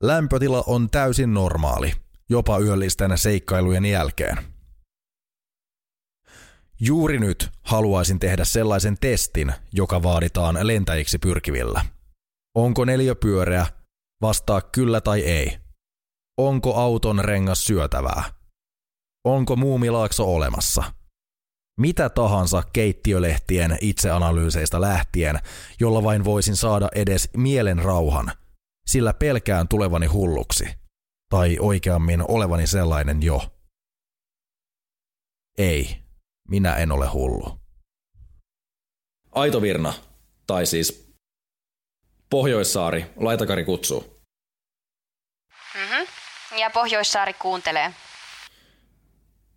Lämpötila 0.03 0.65
on 0.67 0.91
täysin 0.91 1.35
normaali, 1.35 1.93
jopa 2.29 2.59
yöllisten 2.59 3.19
seikkailujen 3.19 3.85
jälkeen. 3.85 4.58
Juuri 6.81 7.19
nyt 7.19 7.51
haluaisin 7.63 8.19
tehdä 8.19 8.45
sellaisen 8.45 8.97
testin, 9.01 9.53
joka 9.73 10.03
vaaditaan 10.03 10.59
lentäjiksi 10.63 11.19
pyrkivillä. 11.19 11.85
Onko 12.55 12.85
neljä 12.85 13.15
pyöreä? 13.15 13.67
Vastaa 14.23 14.61
kyllä 14.61 15.01
tai 15.01 15.21
ei. 15.21 15.59
Onko 16.39 16.75
auton 16.75 17.25
rengas 17.25 17.67
syötävää? 17.67 18.23
Onko 19.25 19.57
muumilaakso 19.57 20.35
olemassa? 20.35 20.99
mitä 21.79 22.09
tahansa 22.09 22.63
keittiölehtien 22.73 23.79
itseanalyyseistä 23.81 24.81
lähtien, 24.81 25.39
jolla 25.81 26.03
vain 26.03 26.25
voisin 26.25 26.57
saada 26.57 26.89
edes 26.95 27.31
mielen 27.37 27.79
rauhan, 27.79 28.33
sillä 28.87 29.15
pelkään 29.15 29.69
tulevani 29.69 30.07
hulluksi, 30.07 30.65
tai 31.31 31.57
oikeammin 31.61 32.31
olevani 32.31 32.67
sellainen 32.67 33.23
jo. 33.23 33.41
Ei, 35.59 36.03
minä 36.49 36.77
en 36.77 36.93
ole 36.93 37.07
hullu. 37.07 37.61
Aitovirna, 39.33 39.95
tai 40.47 40.67
siis 40.67 41.13
Pohjoissaari, 42.31 43.07
Laitakari 43.17 43.65
kutsuu. 43.65 44.21
Mm-hmm. 45.75 46.07
Ja 46.59 46.71
Pohjoissaari 46.71 47.35
kuuntelee. 47.35 47.93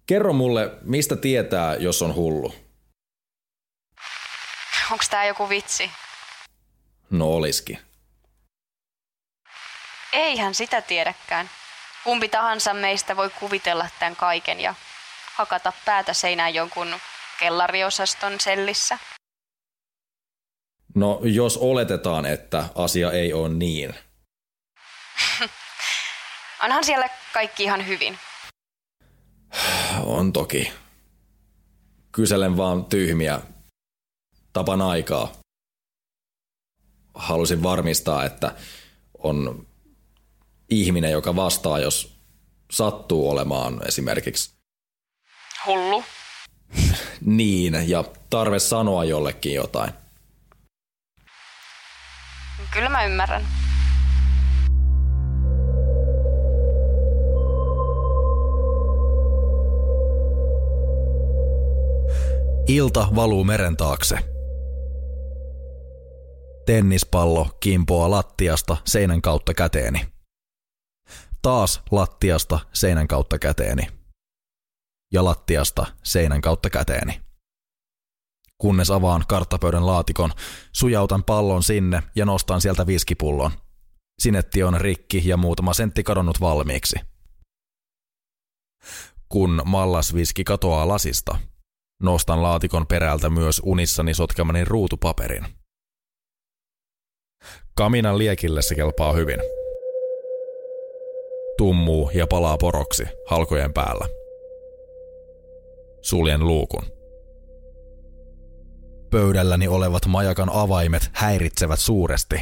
Kerro 0.06 0.34
mulle, 0.34 0.72
mistä 0.82 1.16
tietää, 1.16 1.76
jos 1.76 2.02
on 2.02 2.16
hullu? 2.16 2.56
Onko 4.92 5.04
tää 5.10 5.26
joku 5.26 5.50
vitsi? 5.50 5.92
No 7.10 7.28
oliski. 7.34 7.80
Eihän 10.14 10.56
sitä 10.56 10.82
tiedäkään. 10.82 11.50
Kumpi 12.04 12.30
tahansa 12.30 12.74
meistä 12.74 13.18
voi 13.18 13.30
kuvitella 13.30 13.90
tämän 14.00 14.16
kaiken 14.16 14.60
ja 14.60 14.76
hakata 15.36 15.74
päätä 15.86 16.13
seinään 16.13 16.54
jonkun 16.54 16.96
kellariosaston 17.39 18.39
sellissä. 18.39 18.98
No 20.96 21.20
jos 21.24 21.58
oletetaan, 21.58 22.26
että 22.26 22.65
asia 22.76 23.12
ei 23.12 23.34
ole 23.34 23.50
niin. 23.50 23.96
Onhan 26.63 26.84
siellä 26.84 27.10
kaikki 27.34 27.63
ihan 27.63 27.88
hyvin. 27.88 28.17
On 30.04 30.34
toki. 30.34 30.74
Kyselen 32.12 32.58
vaan 32.58 32.86
tyhmiä. 32.86 33.41
Tapan 34.54 34.82
aikaa. 34.82 35.32
Halusin 37.13 37.63
varmistaa, 37.63 38.26
että 38.26 38.56
on 39.17 39.67
ihminen, 40.70 41.12
joka 41.12 41.36
vastaa, 41.36 41.80
jos 41.80 42.17
sattuu 42.72 43.30
olemaan 43.30 43.88
esimerkiksi 43.88 44.61
hullu. 45.67 46.04
niin, 47.26 47.89
ja 47.89 48.04
tarve 48.30 48.60
sanoa 48.60 49.04
jollekin 49.04 49.54
jotain. 49.54 49.93
Kyllä 52.74 52.89
mä 52.89 53.06
ymmärrän. 53.06 53.47
Ilta 62.68 63.07
valuu 63.16 63.43
meren 63.43 63.78
taakse. 63.78 64.18
Tennispallo 66.66 67.47
kimpoaa 67.59 68.12
lattiasta 68.12 68.78
seinän 68.86 69.22
kautta 69.22 69.53
käteeni. 69.53 70.05
Taas 71.41 71.82
lattiasta 71.91 72.59
seinän 72.74 73.07
kautta 73.07 73.39
käteeni. 73.39 74.01
Ja 75.12 75.24
lattiasta 75.24 75.86
seinän 76.03 76.41
kautta 76.41 76.70
käteeni. 76.70 77.22
Kunnes 78.57 78.91
avaan 78.91 79.24
karttapöydän 79.28 79.86
laatikon, 79.86 80.32
sujautan 80.74 81.24
pallon 81.24 81.64
sinne 81.64 82.03
ja 82.16 82.26
nostan 82.26 82.62
sieltä 82.62 82.88
viskipullon. 82.88 83.51
Sinetti 84.20 84.64
on 84.64 84.82
rikki 84.82 85.22
ja 85.26 85.38
muutama 85.38 85.74
sentti 85.74 86.03
kadonnut 86.03 86.41
valmiiksi. 86.41 86.95
Kun 89.30 89.62
mallasviski 89.66 90.43
katoaa 90.43 90.88
lasista, 90.88 91.38
Nostan 92.01 92.43
laatikon 92.43 92.88
perältä 92.88 93.30
myös 93.30 93.62
unissani 93.66 94.14
sotkemani 94.14 94.66
ruutupaperin. 94.66 95.45
Kaminan 97.74 98.18
liekille 98.18 98.62
se 98.62 98.76
kelpaa 98.76 99.14
hyvin. 99.14 99.39
Tummuu 101.57 102.12
ja 102.14 102.28
palaa 102.28 102.57
poroksi 102.57 103.03
halkojen 103.28 103.74
päällä. 103.74 104.20
Suljen 106.02 106.47
luukun. 106.47 106.84
Pöydälläni 109.12 109.68
olevat 109.68 110.06
majakan 110.06 110.49
avaimet 110.54 111.10
häiritsevät 111.14 111.80
suuresti. 111.80 112.36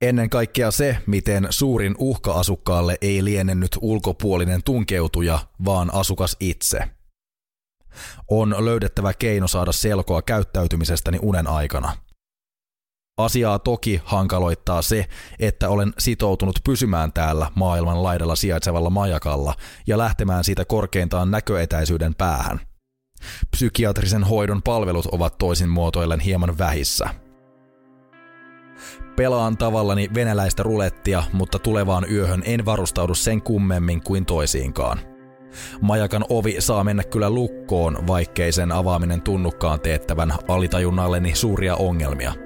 Ennen 0.00 0.30
kaikkea 0.30 0.70
se, 0.70 0.98
miten 1.06 1.46
suurin 1.50 1.94
uhka 1.98 2.32
asukkaalle 2.32 2.98
ei 3.00 3.24
liene 3.24 3.54
nyt 3.54 3.78
ulkopuolinen 3.80 4.62
tunkeutuja, 4.62 5.38
vaan 5.64 5.94
asukas 5.94 6.36
itse. 6.40 6.78
On 8.30 8.64
löydettävä 8.64 9.12
keino 9.14 9.48
saada 9.48 9.72
selkoa 9.72 10.22
käyttäytymisestäni 10.22 11.18
unen 11.22 11.46
aikana. 11.46 11.96
Asiaa 13.16 13.58
toki 13.58 14.00
hankaloittaa 14.04 14.82
se, 14.82 15.06
että 15.38 15.68
olen 15.68 15.92
sitoutunut 15.98 16.58
pysymään 16.64 17.12
täällä 17.12 17.50
maailman 17.54 18.02
laidalla 18.02 18.36
sijaitsevalla 18.36 18.90
majakalla 18.90 19.54
ja 19.86 19.98
lähtemään 19.98 20.44
siitä 20.44 20.64
korkeintaan 20.64 21.30
näköetäisyyden 21.30 22.14
päähän. 22.14 22.60
Psykiatrisen 23.50 24.24
hoidon 24.24 24.62
palvelut 24.62 25.06
ovat 25.06 25.38
toisin 25.38 25.68
muotoillen 25.68 26.20
hieman 26.20 26.58
vähissä. 26.58 27.08
Pelaan 29.16 29.56
tavallani 29.56 30.08
venäläistä 30.14 30.62
rulettia, 30.62 31.22
mutta 31.32 31.58
tulevaan 31.58 32.06
yöhön 32.10 32.42
en 32.46 32.64
varustaudu 32.64 33.14
sen 33.14 33.42
kummemmin 33.42 34.02
kuin 34.02 34.26
toisiinkaan. 34.26 34.98
Majakan 35.80 36.24
ovi 36.28 36.60
saa 36.60 36.84
mennä 36.84 37.02
kyllä 37.04 37.30
lukkoon, 37.30 38.06
vaikkei 38.06 38.52
sen 38.52 38.72
avaaminen 38.72 39.22
tunnukkaan 39.22 39.80
teettävän 39.80 40.32
alitajunnalleni 40.48 41.34
suuria 41.34 41.76
ongelmia– 41.76 42.34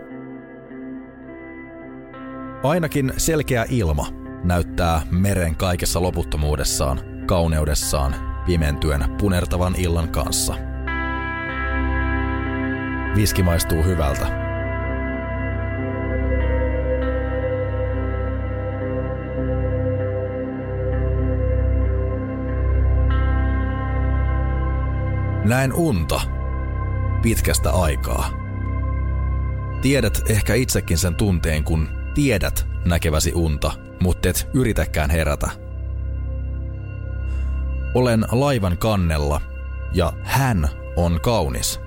Ainakin 2.62 3.12
selkeä 3.16 3.66
ilma 3.68 4.06
näyttää 4.44 5.02
meren 5.11 5.56
kaikessa 5.56 6.02
loputtomuudessaan, 6.02 7.00
kauneudessaan, 7.26 8.14
pimentyen 8.46 9.04
punertavan 9.18 9.74
illan 9.76 10.08
kanssa. 10.08 10.54
Viski 13.16 13.42
maistuu 13.42 13.82
hyvältä. 13.82 14.26
Näen 25.44 25.72
unta 25.72 26.20
pitkästä 27.22 27.70
aikaa. 27.70 28.30
Tiedät 29.82 30.22
ehkä 30.28 30.54
itsekin 30.54 30.98
sen 30.98 31.14
tunteen, 31.14 31.64
kun 31.64 31.99
Tiedät 32.14 32.66
näkeväsi 32.84 33.32
unta, 33.34 33.72
mutta 34.02 34.28
et 34.28 34.48
yritäkään 34.54 35.11
herätä. 35.11 35.50
Olen 37.94 38.24
laivan 38.32 38.78
kannella 38.78 39.40
ja 39.92 40.12
hän 40.22 40.68
on 40.96 41.20
kaunis. 41.20 41.80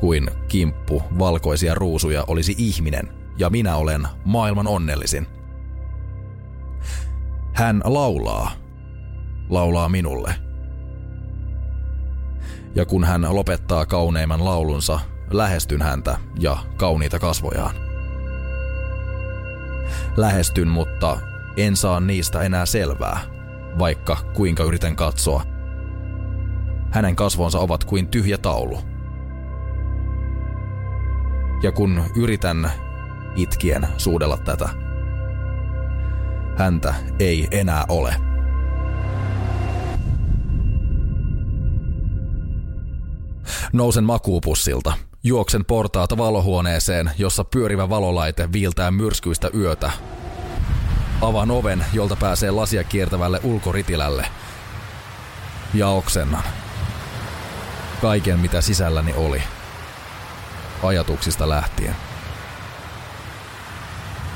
Kuin 0.00 0.30
kimppu 0.48 1.02
valkoisia 1.18 1.74
ruusuja 1.74 2.24
olisi 2.26 2.54
ihminen 2.58 3.08
ja 3.38 3.50
minä 3.50 3.76
olen 3.76 4.08
maailman 4.24 4.66
onnellisin. 4.66 5.26
Hän 7.52 7.82
laulaa. 7.84 8.50
Laulaa 9.50 9.88
minulle. 9.88 10.34
Ja 12.74 12.84
kun 12.86 13.04
hän 13.04 13.26
lopettaa 13.34 13.86
kauneimman 13.86 14.44
laulunsa, 14.44 15.00
lähestyn 15.30 15.82
häntä 15.82 16.18
ja 16.38 16.56
kauniita 16.76 17.18
kasvojaan. 17.18 17.91
Lähestyn, 20.16 20.68
mutta 20.68 21.18
en 21.56 21.76
saa 21.76 22.00
niistä 22.00 22.40
enää 22.40 22.66
selvää, 22.66 23.20
vaikka 23.78 24.16
kuinka 24.34 24.64
yritän 24.64 24.96
katsoa. 24.96 25.42
Hänen 26.90 27.16
kasvonsa 27.16 27.58
ovat 27.58 27.84
kuin 27.84 28.08
tyhjä 28.08 28.38
taulu. 28.38 28.80
Ja 31.62 31.72
kun 31.72 32.04
yritän 32.16 32.72
itkien 33.36 33.88
suudella 33.96 34.36
tätä, 34.36 34.68
häntä 36.56 36.94
ei 37.18 37.48
enää 37.50 37.84
ole. 37.88 38.14
Nousen 43.72 44.04
makuupussilta 44.04 44.92
Juoksen 45.24 45.64
portaata 45.64 46.16
valohuoneeseen, 46.16 47.10
jossa 47.18 47.44
pyörivä 47.44 47.88
valolaite 47.88 48.52
viiltää 48.52 48.90
myrskyistä 48.90 49.50
yötä. 49.54 49.90
Avaan 51.20 51.50
oven, 51.50 51.84
jolta 51.92 52.16
pääsee 52.16 52.50
lasia 52.50 52.84
kiertävälle 52.84 53.40
ulkoritilälle. 53.42 54.26
Ja 55.74 55.88
oksennan. 55.88 56.42
Kaiken, 58.00 58.38
mitä 58.38 58.60
sisälläni 58.60 59.14
oli. 59.16 59.42
Ajatuksista 60.82 61.48
lähtien. 61.48 61.96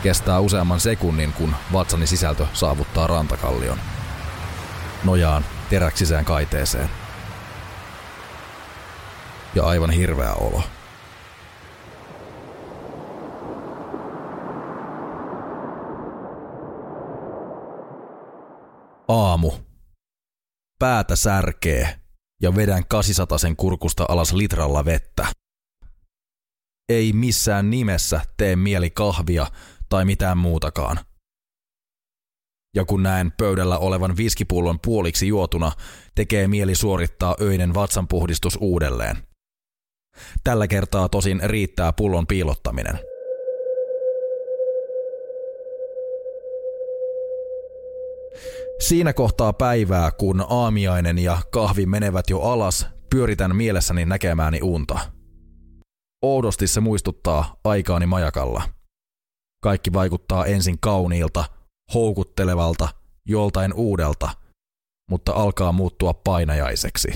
Kestää 0.02 0.40
useamman 0.40 0.80
sekunnin, 0.80 1.32
kun 1.32 1.56
vatsani 1.72 2.06
sisältö 2.06 2.46
saavuttaa 2.52 3.06
rantakallion. 3.06 3.78
Nojaan 5.04 5.44
teräksiseen 5.70 6.24
kaiteeseen. 6.24 6.90
Ja 9.54 9.64
aivan 9.64 9.90
hirveä 9.90 10.32
olo. 10.34 10.62
Aamu. 19.08 19.52
Päätä 20.78 21.16
särkee 21.16 22.00
ja 22.42 22.56
vedän 22.56 22.82
kasisatasen 22.88 23.56
kurkusta 23.56 24.04
alas 24.08 24.32
litralla 24.32 24.84
vettä. 24.84 25.26
Ei 26.88 27.12
missään 27.12 27.70
nimessä 27.70 28.20
tee 28.36 28.56
mieli 28.56 28.90
kahvia 28.90 29.46
tai 29.88 30.04
mitään 30.04 30.38
muutakaan. 30.38 30.98
Ja 32.76 32.84
kun 32.84 33.02
näen 33.02 33.32
pöydällä 33.32 33.78
olevan 33.78 34.16
viskipullon 34.16 34.80
puoliksi 34.80 35.28
juotuna, 35.28 35.72
tekee 36.14 36.48
mieli 36.48 36.74
suorittaa 36.74 37.36
öinen 37.40 37.74
vatsanpuhdistus 37.74 38.58
uudelleen. 38.60 39.16
Tällä 40.44 40.68
kertaa 40.68 41.08
tosin 41.08 41.40
riittää 41.44 41.92
pullon 41.92 42.26
piilottaminen– 42.26 42.98
Siinä 48.80 49.12
kohtaa 49.12 49.52
päivää, 49.52 50.10
kun 50.10 50.46
aamiainen 50.48 51.18
ja 51.18 51.38
kahvi 51.52 51.86
menevät 51.86 52.30
jo 52.30 52.40
alas, 52.40 52.86
pyöritän 53.10 53.56
mielessäni 53.56 54.06
näkemääni 54.06 54.60
unta. 54.62 54.98
Oudosti 56.22 56.66
se 56.66 56.80
muistuttaa 56.80 57.56
aikaani 57.64 58.06
majakalla. 58.06 58.62
Kaikki 59.62 59.92
vaikuttaa 59.92 60.46
ensin 60.46 60.76
kauniilta, 60.80 61.44
houkuttelevalta, 61.94 62.88
joltain 63.28 63.74
uudelta, 63.74 64.30
mutta 65.10 65.32
alkaa 65.32 65.72
muuttua 65.72 66.14
painajaiseksi. 66.14 67.08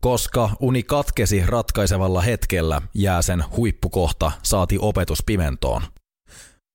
Koska 0.00 0.50
uni 0.60 0.82
katkesi 0.82 1.46
ratkaisevalla 1.46 2.20
hetkellä, 2.20 2.82
jää 2.94 3.22
sen 3.22 3.44
huippukohta 3.56 4.32
saati 4.42 4.78
opetus 4.80 5.22
pimentoon. 5.26 5.82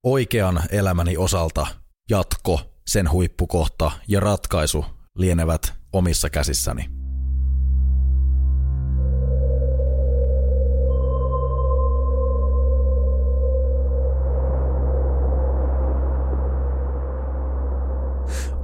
Oikean 0.05 0.63
elämäni 0.71 1.17
osalta 1.17 1.67
jatko, 2.09 2.61
sen 2.87 3.11
huippukohta 3.11 3.91
ja 4.07 4.19
ratkaisu 4.19 4.85
lienevät 5.15 5.73
omissa 5.93 6.29
käsissäni. 6.29 6.89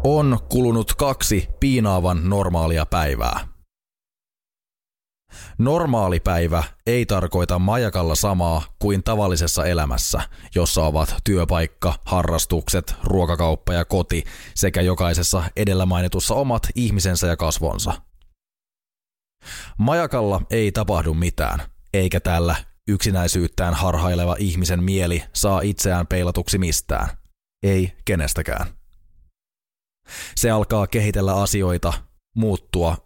On 0.03 0.39
kulunut 0.49 0.93
kaksi 0.93 1.47
piinaavan 1.59 2.29
normaalia 2.29 2.85
päivää. 2.85 3.50
Normaali 5.61 6.19
päivä 6.19 6.63
ei 6.87 7.05
tarkoita 7.05 7.59
majakalla 7.59 8.15
samaa 8.15 8.61
kuin 8.79 9.03
tavallisessa 9.03 9.65
elämässä, 9.65 10.21
jossa 10.55 10.83
ovat 10.83 11.15
työpaikka, 11.23 11.93
harrastukset, 12.05 12.95
ruokakauppa 13.03 13.73
ja 13.73 13.85
koti 13.85 14.23
sekä 14.55 14.81
jokaisessa 14.81 15.43
edellä 15.55 15.85
mainitussa 15.85 16.35
omat 16.35 16.67
ihmisensä 16.75 17.27
ja 17.27 17.37
kasvonsa. 17.37 17.93
Majakalla 19.77 20.41
ei 20.49 20.71
tapahdu 20.71 21.13
mitään, 21.13 21.61
eikä 21.93 22.19
täällä 22.19 22.55
yksinäisyyttään 22.87 23.73
harhaileva 23.73 24.35
ihmisen 24.39 24.83
mieli 24.83 25.23
saa 25.33 25.61
itseään 25.61 26.07
peilatuksi 26.07 26.57
mistään. 26.57 27.09
Ei 27.63 27.97
kenestäkään. 28.05 28.67
Se 30.35 30.51
alkaa 30.51 30.87
kehitellä 30.87 31.41
asioita, 31.41 31.93
muuttua 32.35 32.97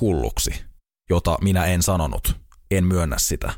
hulluksi 0.00 0.69
jota 1.10 1.38
minä 1.42 1.64
en 1.64 1.82
sanonut. 1.82 2.36
En 2.70 2.84
myönnä 2.84 3.18
sitä. 3.18 3.52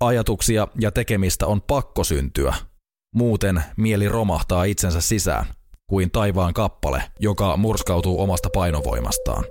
Ajatuksia 0.00 0.68
ja 0.80 0.90
tekemistä 0.90 1.46
on 1.46 1.62
pakko 1.62 2.04
syntyä. 2.04 2.54
Muuten 3.14 3.64
mieli 3.76 4.08
romahtaa 4.08 4.64
itsensä 4.64 5.00
sisään, 5.00 5.46
kuin 5.86 6.10
taivaan 6.10 6.54
kappale, 6.54 7.02
joka 7.20 7.56
murskautuu 7.56 8.22
omasta 8.22 8.50
painovoimastaan. 8.50 9.44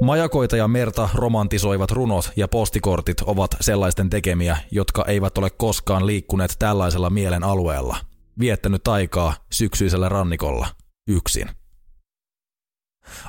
Majakoita 0.00 0.56
ja 0.56 0.68
merta 0.68 1.08
romantisoivat 1.14 1.90
runot 1.90 2.32
ja 2.36 2.48
postikortit 2.48 3.20
ovat 3.20 3.56
sellaisten 3.60 4.10
tekemiä, 4.10 4.56
jotka 4.70 5.04
eivät 5.04 5.38
ole 5.38 5.50
koskaan 5.50 6.06
liikkuneet 6.06 6.56
tällaisella 6.58 7.10
mielen 7.10 7.44
alueella. 7.44 7.96
Viettänyt 8.38 8.88
aikaa 8.88 9.34
syksyisellä 9.52 10.08
rannikolla, 10.08 10.66
yksin. 11.08 11.59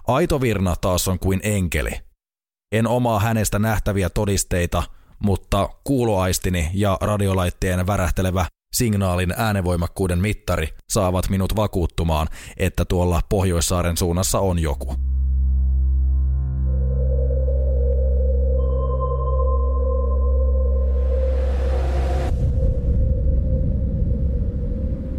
Aito 0.07 0.41
Virna 0.41 0.75
taas 0.81 1.07
on 1.07 1.19
kuin 1.19 1.39
enkeli. 1.43 1.91
En 2.71 2.87
omaa 2.87 3.19
hänestä 3.19 3.59
nähtäviä 3.59 4.09
todisteita, 4.09 4.83
mutta 5.19 5.69
kuuloaistini 5.83 6.69
ja 6.73 6.97
radiolaitteen 7.01 7.87
värähtelevä 7.87 8.45
signaalin 8.73 9.33
äänevoimakkuuden 9.37 10.19
mittari 10.19 10.67
saavat 10.89 11.29
minut 11.29 11.55
vakuuttumaan, 11.55 12.27
että 12.57 12.85
tuolla 12.85 13.21
Pohjoissaaren 13.29 13.97
suunnassa 13.97 14.39
on 14.39 14.59
joku. 14.59 14.95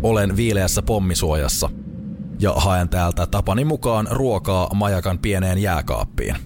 Olen 0.02 0.36
viileässä 0.36 0.82
pommisuojassa 0.82 1.70
ja 2.42 2.52
haen 2.52 2.88
täältä 2.88 3.26
tapani 3.26 3.64
mukaan 3.64 4.08
ruokaa 4.10 4.74
majakan 4.74 5.18
pieneen 5.18 5.58
jääkaappiin. 5.58 6.36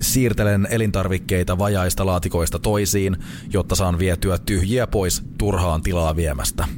Siirtelen 0.00 0.68
elintarvikkeita 0.70 1.58
vajaista 1.58 2.06
laatikoista 2.06 2.58
toisiin, 2.58 3.16
jotta 3.52 3.74
saan 3.74 3.98
vietyä 3.98 4.38
tyhjiä 4.38 4.86
pois 4.86 5.22
turhaan 5.38 5.82
tilaa 5.82 6.16
viemästä. 6.16 6.68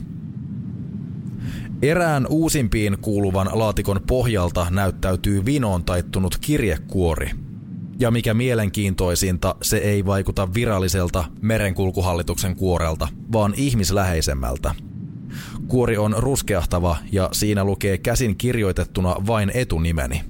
Erään 1.83 2.27
uusimpiin 2.27 2.99
kuuluvan 2.99 3.51
laatikon 3.53 4.01
pohjalta 4.07 4.67
näyttäytyy 4.71 5.45
vinoon 5.45 5.85
taittunut 5.85 6.39
kirjekuori. 6.41 7.31
Ja 7.99 8.11
mikä 8.11 8.35
mielenkiintoisinta, 8.35 9.55
se 9.63 9.77
ei 9.77 10.07
vaikuta 10.07 10.55
viralliselta 10.55 11.25
merenkulkuhallituksen 11.41 12.57
kuorelta, 12.57 13.09
vaan 13.33 13.55
ihmisläheisemmältä– 13.57 14.75
Kuori 15.73 15.97
on 15.97 16.15
ruskeahtava 16.19 16.97
ja 17.13 17.29
siinä 17.33 17.65
lukee 17.65 17.99
käsin 17.99 18.37
kirjoitettuna 18.37 19.17
vain 19.27 19.51
etunimeni. 19.55 20.25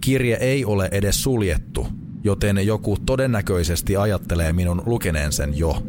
Kirje 0.00 0.36
ei 0.40 0.64
ole 0.64 0.88
edes 0.92 1.22
suljettu, 1.22 1.86
joten 2.24 2.66
joku 2.66 2.96
todennäköisesti 3.06 3.96
ajattelee 3.96 4.52
minun 4.52 4.82
lukeneen 4.86 5.32
sen 5.32 5.58
jo. 5.58 5.82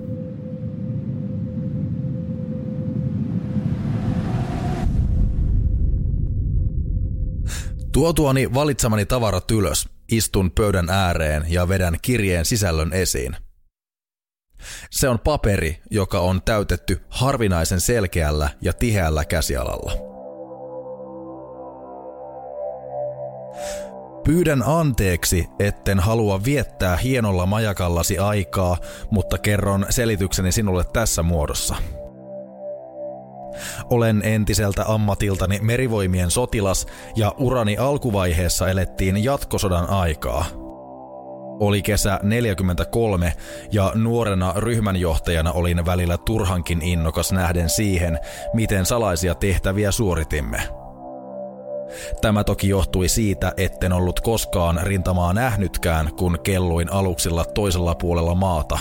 Tuotuani 7.92 8.54
valitsemani 8.54 9.06
tavarat 9.06 9.52
ylös, 9.52 9.90
istun 10.12 10.52
pöydän 10.52 10.90
ääreen 10.90 11.46
ja 11.50 11.70
vedän 11.70 11.98
kirjeen 12.02 12.46
sisällön 12.46 12.94
esiin– 12.94 13.36
se 14.90 15.10
on 15.10 15.20
paperi, 15.20 15.82
joka 15.92 16.20
on 16.20 16.42
täytetty 16.42 17.02
harvinaisen 17.10 17.82
selkeällä 17.82 18.50
ja 18.62 18.74
tiheällä 18.74 19.26
käsialalla. 19.26 20.12
Pyydän 24.24 24.64
anteeksi, 24.66 25.48
etten 25.60 26.00
halua 26.00 26.44
viettää 26.44 26.98
hienolla 26.98 27.46
majakallasi 27.46 28.18
aikaa, 28.18 28.78
mutta 29.10 29.38
kerron 29.38 29.86
selitykseni 29.90 30.52
sinulle 30.52 30.84
tässä 30.94 31.24
muodossa. 31.24 31.76
Olen 33.90 34.22
entiseltä 34.26 34.84
ammatiltani 34.88 35.60
merivoimien 35.62 36.32
sotilas 36.32 36.88
ja 37.16 37.36
urani 37.38 37.78
alkuvaiheessa 37.78 38.70
elettiin 38.70 39.24
jatkosodan 39.24 39.90
aikaa– 39.90 40.46
oli 41.62 41.82
kesä 41.82 42.20
43 42.24 43.34
ja 43.72 43.92
nuorena 43.96 44.54
ryhmänjohtajana 44.58 45.52
olin 45.52 45.86
välillä 45.86 46.18
turhankin 46.18 46.82
innokas 46.82 47.32
nähden 47.32 47.70
siihen, 47.70 48.20
miten 48.54 48.86
salaisia 48.86 49.36
tehtäviä 49.36 49.92
suoritimme. 49.92 50.62
Tämä 52.22 52.44
toki 52.44 52.70
johtui 52.70 53.08
siitä, 53.10 53.54
etten 53.58 53.94
ollut 53.94 54.20
koskaan 54.20 54.80
rintamaa 54.84 55.34
nähnytkään, 55.34 56.14
kun 56.16 56.40
kelluin 56.44 56.94
aluksilla 56.94 57.46
toisella 57.46 57.96
puolella 57.96 58.36
maata. 58.36 58.80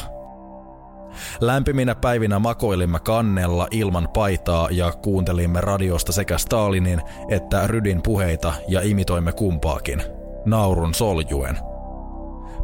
Lämpiminä 1.41 1.95
päivinä 1.95 2.39
makoilimme 2.39 2.99
kannella 2.99 3.69
ilman 3.71 4.09
paitaa 4.15 4.69
ja 4.71 4.93
kuuntelimme 4.93 5.61
radiosta 5.61 6.13
sekä 6.13 6.39
Stalinin 6.39 7.03
että 7.29 7.67
Rydin 7.67 8.03
puheita 8.03 8.53
ja 8.69 8.81
imitoimme 8.81 9.33
kumpaakin, 9.33 10.03
naurun 10.45 10.95
soljuen– 10.95 11.59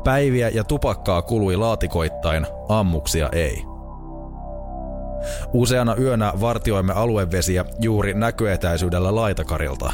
Päiviä 0.06 0.48
ja 0.48 0.64
tupakkaa 0.64 1.22
kului 1.22 1.56
laatikoittain, 1.56 2.46
ammuksia 2.68 3.28
ei. 3.32 3.64
Useana 5.52 5.96
yönä 5.96 6.32
vartioimme 6.40 6.92
aluevesiä 6.92 7.64
juuri 7.80 8.14
näköetäisyydellä 8.14 9.14
laitakarilta. 9.14 9.92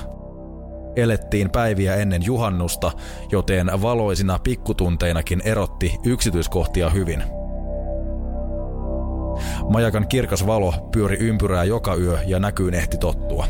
Elettiin 0.96 1.50
päiviä 1.50 1.94
ennen 1.94 2.24
juhannusta, 2.24 2.92
joten 3.30 3.70
valoisina 3.82 4.38
pikkutunteinakin 4.38 5.42
erotti 5.44 5.98
yksityiskohtia 6.04 6.90
hyvin. 6.90 7.22
Majakan 9.68 10.08
kirkas 10.08 10.46
valo 10.46 10.74
pyöri 10.92 11.16
ympyrää 11.16 11.64
joka 11.64 11.94
yö 11.94 12.18
ja 12.26 12.38
näkyyn 12.38 12.74
ehti 12.74 12.96
tottua. 12.96 13.46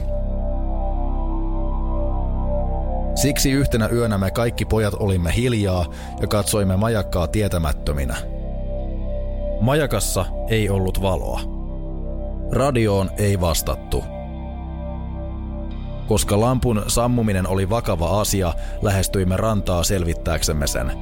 Siksi 3.14 3.50
yhtenä 3.50 3.88
yönä 3.92 4.18
me 4.18 4.30
kaikki 4.30 4.64
pojat 4.64 4.94
olimme 4.94 5.36
hiljaa 5.36 5.86
ja 6.20 6.26
katsoimme 6.26 6.76
majakkaa 6.76 7.26
tietämättöminä. 7.26 8.16
Majakassa 9.60 10.24
ei 10.48 10.70
ollut 10.70 11.02
valoa. 11.02 11.40
Radioon 12.52 13.10
ei 13.16 13.40
vastattu. 13.40 14.04
Koska 16.08 16.40
lampun 16.40 16.82
sammuminen 16.86 17.48
oli 17.48 17.70
vakava 17.70 18.20
asia, 18.20 18.54
lähestyimme 18.82 19.36
rantaa 19.36 19.84
selvittääksemme 19.84 20.66
sen. 20.66 20.92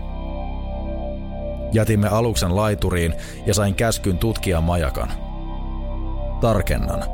Jätimme 1.73 2.09
aluksen 2.09 2.57
laituriin 2.57 3.15
ja 3.47 3.55
sain 3.55 3.75
käskyn 3.75 4.19
tutkia 4.19 4.61
majakan. 4.61 5.13
Tarkennan. 6.41 7.05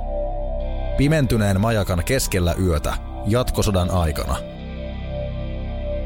Pimentyneen 0.97 1.61
majakan 1.61 2.03
keskellä 2.05 2.55
yötä, 2.61 2.94
jatkosodan 3.26 3.90
aikana– 3.90 4.36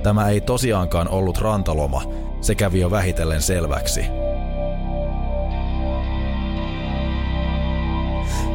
Tämä 0.03 0.28
ei 0.28 0.40
tosiaankaan 0.40 1.09
ollut 1.09 1.38
rantaloma, 1.38 2.03
se 2.40 2.55
kävi 2.55 2.80
jo 2.80 2.90
vähitellen 2.90 3.42
selväksi. 3.42 4.05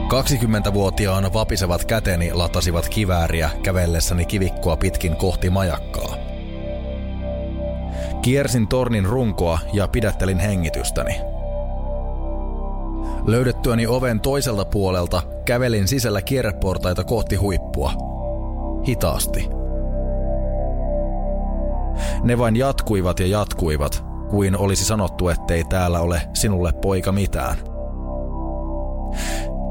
20-vuotiaana 0.08 1.34
vapisevat 1.34 1.86
käteni 1.86 2.34
latasivat 2.34 2.90
kivääriä 2.90 3.50
kävellessäni 3.64 4.26
kivikkoa 4.26 4.78
pitkin 4.78 5.16
kohti 5.16 5.50
majakkaa. 5.50 6.16
Kiersin 8.22 8.68
tornin 8.68 9.06
runkoa 9.06 9.60
ja 9.74 9.88
pidättelin 9.88 10.40
hengitystäni. 10.40 11.22
Löydettyäni 13.26 13.88
oven 13.88 14.20
toiselta 14.20 14.66
puolelta 14.66 15.22
kävelin 15.46 15.88
sisällä 15.88 16.22
kierreportaita 16.22 17.04
kohti 17.04 17.36
huippua. 17.36 17.92
Hitaasti– 18.88 19.50
ne 22.24 22.38
vain 22.38 22.56
jatkuivat 22.56 23.20
ja 23.20 23.28
jatkuivat, 23.28 24.06
kuin 24.30 24.58
olisi 24.58 24.86
sanottu, 24.86 25.30
ettei 25.30 25.64
täällä 25.64 26.00
ole 26.00 26.22
sinulle 26.34 26.74
poika 26.74 27.12
mitään. 27.12 27.58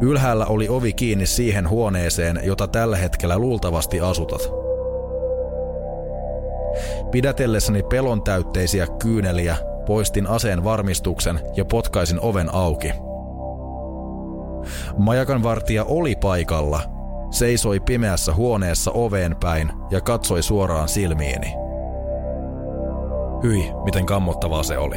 Ylhäällä 0.01 0.47
oli 0.47 0.69
ovi 0.69 0.93
kiinni 0.93 1.27
siihen 1.27 1.69
huoneeseen, 1.69 2.41
jota 2.45 2.69
tällä 2.69 2.97
hetkellä 2.97 3.39
luultavasti 3.39 4.01
asutat. 4.01 4.41
Pidätellessäni 7.11 7.83
pelon 7.83 8.23
täytteisiä 8.23 8.87
kyyneliä, 9.03 9.57
poistin 9.87 10.27
aseen 10.27 10.65
varmistuksen 10.65 11.41
ja 11.57 11.65
potkaisin 11.65 12.21
oven 12.21 12.55
auki. 12.55 12.93
Majakan 14.99 15.43
vartija 15.43 15.85
oli 15.85 16.17
paikalla, 16.17 16.81
seisoi 17.31 17.81
pimeässä 17.81 18.35
huoneessa 18.35 18.91
oveen 18.95 19.37
päin 19.41 19.73
ja 19.91 20.01
katsoi 20.01 20.43
suoraan 20.43 20.89
silmiini. 20.89 21.64
Hyi, 23.45 23.73
miten 23.85 24.07
kammottavaa 24.07 24.63
se 24.63 24.79
oli. 24.79 24.97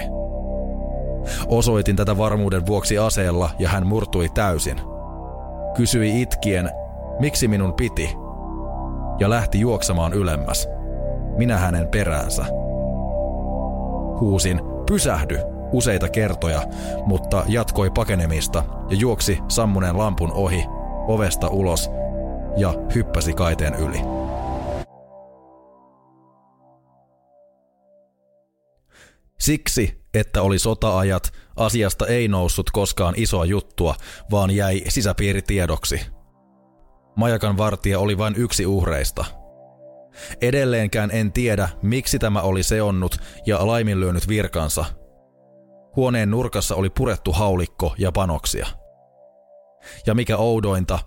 Osoitin 1.47 1.95
tätä 1.95 2.17
varmuuden 2.17 2.65
vuoksi 2.65 2.97
aseella 2.97 3.49
ja 3.59 3.69
hän 3.69 3.87
murtui 3.87 4.29
täysin. 4.29 4.81
Kysyi 5.75 6.21
itkien, 6.21 6.69
miksi 7.19 7.47
minun 7.47 7.73
piti, 7.73 8.15
ja 9.19 9.29
lähti 9.29 9.59
juoksemaan 9.59 10.13
ylemmäs. 10.13 10.69
Minä 11.37 11.57
hänen 11.57 11.87
peräänsä. 11.87 12.45
Huusin, 14.19 14.61
pysähdy, 14.87 15.39
useita 15.71 16.09
kertoja, 16.09 16.61
mutta 17.05 17.43
jatkoi 17.47 17.91
pakenemista 17.95 18.63
ja 18.89 18.95
juoksi 18.95 19.39
sammuneen 19.47 19.97
lampun 19.97 20.31
ohi, 20.31 20.65
ovesta 21.07 21.47
ulos 21.47 21.91
ja 22.57 22.73
hyppäsi 22.95 23.33
kaiteen 23.33 23.73
yli. 23.73 24.26
Siksi, 29.39 30.01
että 30.13 30.41
oli 30.41 30.59
sotaajat, 30.59 31.33
asiasta 31.55 32.07
ei 32.07 32.27
noussut 32.27 32.71
koskaan 32.71 33.13
isoa 33.17 33.45
juttua, 33.45 33.95
vaan 34.31 34.51
jäi 34.51 34.81
sisäpiiritiedoksi. 34.87 36.01
Majakan 37.15 37.57
vartija 37.57 37.99
oli 37.99 38.17
vain 38.17 38.35
yksi 38.35 38.65
uhreista. 38.65 39.25
Edelleenkään 40.41 41.11
en 41.11 41.31
tiedä, 41.31 41.69
miksi 41.81 42.19
tämä 42.19 42.41
oli 42.41 42.63
seonnut 42.63 43.17
ja 43.45 43.67
laiminlyönyt 43.67 44.27
virkansa. 44.27 44.85
Huoneen 45.95 46.31
nurkassa 46.31 46.75
oli 46.75 46.89
purettu 46.89 47.31
haulikko 47.31 47.95
ja 47.97 48.11
panoksia. 48.11 48.67
Ja 50.05 50.15
mikä 50.15 50.37
oudointa, 50.37 50.99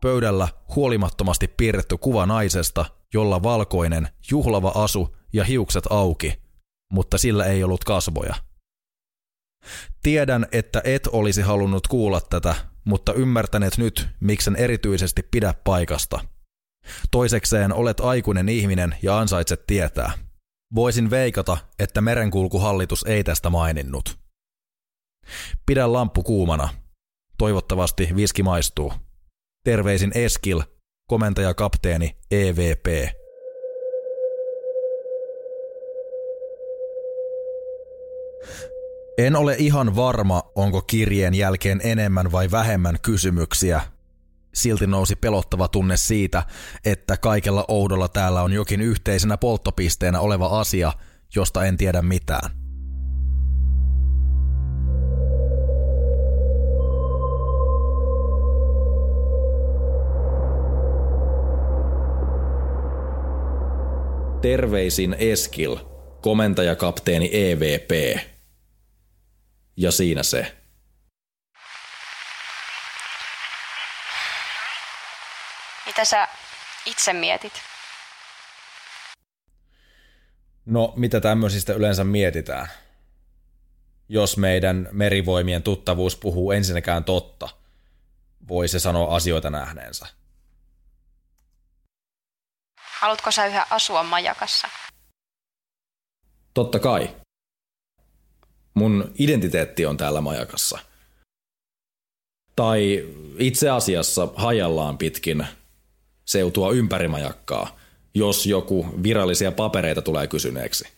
pöydällä 0.00 0.48
huolimattomasti 0.76 1.48
piirretty 1.48 1.96
kuva 1.96 2.26
naisesta, 2.26 2.84
jolla 3.14 3.42
valkoinen, 3.42 4.08
juhlava 4.30 4.72
asu 4.74 5.16
ja 5.32 5.44
hiukset 5.44 5.84
auki, 5.90 6.41
mutta 6.92 7.18
sillä 7.18 7.44
ei 7.44 7.64
ollut 7.64 7.84
kasvoja. 7.84 8.34
Tiedän, 10.02 10.46
että 10.52 10.80
et 10.84 11.06
olisi 11.06 11.42
halunnut 11.42 11.86
kuulla 11.86 12.20
tätä, 12.20 12.54
mutta 12.84 13.12
ymmärtäneet 13.12 13.78
nyt, 13.78 14.08
miksen 14.20 14.56
erityisesti 14.56 15.22
pidä 15.22 15.54
paikasta. 15.64 16.20
Toisekseen 17.10 17.72
olet 17.72 18.00
aikuinen 18.00 18.48
ihminen 18.48 18.94
ja 19.02 19.18
ansaitset 19.18 19.66
tietää. 19.66 20.12
Voisin 20.74 21.10
veikata, 21.10 21.58
että 21.78 22.00
merenkulkuhallitus 22.00 23.04
ei 23.08 23.24
tästä 23.24 23.50
maininnut. 23.50 24.18
Pidä 25.66 25.92
lamppu 25.92 26.22
kuumana. 26.22 26.68
Toivottavasti 27.38 28.08
viski 28.16 28.42
maistuu. 28.42 28.92
Terveisin 29.64 30.12
Eskil, 30.14 30.62
komentaja 31.08 31.54
kapteeni 31.54 32.16
EVP. 32.30 32.86
En 39.18 39.36
ole 39.36 39.54
ihan 39.58 39.96
varma, 39.96 40.42
onko 40.54 40.82
kirjeen 40.82 41.34
jälkeen 41.34 41.80
enemmän 41.84 42.32
vai 42.32 42.50
vähemmän 42.50 42.98
kysymyksiä. 43.02 43.80
Silti 44.54 44.86
nousi 44.86 45.16
pelottava 45.16 45.68
tunne 45.68 45.96
siitä, 45.96 46.42
että 46.84 47.16
kaikella 47.16 47.64
oudolla 47.68 48.08
täällä 48.08 48.42
on 48.42 48.52
jokin 48.52 48.80
yhteisenä 48.80 49.36
polttopisteenä 49.36 50.20
oleva 50.20 50.60
asia, 50.60 50.92
josta 51.34 51.64
en 51.64 51.76
tiedä 51.76 52.02
mitään. 52.02 52.50
Terveisin 64.42 65.16
Eskil, 65.18 65.76
komentajakapteeni 66.20 67.30
EVP. 67.32 68.31
Ja 69.76 69.92
siinä 69.92 70.22
se. 70.22 70.56
Mitä 75.86 76.04
sä 76.04 76.28
itse 76.86 77.12
mietit? 77.12 77.52
No, 80.66 80.92
mitä 80.96 81.20
tämmöisistä 81.20 81.72
yleensä 81.72 82.04
mietitään? 82.04 82.68
Jos 84.08 84.36
meidän 84.36 84.88
merivoimien 84.92 85.62
tuttavuus 85.62 86.16
puhuu 86.16 86.52
ensinnäkään 86.52 87.04
totta, 87.04 87.48
voi 88.48 88.68
se 88.68 88.78
sanoa 88.78 89.16
asioita 89.16 89.50
nähneensä. 89.50 90.06
Haluatko 93.00 93.30
sä 93.30 93.46
yhä 93.46 93.66
asua 93.70 94.02
majakassa? 94.02 94.68
Totta 96.54 96.78
kai. 96.78 97.16
Mun 98.74 99.12
identiteetti 99.18 99.86
on 99.86 99.96
täällä 99.96 100.20
majakassa. 100.20 100.78
Tai 102.56 103.08
itse 103.38 103.70
asiassa 103.70 104.28
hajallaan 104.36 104.98
pitkin 104.98 105.46
seutua 106.24 106.70
ympäri 106.70 107.08
majakkaa, 107.08 107.76
jos 108.14 108.46
joku 108.46 109.02
virallisia 109.02 109.52
papereita 109.52 110.02
tulee 110.02 110.26
kysyneeksi. 110.26 110.88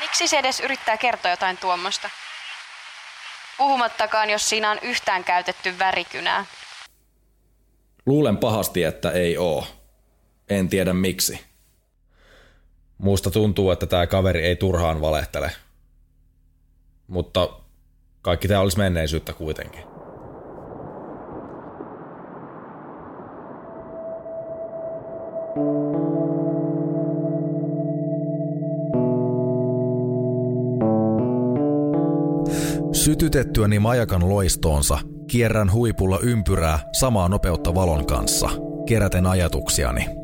Miksi 0.00 0.28
se 0.28 0.38
edes 0.38 0.60
yrittää 0.60 0.96
kertoa 0.96 1.30
jotain 1.30 1.58
tuommoista? 1.58 2.10
Puhumattakaan, 3.58 4.30
jos 4.30 4.48
siinä 4.48 4.70
on 4.70 4.78
yhtään 4.82 5.24
käytetty 5.24 5.78
värikynää. 5.78 6.46
Luulen 8.06 8.36
pahasti, 8.36 8.82
että 8.82 9.10
ei 9.10 9.38
oo. 9.38 9.66
En 10.48 10.68
tiedä 10.68 10.92
miksi. 10.92 11.49
Musta 13.00 13.30
tuntuu, 13.30 13.70
että 13.70 13.86
tämä 13.86 14.06
kaveri 14.06 14.42
ei 14.42 14.56
turhaan 14.56 15.00
valehtele. 15.00 15.50
Mutta 17.06 17.48
kaikki 18.22 18.48
tämä 18.48 18.60
olisi 18.60 18.78
menneisyyttä 18.78 19.32
kuitenkin. 19.32 19.80
Sytytettyäni 32.92 33.78
majakan 33.78 34.28
loistoonsa 34.28 34.98
kierrän 35.30 35.72
huipulla 35.72 36.18
ympyrää 36.22 36.78
samaa 36.92 37.28
nopeutta 37.28 37.74
valon 37.74 38.06
kanssa, 38.06 38.50
keräten 38.86 39.26
ajatuksiani– 39.26 40.06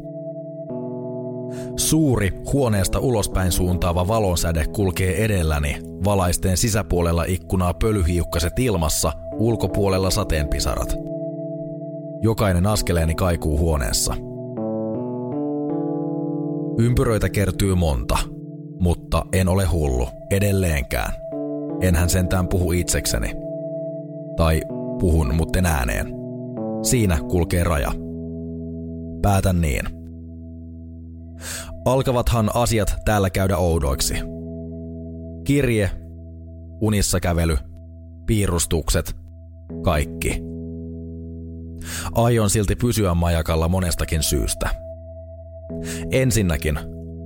Suuri, 1.77 2.31
huoneesta 2.53 2.99
ulospäin 2.99 3.53
suuntaava 3.53 4.09
valonsäde 4.09 4.65
kulkee 4.67 5.25
edelläni, 5.25 5.77
valaisten 6.05 6.57
sisäpuolella 6.57 7.25
ikkunaa 7.25 7.75
pölyhiukkaset 7.75 8.59
ilmassa, 8.59 9.13
ulkopuolella 9.33 10.11
sateenpisarat. 10.11 10.97
Jokainen 12.23 12.67
askeleeni 12.67 13.15
kaikuu 13.15 13.59
huoneessa. 13.59 14.15
Ympyröitä 16.79 17.29
kertyy 17.29 17.75
monta, 17.75 18.19
mutta 18.81 19.27
en 19.33 19.49
ole 19.49 19.65
hullu, 19.65 20.09
edelleenkään. 20.31 21.13
Enhän 21.81 22.11
sentään 22.11 22.49
puhu 22.49 22.73
itsekseni. 22.73 23.35
Tai 24.37 24.63
puhun 25.01 25.35
mutten 25.35 25.67
ääneen. 25.67 26.07
Siinä 26.83 27.19
kulkee 27.31 27.65
raja. 27.65 27.93
Päätän 29.23 29.61
niin. 29.61 29.96
Alkavathan 31.85 32.51
asiat 32.55 32.97
täällä 33.05 33.31
käydä 33.31 33.57
oudoiksi. 33.57 34.15
Kirje, 35.45 35.91
unissa 36.81 37.21
kävely, 37.21 37.57
piirustukset, 38.27 39.17
kaikki. 39.85 40.43
Aion 42.13 42.51
silti 42.51 42.77
pysyä 42.77 43.15
majakalla 43.15 43.69
monestakin 43.69 44.23
syystä. 44.23 44.71
Ensinnäkin, 46.11 46.79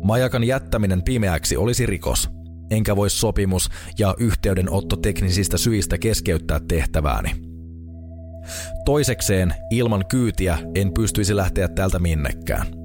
majakan 0.05 0.45
jättäminen 0.45 1.03
pimeäksi 1.03 1.57
olisi 1.57 1.87
rikos, 1.87 2.31
enkä 2.71 2.97
voi 2.97 3.11
sopimus 3.11 3.71
ja 3.99 4.15
yhteydenotto 4.19 4.97
teknisistä 4.97 5.59
syistä 5.59 5.99
keskeyttää 5.99 6.61
tehtävääni. 6.69 7.31
Toisekseen, 8.85 9.55
ilman 9.71 10.05
kyytiä 10.09 10.59
en 10.75 10.93
pystyisi 10.93 11.37
lähteä 11.37 11.69
täältä 11.69 11.99
minnekään. 11.99 12.80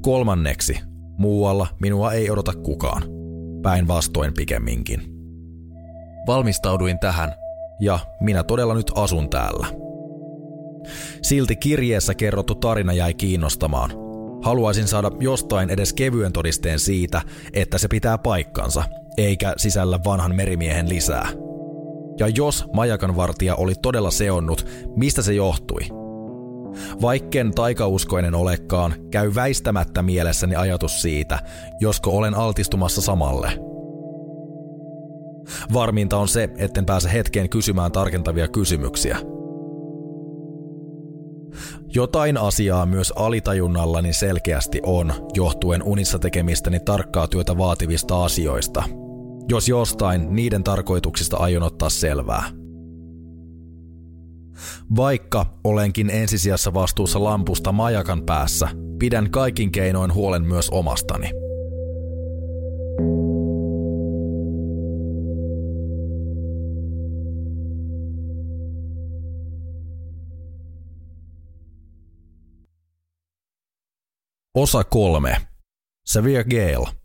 Kolmanneksi, 0.00 0.78
muualla 1.18 1.66
minua 1.80 2.12
ei 2.12 2.30
odota 2.30 2.52
kukaan. 2.52 3.02
Päinvastoin 3.62 4.34
pikemminkin. 4.34 5.02
Valmistauduin 6.26 6.98
tähän, 6.98 7.34
ja 7.80 7.98
minä 8.20 8.42
todella 8.42 8.74
nyt 8.74 8.92
asun 8.94 9.30
täällä. 9.30 9.66
Silti 11.22 11.56
kirjeessä 11.56 12.14
kerrottu 12.14 12.54
tarina 12.54 12.92
jäi 12.92 13.14
kiinnostamaan. 13.14 13.90
Haluaisin 14.42 14.88
saada 14.88 15.10
jostain 15.20 15.70
edes 15.70 15.92
kevyen 15.92 16.32
todisteen 16.32 16.78
siitä, 16.78 17.22
että 17.52 17.78
se 17.78 17.88
pitää 17.88 18.18
paikkansa, 18.18 18.84
eikä 19.16 19.54
sisällä 19.56 19.98
vanhan 20.04 20.34
merimiehen 20.34 20.88
lisää. 20.88 21.28
Ja 22.18 22.28
jos 22.28 22.64
majakan 22.72 23.16
vartija 23.16 23.54
oli 23.54 23.72
todella 23.82 24.10
seonnut, 24.10 24.66
mistä 24.96 25.22
se 25.22 25.34
johtui– 25.34 25.80
Vaikken 27.02 27.54
taikauskoinen 27.54 28.34
olekaan, 28.34 28.94
käy 29.10 29.34
väistämättä 29.34 30.02
mielessäni 30.02 30.56
ajatus 30.56 31.02
siitä, 31.02 31.38
josko 31.80 32.10
olen 32.10 32.34
altistumassa 32.34 33.00
samalle. 33.00 33.52
Varminta 35.72 36.16
on 36.16 36.28
se, 36.28 36.48
etten 36.58 36.86
pääse 36.86 37.12
hetkeen 37.12 37.48
kysymään 37.48 37.92
tarkentavia 37.92 38.48
kysymyksiä. 38.48 39.18
Jotain 41.94 42.38
asiaa 42.38 42.86
myös 42.86 43.12
alitajunnallani 43.16 44.12
selkeästi 44.12 44.80
on, 44.82 45.12
johtuen 45.34 45.82
unissa 45.82 46.18
tekemistäni 46.18 46.80
tarkkaa 46.80 47.28
työtä 47.28 47.58
vaativista 47.58 48.24
asioista. 48.24 48.82
Jos 49.48 49.68
jostain, 49.68 50.34
niiden 50.36 50.64
tarkoituksista 50.64 51.36
aion 51.36 51.62
ottaa 51.62 51.90
selvää. 51.90 52.63
Vaikka 54.96 55.46
olenkin 55.64 56.10
ensisijassa 56.10 56.74
vastuussa 56.74 57.24
lampusta 57.24 57.72
majakan 57.72 58.22
päässä, 58.22 58.68
pidän 58.98 59.30
kaikin 59.30 59.72
keinoin 59.72 60.14
huolen 60.14 60.42
myös 60.42 60.70
omastani. 60.70 61.30
Osa 74.54 74.84
kolme. 74.84 75.36
Severe 76.06 76.44
Gale. 76.44 77.03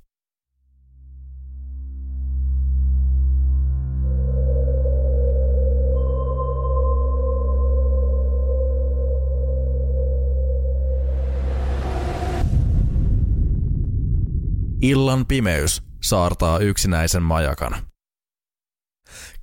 Illan 14.82 15.26
pimeys 15.26 15.84
saartaa 16.04 16.60
yksinäisen 16.60 17.24
majakan. 17.24 17.76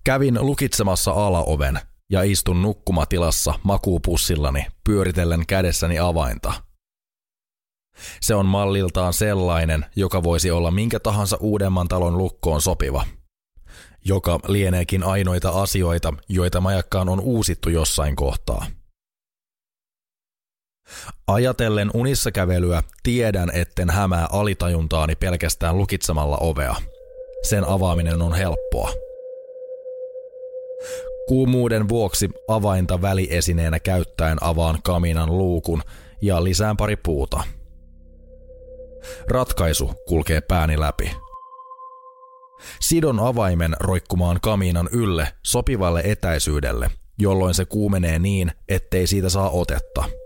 Kävin 0.05 0.39
lukitsemassa 0.41 1.11
alaoven 1.11 1.81
ja 2.11 2.23
istun 2.23 2.63
nukkumatilassa 2.63 3.55
makuupussillani 3.63 4.67
pyöritellen 4.85 5.47
kädessäni 5.47 5.99
avainta. 5.99 6.53
Se 8.21 8.35
on 8.35 8.47
malliltaan 8.47 9.13
sellainen, 9.13 9.87
joka 9.97 10.23
voisi 10.23 10.51
olla 10.51 10.71
minkä 10.71 11.01
tahansa 11.01 11.37
uudemman 11.41 11.89
talon 11.89 12.19
lukkoon 12.19 12.63
sopiva, 12.63 13.05
joka 14.05 14.41
lieneekin 14.49 15.03
ainoita 15.03 15.51
asioita, 15.51 16.15
joita 16.29 16.61
majakkaan 16.61 17.09
on 17.09 17.21
uusittu 17.21 17.71
jossain 17.71 18.17
kohtaa. 18.17 18.67
Ajatellen 21.27 21.91
unissa 21.95 22.33
kävelyä 22.33 22.83
tiedän, 23.03 23.51
etten 23.55 23.91
hämää 23.91 24.27
alitajuntaani 24.33 25.17
pelkästään 25.17 25.79
lukitsemalla 25.79 26.37
ovea. 26.41 26.75
Sen 27.43 27.69
avaaminen 27.69 28.23
on 28.23 28.35
helppoa. 28.35 28.91
Kuumuuden 31.29 31.89
vuoksi 31.89 32.31
avainta 32.49 33.03
väliesineenä 33.03 33.81
käyttäen 33.81 34.39
avaan 34.41 34.79
kaminan 34.85 35.39
luukun 35.39 35.83
ja 36.23 36.45
lisään 36.45 36.77
pari 36.77 36.97
puuta. 36.97 37.45
Ratkaisu 39.29 39.95
kulkee 40.09 40.41
pääni 40.41 40.81
läpi. 40.81 41.11
Sidon 42.81 43.21
avaimen 43.21 43.77
roikkumaan 43.81 44.39
kaminan 44.43 44.89
ylle 44.93 45.29
sopivalle 45.43 46.03
etäisyydelle, 46.05 46.91
jolloin 47.19 47.55
se 47.55 47.65
kuumenee 47.65 48.19
niin, 48.19 48.53
ettei 48.69 49.07
siitä 49.07 49.29
saa 49.29 49.51
otetta– 49.51 50.05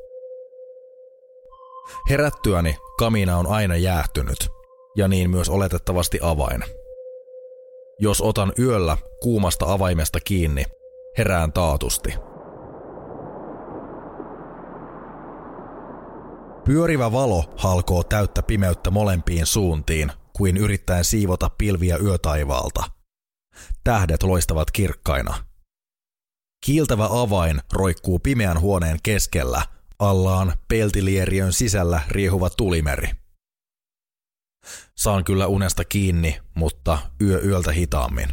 Herättyäni 2.10 2.76
kamina 2.98 3.38
on 3.38 3.46
aina 3.46 3.76
jäähtynyt, 3.76 4.48
ja 4.96 5.08
niin 5.08 5.30
myös 5.30 5.48
oletettavasti 5.48 6.18
avain. 6.22 6.64
Jos 7.98 8.20
otan 8.20 8.52
yöllä 8.58 8.98
kuumasta 9.22 9.72
avaimesta 9.72 10.20
kiinni, 10.20 10.64
herään 11.18 11.52
taatusti. 11.52 12.14
Pyörivä 16.64 17.12
valo 17.12 17.44
halkoo 17.56 18.02
täyttä 18.02 18.42
pimeyttä 18.42 18.90
molempiin 18.90 19.46
suuntiin, 19.46 20.12
kuin 20.36 20.56
yrittäen 20.56 21.04
siivota 21.04 21.50
pilviä 21.58 21.96
yötaivaalta. 21.96 22.84
Tähdet 23.84 24.22
loistavat 24.22 24.70
kirkkaina. 24.70 25.44
Kiiltävä 26.66 27.08
avain 27.10 27.60
roikkuu 27.72 28.18
pimeän 28.18 28.60
huoneen 28.60 28.98
keskellä– 29.02 29.62
allaan 30.00 30.52
peltilieriön 30.68 31.52
sisällä 31.52 32.00
riehuva 32.08 32.50
tulimeri. 32.50 33.10
Saan 34.96 35.24
kyllä 35.24 35.46
unesta 35.46 35.84
kiinni, 35.84 36.40
mutta 36.54 36.98
yö 37.22 37.40
yöltä 37.44 37.72
hitaammin. 37.72 38.28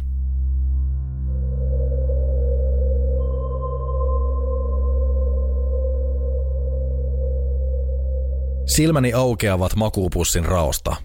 Silmäni 8.66 9.12
aukeavat 9.12 9.76
makuupussin 9.76 10.44
raosta. 10.44 10.96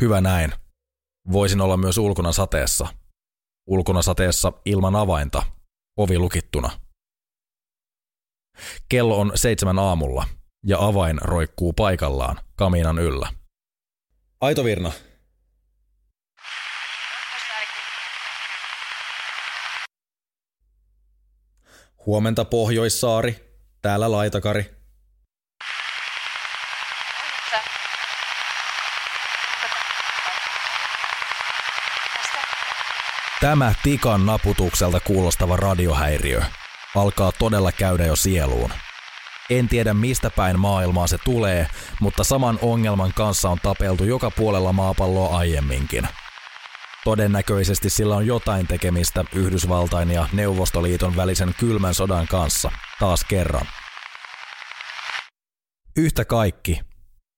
Hyvä 0.00 0.20
näin. 0.20 0.52
Voisin 1.32 1.60
olla 1.60 1.76
myös 1.76 1.98
ulkona 1.98 2.32
sateessa. 2.32 2.88
Ulkona 3.66 4.02
sateessa 4.02 4.52
ilman 4.64 4.96
avainta, 4.96 5.42
ovi 5.96 6.18
lukittuna. 6.18 6.89
Kello 8.88 9.20
on 9.20 9.32
seitsemän 9.34 9.78
aamulla 9.78 10.26
ja 10.66 10.78
avain 10.80 11.18
roikkuu 11.22 11.72
paikallaan 11.72 12.40
kaminan 12.56 12.98
yllä. 12.98 13.28
Aito 14.40 14.64
Virna. 14.64 14.92
Huomenta 22.06 22.44
Pohjoissaari, 22.44 23.36
täällä 23.82 24.10
Laitakari. 24.10 24.70
Tämä 33.40 33.74
tikan 33.82 34.26
naputukselta 34.26 35.00
kuulostava 35.00 35.56
radiohäiriö 35.56 36.42
alkaa 36.96 37.32
todella 37.38 37.72
käydä 37.72 38.06
jo 38.06 38.16
sieluun. 38.16 38.70
En 39.50 39.68
tiedä 39.68 39.94
mistä 39.94 40.30
päin 40.30 40.58
maailmaa 40.58 41.06
se 41.06 41.18
tulee, 41.24 41.66
mutta 42.00 42.24
saman 42.24 42.58
ongelman 42.62 43.12
kanssa 43.14 43.50
on 43.50 43.58
tapeltu 43.62 44.04
joka 44.04 44.30
puolella 44.30 44.72
maapalloa 44.72 45.36
aiemminkin. 45.36 46.08
Todennäköisesti 47.04 47.90
sillä 47.90 48.16
on 48.16 48.26
jotain 48.26 48.66
tekemistä 48.66 49.24
Yhdysvaltain 49.34 50.10
ja 50.10 50.28
Neuvostoliiton 50.32 51.16
välisen 51.16 51.54
kylmän 51.60 51.94
sodan 51.94 52.26
kanssa, 52.26 52.70
taas 52.98 53.24
kerran. 53.24 53.66
Yhtä 55.96 56.24
kaikki, 56.24 56.80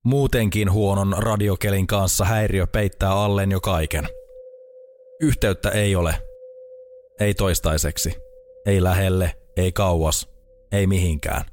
muutenkin 0.05 0.73
huonon 0.73 1.15
radiokelin 1.19 1.87
kanssa 1.87 2.25
häiriö 2.25 2.67
peittää 2.67 3.11
alleen 3.11 3.51
jo 3.51 3.61
kaiken. 3.61 4.09
Yhteyttä 5.21 5.71
ei 5.71 5.97
ole. 5.97 6.15
Ei 7.21 7.35
toistaiseksi. 7.35 8.15
Ei 8.67 8.83
lähelle, 8.83 9.35
ei 9.57 9.73
kauas, 9.73 10.29
ei 10.73 10.87
mihinkään. 10.87 11.45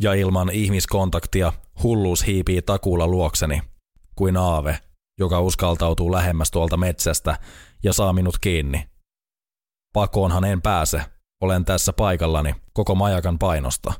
Ja 0.00 0.14
ilman 0.14 0.50
ihmiskontaktia 0.50 1.52
hulluus 1.82 2.26
hiipii 2.26 2.62
takuulla 2.62 3.06
luokseni, 3.06 3.62
kuin 4.16 4.36
aave, 4.36 4.78
joka 5.18 5.40
uskaltautuu 5.40 6.12
lähemmäs 6.12 6.50
tuolta 6.50 6.76
metsästä 6.76 7.38
ja 7.82 7.92
saa 7.92 8.12
minut 8.12 8.38
kiinni. 8.38 8.88
Pakoonhan 9.92 10.44
en 10.44 10.62
pääse, 10.62 11.02
olen 11.40 11.64
tässä 11.64 11.92
paikallani 11.92 12.54
koko 12.72 12.94
majakan 12.94 13.38
painosta. 13.38 13.92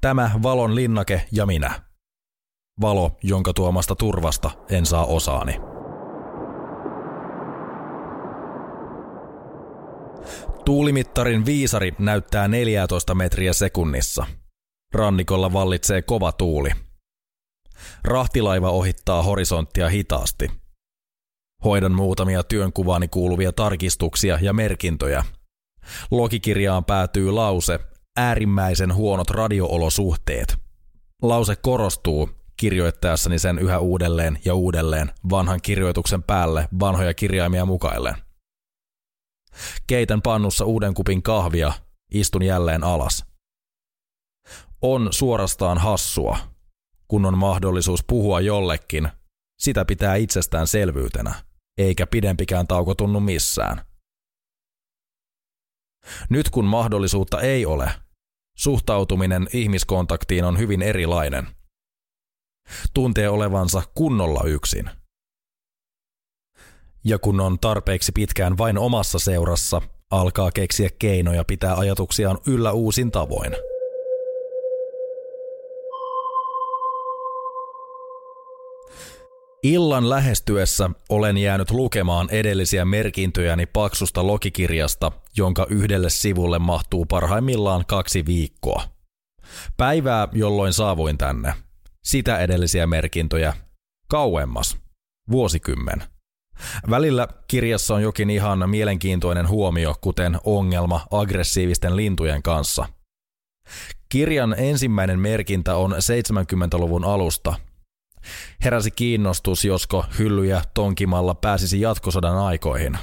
Tämä 0.00 0.30
valon 0.42 0.74
linnake 0.74 1.26
ja 1.32 1.46
minä. 1.46 1.82
Valo, 2.80 3.10
jonka 3.22 3.52
tuomasta 3.52 3.94
turvasta 3.94 4.50
en 4.70 4.86
saa 4.86 5.04
osaani. 5.04 5.75
Tuulimittarin 10.66 11.46
viisari 11.46 11.94
näyttää 11.98 12.48
14 12.48 13.14
metriä 13.14 13.52
sekunnissa. 13.52 14.26
Rannikolla 14.94 15.52
vallitsee 15.52 16.02
kova 16.02 16.32
tuuli. 16.32 16.70
Rahtilaiva 18.04 18.70
ohittaa 18.70 19.22
horisonttia 19.22 19.88
hitaasti. 19.88 20.50
Hoidan 21.64 21.92
muutamia 21.92 22.42
työnkuvaani 22.42 23.08
kuuluvia 23.08 23.52
tarkistuksia 23.52 24.38
ja 24.42 24.52
merkintöjä. 24.52 25.24
Logikirjaan 26.10 26.84
päätyy 26.84 27.30
lause 27.30 27.80
äärimmäisen 28.16 28.94
huonot 28.94 29.30
radioolosuhteet. 29.30 30.56
Lause 31.22 31.56
korostuu 31.56 32.30
kirjoittaessani 32.56 33.38
sen 33.38 33.58
yhä 33.58 33.78
uudelleen 33.78 34.38
ja 34.44 34.54
uudelleen 34.54 35.10
vanhan 35.30 35.60
kirjoituksen 35.62 36.22
päälle 36.22 36.68
vanhoja 36.80 37.14
kirjaimia 37.14 37.64
mukaillen. 37.64 38.25
Keitän 39.86 40.22
pannussa 40.22 40.64
uuden 40.64 40.94
kupin 40.94 41.22
kahvia, 41.22 41.72
istun 42.10 42.42
jälleen 42.42 42.84
alas. 42.84 43.24
On 44.82 45.08
suorastaan 45.10 45.78
hassua, 45.78 46.38
kun 47.08 47.26
on 47.26 47.38
mahdollisuus 47.38 48.04
puhua 48.06 48.40
jollekin, 48.40 49.08
sitä 49.58 49.84
pitää 49.84 50.14
itsestäänselvyytenä, 50.16 51.34
eikä 51.78 52.06
pidempikään 52.06 52.66
tauko 52.66 52.94
tunnu 52.94 53.20
missään. 53.20 53.84
Nyt 56.28 56.50
kun 56.50 56.64
mahdollisuutta 56.64 57.40
ei 57.40 57.66
ole, 57.66 57.90
suhtautuminen 58.56 59.46
ihmiskontaktiin 59.52 60.44
on 60.44 60.58
hyvin 60.58 60.82
erilainen. 60.82 61.46
Tuntee 62.94 63.28
olevansa 63.28 63.82
kunnolla 63.94 64.42
yksin– 64.44 64.90
ja 67.06 67.18
kun 67.18 67.40
on 67.40 67.58
tarpeeksi 67.58 68.12
pitkään 68.12 68.58
vain 68.58 68.78
omassa 68.78 69.18
seurassa, 69.18 69.82
alkaa 70.10 70.50
keksiä 70.50 70.88
keinoja 70.98 71.44
pitää 71.44 71.74
ajatuksiaan 71.76 72.38
yllä 72.46 72.72
uusin 72.72 73.10
tavoin. 73.10 73.52
Illan 79.62 80.10
lähestyessä 80.10 80.90
olen 81.08 81.38
jäänyt 81.38 81.70
lukemaan 81.70 82.28
edellisiä 82.30 82.84
merkintöjäni 82.84 83.66
paksusta 83.66 84.26
logikirjasta, 84.26 85.12
jonka 85.36 85.66
yhdelle 85.70 86.10
sivulle 86.10 86.58
mahtuu 86.58 87.06
parhaimmillaan 87.06 87.84
kaksi 87.86 88.26
viikkoa. 88.26 88.82
Päivää, 89.76 90.28
jolloin 90.32 90.72
saavuin 90.72 91.18
tänne. 91.18 91.54
Sitä 92.04 92.38
edellisiä 92.38 92.86
merkintöjä. 92.86 93.54
Kauemmas. 94.08 94.78
Vuosikymmen. 95.30 96.15
Välillä 96.90 97.28
kirjassa 97.48 97.94
on 97.94 98.02
jokin 98.02 98.30
ihan 98.30 98.70
mielenkiintoinen 98.70 99.48
huomio, 99.48 99.94
kuten 100.00 100.38
ongelma 100.44 101.06
aggressiivisten 101.10 101.96
lintujen 101.96 102.42
kanssa. 102.42 102.86
Kirjan 104.08 104.54
ensimmäinen 104.58 105.20
merkintä 105.20 105.76
on 105.76 105.92
70-luvun 105.92 107.04
alusta. 107.04 107.54
Heräsi 108.64 108.90
kiinnostus, 108.90 109.64
josko 109.64 110.04
hyllyjä 110.18 110.62
tonkimalla 110.74 111.34
pääsisi 111.34 111.80
jatkosodan 111.80 112.38
aikoihin. 112.38 112.98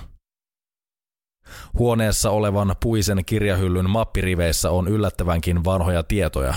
Huoneessa 1.79 2.29
olevan 2.29 2.75
puisen 2.83 3.25
kirjahyllyn 3.25 3.89
mappiriveissä 3.89 4.71
on 4.71 4.87
yllättävänkin 4.87 5.63
vanhoja 5.63 6.03
tietoja. 6.03 6.53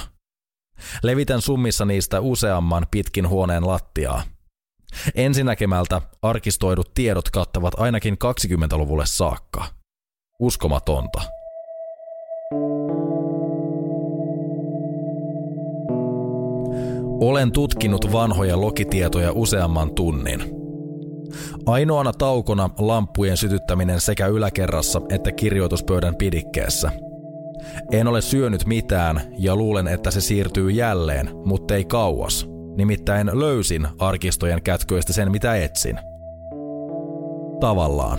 Levitän 1.03 1.43
summissa 1.43 1.85
niistä 1.85 2.21
useamman 2.21 2.87
pitkin 2.91 3.29
huoneen 3.29 3.67
lattiaa– 3.67 4.23
Ensinäkemältä 5.15 6.03
arkistoidut 6.23 6.95
tiedot 6.95 7.31
kattavat 7.31 7.75
ainakin 7.77 8.17
20-luvulle 8.25 9.07
saakka. 9.07 9.65
Uskomatonta. 10.41 11.23
Olen 17.21 17.53
tutkinut 17.53 18.13
vanhoja 18.13 18.61
lokitietoja 18.61 19.33
useamman 19.33 19.95
tunnin. 19.95 20.43
Ainoana 21.67 22.13
taukona 22.13 22.71
lamppujen 22.79 23.37
sytyttäminen 23.37 24.01
sekä 24.01 24.27
yläkerrassa 24.27 25.01
että 25.09 25.33
kirjoituspöydän 25.33 26.17
pidikkeessä. 26.17 26.93
En 27.93 28.09
ole 28.09 28.21
syönyt 28.21 28.67
mitään 28.67 29.21
ja 29.39 29.57
luulen, 29.57 29.89
että 29.89 30.11
se 30.11 30.21
siirtyy 30.21 30.71
jälleen, 30.71 31.31
mutta 31.45 31.75
ei 31.75 31.85
kauas– 31.85 32.47
Nimittäin 32.77 33.41
löysin 33.41 33.89
arkistojen 33.99 34.63
kätköistä 34.63 35.13
sen, 35.13 35.33
mitä 35.33 35.57
etsin. 35.57 35.99
Tavallaan. 37.61 38.19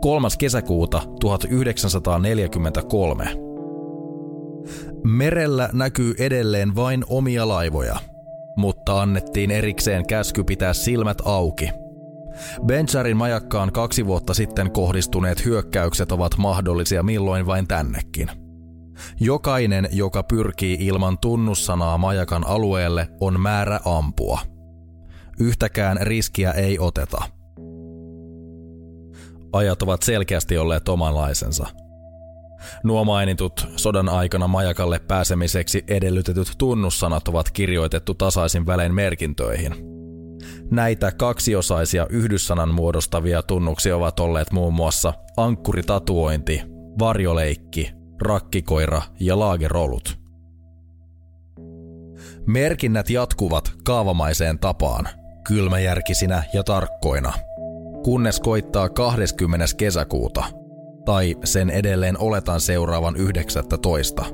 3. 0.00 0.28
kesäkuuta 0.38 1.02
1943. 1.20 3.24
Merellä 5.04 5.68
näkyy 5.72 6.14
edelleen 6.18 6.76
vain 6.76 7.04
omia 7.08 7.48
laivoja, 7.48 7.96
mutta 8.56 9.02
annettiin 9.02 9.50
erikseen 9.50 10.06
käsky 10.06 10.44
pitää 10.44 10.72
silmät 10.72 11.18
auki. 11.24 11.70
Bencharin 12.66 13.16
majakkaan 13.16 13.72
kaksi 13.72 14.06
vuotta 14.06 14.34
sitten 14.34 14.70
kohdistuneet 14.70 15.44
hyökkäykset 15.44 16.12
ovat 16.12 16.32
mahdollisia 16.38 17.02
milloin 17.02 17.46
vain 17.46 17.68
tännekin– 17.68 18.30
Jokainen, 19.20 19.88
joka 19.92 20.22
pyrkii 20.22 20.76
ilman 20.80 21.18
tunnussanaa 21.18 21.98
majakan 21.98 22.46
alueelle, 22.46 23.08
on 23.20 23.40
määrä 23.40 23.80
ampua. 23.84 24.40
Yhtäkään 25.40 25.98
riskiä 26.00 26.52
ei 26.52 26.78
oteta. 26.78 27.22
Ajat 29.52 29.82
ovat 29.82 30.02
selkeästi 30.02 30.58
olleet 30.58 30.88
omanlaisensa. 30.88 31.66
Nuo 32.84 33.04
mainitut 33.04 33.68
sodan 33.76 34.08
aikana 34.08 34.48
majakalle 34.48 34.98
pääsemiseksi 34.98 35.84
edellytetyt 35.88 36.52
tunnussanat 36.58 37.28
ovat 37.28 37.50
kirjoitettu 37.50 38.14
tasaisin 38.14 38.66
välein 38.66 38.94
merkintöihin. 38.94 39.74
Näitä 40.70 41.12
kaksiosaisia 41.12 42.06
yhdyssanan 42.10 42.74
muodostavia 42.74 43.42
tunnuksia 43.42 43.96
ovat 43.96 44.20
olleet 44.20 44.52
muun 44.52 44.74
muassa 44.74 45.12
ankkuritatuointi, 45.36 46.62
varjoleikki, 46.98 47.92
rakkikoira 48.22 49.02
ja 49.20 49.38
laagerolut. 49.38 50.18
Merkinnät 52.46 53.10
jatkuvat 53.10 53.72
kaavamaiseen 53.84 54.58
tapaan, 54.58 55.08
kylmäjärkisinä 55.48 56.42
ja 56.54 56.62
tarkkoina, 56.62 57.32
kunnes 58.04 58.40
koittaa 58.40 58.88
20. 58.88 59.66
kesäkuuta, 59.76 60.44
tai 61.04 61.36
sen 61.44 61.70
edelleen 61.70 62.18
oletan 62.18 62.60
seuraavan 62.60 63.16
19. 63.16 64.24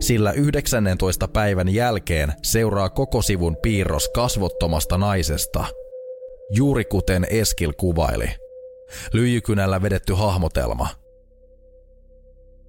Sillä 0.00 0.32
19. 0.32 1.28
päivän 1.28 1.68
jälkeen 1.68 2.32
seuraa 2.42 2.88
koko 2.88 3.22
sivun 3.22 3.56
piirros 3.62 4.08
kasvottomasta 4.08 4.98
naisesta, 4.98 5.64
juuri 6.50 6.84
kuten 6.84 7.26
Eskil 7.30 7.72
kuvaili. 7.72 8.30
Lyijykynällä 9.12 9.82
vedetty 9.82 10.14
hahmotelma– 10.14 10.88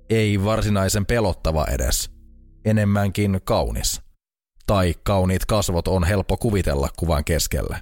ei 0.10 0.44
varsinaisen 0.44 1.06
pelottava 1.06 1.66
edes, 1.66 2.12
enemmänkin 2.66 3.40
kaunis. 3.44 4.02
Tai 4.68 4.96
kauniit 5.04 5.46
kasvot 5.46 5.88
on 5.88 6.04
helppo 6.04 6.38
kuvitella 6.38 6.90
kuvan 7.00 7.24
keskelle. 7.24 7.78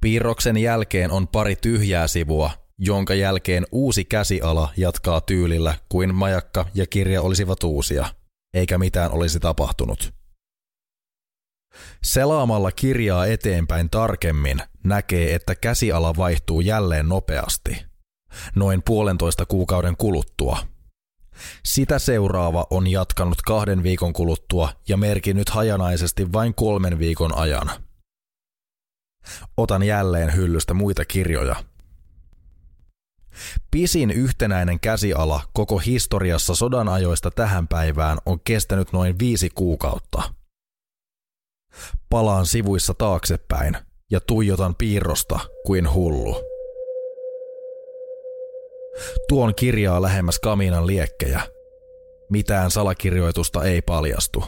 Piirroksen 0.00 0.56
jälkeen 0.56 1.10
on 1.10 1.28
pari 1.28 1.56
tyhjää 1.56 2.06
sivua, 2.06 2.50
jonka 2.78 3.14
jälkeen 3.14 3.66
uusi 3.72 4.04
käsiala 4.04 4.68
jatkaa 4.76 5.20
tyylillä 5.20 5.74
kuin 5.88 6.14
majakka 6.14 6.66
ja 6.74 6.86
kirja 6.86 7.22
olisivat 7.22 7.64
uusia, 7.64 8.06
eikä 8.54 8.78
mitään 8.78 9.12
olisi 9.12 9.40
tapahtunut. 9.40 10.12
Selaamalla 12.04 12.72
kirjaa 12.72 13.26
eteenpäin 13.26 13.90
tarkemmin 13.90 14.58
näkee, 14.84 15.34
että 15.34 15.54
käsiala 15.54 16.16
vaihtuu 16.16 16.60
jälleen 16.60 17.08
nopeasti– 17.08 17.84
noin 18.54 18.82
puolentoista 18.82 19.46
kuukauden 19.46 19.96
kuluttua. 19.96 20.58
Sitä 21.64 21.98
seuraava 21.98 22.66
on 22.70 22.86
jatkanut 22.86 23.42
kahden 23.42 23.82
viikon 23.82 24.12
kuluttua 24.12 24.72
ja 24.88 24.96
merkinnyt 24.96 25.48
hajanaisesti 25.48 26.32
vain 26.32 26.54
kolmen 26.54 26.98
viikon 26.98 27.34
ajan. 27.34 27.70
Otan 29.56 29.82
jälleen 29.82 30.34
hyllystä 30.36 30.74
muita 30.74 31.04
kirjoja. 31.04 31.56
Pisin 33.70 34.10
yhtenäinen 34.10 34.80
käsiala 34.80 35.40
koko 35.52 35.78
historiassa 35.78 36.54
sodan 36.54 36.88
ajoista 36.88 37.30
tähän 37.30 37.68
päivään 37.68 38.18
on 38.26 38.40
kestänyt 38.40 38.92
noin 38.92 39.18
viisi 39.18 39.50
kuukautta. 39.50 40.34
Palaan 42.10 42.46
sivuissa 42.46 42.94
taaksepäin 42.94 43.76
ja 44.10 44.20
tuijotan 44.20 44.74
piirrosta 44.74 45.40
kuin 45.66 45.92
hullu. 45.92 46.49
Tuon 49.28 49.54
kirjaa 49.54 50.02
lähemmäs 50.02 50.38
kaminan 50.38 50.86
liekkejä. 50.86 51.40
Mitään 52.30 52.70
salakirjoitusta 52.70 53.64
ei 53.64 53.82
paljastu. 53.82 54.44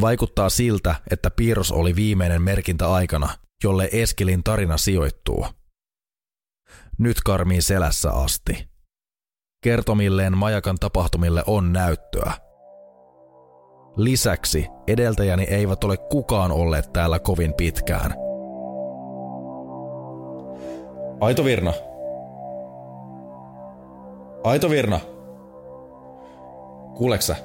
Vaikuttaa 0.00 0.48
siltä, 0.48 0.94
että 1.10 1.30
piirros 1.30 1.72
oli 1.72 1.96
viimeinen 1.96 2.42
merkintä 2.42 2.92
aikana, 2.92 3.28
jolle 3.64 3.88
Eskilin 3.92 4.44
tarina 4.44 4.76
sijoittuu. 4.76 5.46
Nyt 6.98 7.20
karmiin 7.24 7.62
selässä 7.62 8.10
asti. 8.10 8.68
Kertomilleen 9.64 10.36
majakan 10.36 10.76
tapahtumille 10.80 11.42
on 11.46 11.72
näyttöä. 11.72 12.32
Lisäksi 13.96 14.66
edeltäjäni 14.86 15.42
eivät 15.42 15.84
ole 15.84 15.96
kukaan 15.96 16.52
olleet 16.52 16.92
täällä 16.92 17.18
kovin 17.18 17.54
pitkään. 17.54 18.14
Aito 21.20 21.44
Virna, 21.44 21.72
Aito 24.44 24.70
Virna. 24.70 25.00
Kuuleksä? 26.96 27.36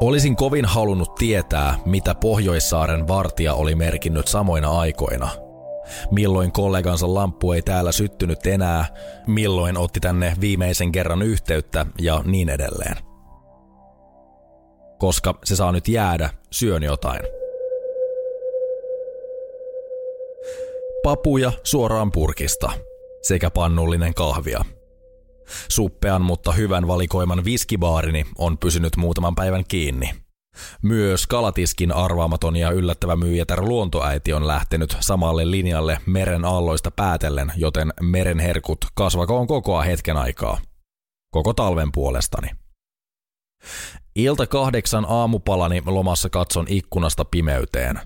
Olisin 0.00 0.36
kovin 0.36 0.64
halunnut 0.64 1.14
tietää, 1.14 1.78
mitä 1.84 2.14
Pohjoissaaren 2.14 3.08
vartija 3.08 3.54
oli 3.54 3.74
merkinnyt 3.74 4.28
samoina 4.28 4.70
aikoina. 4.70 5.28
Milloin 6.10 6.52
kollegansa 6.52 7.14
lamppu 7.14 7.52
ei 7.52 7.62
täällä 7.62 7.92
syttynyt 7.92 8.46
enää, 8.46 8.86
milloin 9.26 9.76
otti 9.76 10.00
tänne 10.00 10.32
viimeisen 10.40 10.92
kerran 10.92 11.22
yhteyttä 11.22 11.86
ja 12.00 12.22
niin 12.24 12.48
edelleen 12.48 13.05
koska 14.98 15.38
se 15.44 15.56
saa 15.56 15.72
nyt 15.72 15.88
jäädä, 15.88 16.30
syön 16.50 16.82
jotain. 16.82 17.20
Papuja 21.02 21.52
suoraan 21.62 22.12
purkista 22.12 22.72
sekä 23.22 23.50
pannullinen 23.50 24.14
kahvia. 24.14 24.64
Suppean 25.68 26.22
mutta 26.22 26.52
hyvän 26.52 26.88
valikoiman 26.88 27.44
viskibaarini 27.44 28.24
on 28.38 28.58
pysynyt 28.58 28.96
muutaman 28.96 29.34
päivän 29.34 29.64
kiinni. 29.68 30.10
Myös 30.82 31.26
Kalatiskin 31.26 31.92
arvaamaton 31.92 32.56
ja 32.56 32.70
yllättävä 32.70 33.16
myyjätär 33.16 33.60
luontoäiti 33.62 34.32
on 34.32 34.46
lähtenyt 34.46 34.96
samalle 35.00 35.50
linjalle 35.50 35.98
meren 36.06 36.44
aalloista 36.44 36.90
päätellen, 36.90 37.52
joten 37.56 37.92
merenherkut 38.00 38.78
kasvakoon 38.94 39.46
kokoa 39.46 39.82
hetken 39.82 40.16
aikaa. 40.16 40.58
Koko 41.30 41.54
talven 41.54 41.92
puolestani. 41.92 42.48
Ilta 44.16 44.46
kahdeksan 44.46 45.06
aamupalani 45.08 45.82
lomassa 45.86 46.30
katson 46.30 46.66
ikkunasta 46.68 47.24
pimeyteen. 47.24 48.00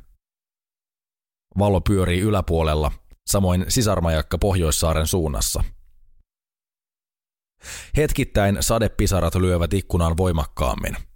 Valo 1.58 1.80
pyörii 1.80 2.20
yläpuolella, 2.20 2.92
samoin 3.26 3.64
sisarmajakka 3.68 4.38
Pohjoissaaren 4.38 5.06
suunnassa. 5.06 5.64
Hetkittäin 7.96 8.56
sadepisarat 8.61 9.34
lyövät 9.34 9.74
ikkunaan 9.74 10.16
voimakkaammin– 10.16 10.96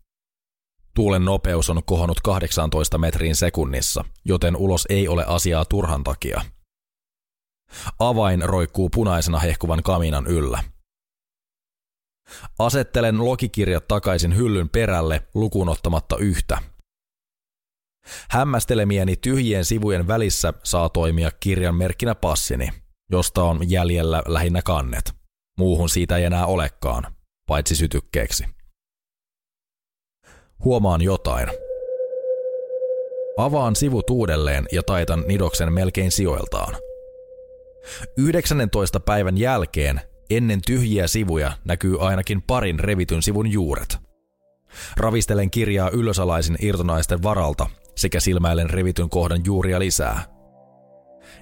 Tuulen 0.95 1.25
nopeus 1.25 1.71
on 1.71 1.85
kohonnut 1.85 2.21
18 2.21 2.99
metriin 2.99 3.37
sekunnissa, 3.37 4.05
joten 4.25 4.57
ulos 4.57 4.87
ei 4.91 5.09
ole 5.09 5.25
asiaa 5.27 5.65
turhan 5.65 6.05
takia. 6.05 6.41
Avain 7.99 8.43
roikkuu 8.43 8.91
punaisena 8.91 9.39
hehkuvan 9.39 9.83
kaminan 9.83 10.27
yllä. 10.27 10.65
Asettelen 12.59 13.25
logikirjat 13.25 13.89
takaisin 13.89 14.37
hyllyn 14.37 14.69
perälle 14.69 15.23
lukuun 15.35 15.69
ottamatta 15.69 16.17
yhtä. 16.17 16.59
Hämmästelemieni 18.31 19.17
tyhjien 19.17 19.65
sivujen 19.65 20.07
välissä 20.07 20.53
saa 20.65 20.89
toimia 20.89 21.31
kirjan 21.41 21.75
merkkinä 21.75 22.15
passini, 22.15 22.69
josta 23.11 23.43
on 23.43 23.71
jäljellä 23.71 24.23
lähinnä 24.27 24.63
kannet. 24.63 25.13
Muuhun 25.59 25.89
siitä 25.89 26.17
ei 26.17 26.25
enää 26.25 26.47
olekaan, 26.47 27.15
paitsi 27.49 27.77
sytykkeeksi. 27.77 28.45
Huomaan 30.65 31.03
jotain. 31.03 31.49
Avaan 33.37 33.77
sivut 33.77 34.11
uudelleen 34.11 34.67
ja 34.73 34.83
taitan 34.83 35.25
nidoksen 35.27 35.73
melkein 35.73 36.13
sijoiltaan. 36.13 36.77
19. 38.17 39.01
päivän 39.01 39.39
jälkeen 39.39 40.01
ennen 40.31 40.61
tyhjiä 40.67 41.07
sivuja 41.07 41.53
näkyy 41.65 42.07
ainakin 42.07 42.43
parin 42.43 42.81
revityn 42.81 43.23
sivun 43.23 43.53
juuret. 43.53 43.99
Ravistelen 44.97 45.51
kirjaa 45.51 45.91
ylösalaisin 45.91 46.57
irtonaisten 46.61 47.23
varalta 47.23 47.67
sekä 47.97 48.21
silmäilen 48.21 48.71
revityn 48.71 49.11
kohdan 49.11 49.41
juuria 49.45 49.79
lisää. 49.79 50.23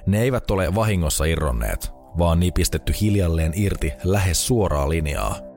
Ne 0.07 0.23
eivät 0.23 0.51
ole 0.51 0.75
vahingossa 0.75 1.25
irronneet, 1.25 1.91
vaan 2.19 2.41
nipistetty 2.41 2.93
hiljalleen 3.01 3.53
irti 3.57 3.93
lähes 4.05 4.47
suoraa 4.47 4.89
linjaa– 4.89 5.37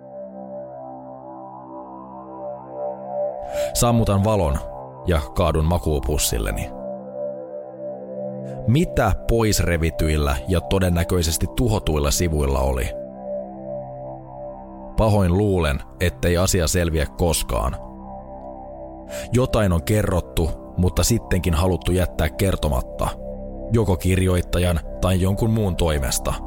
Sammutan 3.73 4.23
valon 4.23 4.59
ja 5.07 5.19
kaadun 5.19 5.65
makuupussilleni. 5.65 6.69
Mitä 8.67 9.11
poisrevityillä 9.29 10.35
ja 10.47 10.61
todennäköisesti 10.61 11.47
tuhotuilla 11.55 12.11
sivuilla 12.11 12.59
oli? 12.59 13.04
Pahoin 14.97 15.37
luulen, 15.37 15.79
ettei 15.99 16.37
asia 16.37 16.67
selviä 16.67 17.05
koskaan. 17.05 17.77
Jotain 19.33 19.73
on 19.73 19.83
kerrottu, 19.83 20.49
mutta 20.77 21.03
sittenkin 21.03 21.53
haluttu 21.53 21.91
jättää 21.91 22.29
kertomatta, 22.29 23.09
joko 23.71 23.97
kirjoittajan 23.97 24.79
tai 25.01 25.21
jonkun 25.21 25.49
muun 25.49 25.75
toimesta– 25.75 26.33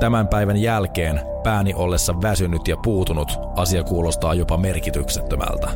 Tämän 0.00 0.28
päivän 0.28 0.56
jälkeen 0.56 1.20
pääni 1.44 1.74
ollessa 1.74 2.14
väsynyt 2.22 2.68
ja 2.68 2.76
puutunut 2.76 3.38
asia 3.56 3.84
kuulostaa 3.84 4.34
jopa 4.34 4.56
merkityksettömältä. 4.56 5.68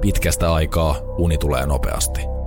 Pitkästä 0.00 0.54
aikaa 0.54 0.94
uni 1.18 1.38
tulee 1.38 1.66
nopeasti. 1.66 2.39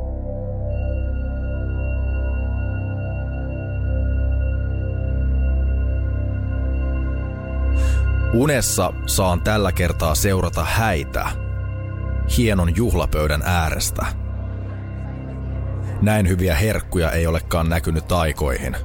Unessa 8.33 8.93
saan 9.05 9.41
tällä 9.41 9.71
kertaa 9.71 10.15
seurata 10.15 10.63
häitä, 10.63 11.29
hienon 12.37 12.75
juhlapöydän 12.75 13.41
äärestä. 13.45 14.05
Näin 16.01 16.27
hyviä 16.29 16.55
herkkuja 16.55 17.11
ei 17.11 17.27
olekaan 17.27 17.69
näkynyt 17.69 18.11
aikoihin. 18.11 18.75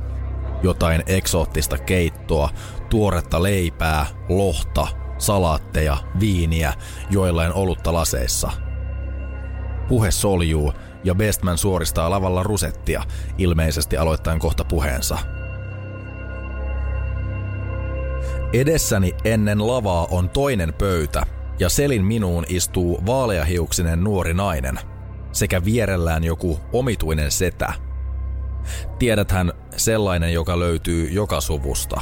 Jotain 0.63 1.03
eksoottista 1.07 1.79
keittoa, 1.79 2.51
tuoretta 2.91 3.43
leipää, 3.43 4.07
lohta, 4.29 4.87
salaatteja, 5.19 5.97
viiniä, 6.21 6.73
joillain 7.11 7.53
olutta 7.53 7.93
laseissa. 7.93 8.51
Puhe 9.89 10.11
soljuu 10.11 10.73
ja 11.05 11.15
Bestman 11.15 11.59
suoristaa 11.59 12.11
lavalla 12.11 12.43
rusettia, 12.43 13.03
ilmeisesti 13.39 13.97
aloittaen 13.97 14.39
kohta 14.39 14.65
puheensa. 14.65 15.19
Edessäni 18.53 19.15
ennen 19.25 19.67
lavaa 19.67 20.07
on 20.11 20.31
toinen 20.31 20.75
pöytä, 20.75 21.23
ja 21.59 21.69
selin 21.69 22.05
minuun 22.05 22.45
istuu 22.49 23.03
vaaleahiuksinen 23.07 24.05
nuori 24.05 24.35
nainen 24.35 24.79
sekä 25.33 25.65
vierellään 25.65 26.25
joku 26.25 26.61
omituinen 26.73 27.31
setä. 27.31 27.73
Tiedäthän 28.99 29.53
sellainen, 29.77 30.33
joka 30.33 30.59
löytyy 30.59 31.09
joka 31.11 31.41
suvusta. 31.41 32.01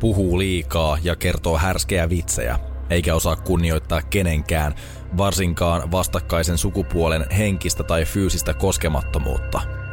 Puhuu 0.00 0.38
liikaa 0.38 0.98
ja 1.02 1.16
kertoo 1.16 1.58
härskeä 1.58 2.08
vitsejä, 2.08 2.58
eikä 2.90 3.14
osaa 3.14 3.36
kunnioittaa 3.36 4.02
kenenkään, 4.02 4.74
varsinkaan 5.16 5.90
vastakkaisen 5.90 6.58
sukupuolen 6.58 7.26
henkistä 7.30 7.82
tai 7.82 8.04
fyysistä 8.04 8.54
koskemattomuutta. 8.54 9.83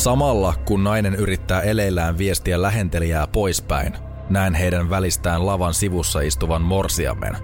Samalla 0.00 0.54
kun 0.64 0.84
nainen 0.84 1.14
yrittää 1.14 1.60
eleillään 1.60 2.18
viestiä 2.18 2.62
lähentelijää 2.62 3.26
poispäin, 3.26 3.96
näen 4.30 4.54
heidän 4.54 4.90
välistään 4.90 5.46
lavan 5.46 5.74
sivussa 5.74 6.20
istuvan 6.20 6.62
morsiamen, 6.62 7.36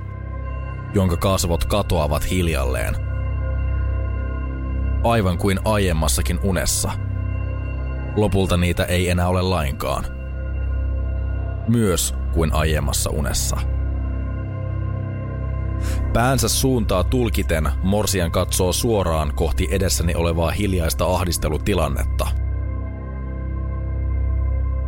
jonka 0.95 1.17
kasvot 1.17 1.65
katoavat 1.65 2.31
hiljalleen. 2.31 2.97
Aivan 5.05 5.39
kuin 5.39 5.61
aiemmassakin 5.65 6.41
unessa. 6.43 6.91
Lopulta 8.17 8.57
niitä 8.57 8.85
ei 8.85 9.09
enää 9.11 9.29
ole 9.29 9.43
lainkaan. 9.43 10.05
Myös 11.69 12.15
kuin 12.33 12.53
aiemmassa 12.53 13.11
unessa. 13.11 13.57
Päänsä 16.13 16.49
suuntaa 16.49 17.05
tulkiten 17.05 17.69
Morsian 17.83 18.31
katsoo 18.31 18.73
suoraan 18.73 19.33
kohti 19.35 19.69
edessäni 19.71 20.15
olevaa 20.15 20.51
hiljaista 20.51 21.07
ahdistelutilannetta– 21.07 22.27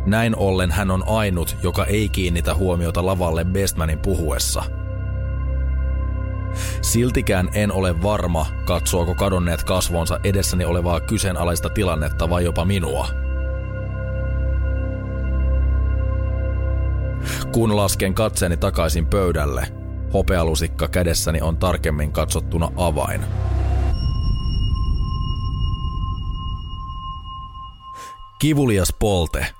näin 0.05 0.35
ollen 0.35 0.71
hän 0.71 0.91
on 0.91 1.03
ainut, 1.07 1.57
joka 1.63 1.85
ei 1.85 2.09
kiinnitä 2.09 2.55
huomiota 2.55 3.05
lavalle 3.05 3.45
Bestmanin 3.45 3.99
puhuessa. 3.99 4.63
Siltikään 6.81 7.49
en 7.53 7.71
ole 7.71 8.01
varma, 8.03 8.45
katsoako 8.65 9.15
kadonneet 9.15 9.63
kasvonsa 9.63 10.19
edessäni 10.23 10.65
olevaa 10.65 10.99
kyseenalaista 10.99 11.69
tilannetta 11.69 12.29
vai 12.29 12.43
jopa 12.43 12.65
minua. 12.65 13.07
Kun 17.51 17.75
lasken 17.75 18.13
katseeni 18.13 18.57
takaisin 18.57 19.05
pöydälle, 19.05 19.67
hopealusikka 20.13 20.87
kädessäni 20.87 21.41
on 21.41 21.57
tarkemmin 21.57 22.11
katsottuna 22.11 22.71
avain. 22.75 23.21
Kivulias 28.39 28.93
polte– 28.99 29.47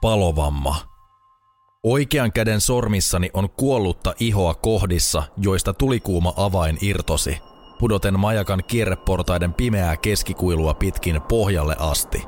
Palovamma. 0.00 0.76
Oikean 1.82 2.32
käden 2.32 2.60
sormissani 2.60 3.30
on 3.32 3.50
kuollutta 3.50 4.14
ihoa 4.20 4.54
kohdissa, 4.54 5.22
joista 5.36 5.74
tulikuuma 5.74 6.34
avain 6.36 6.78
irtosi, 6.80 7.38
pudoten 7.78 8.20
majakan 8.20 8.62
kierreportaiden 8.66 9.54
pimeää 9.54 9.96
keskikuilua 9.96 10.74
pitkin 10.74 11.22
pohjalle 11.22 11.76
asti. 11.78 12.22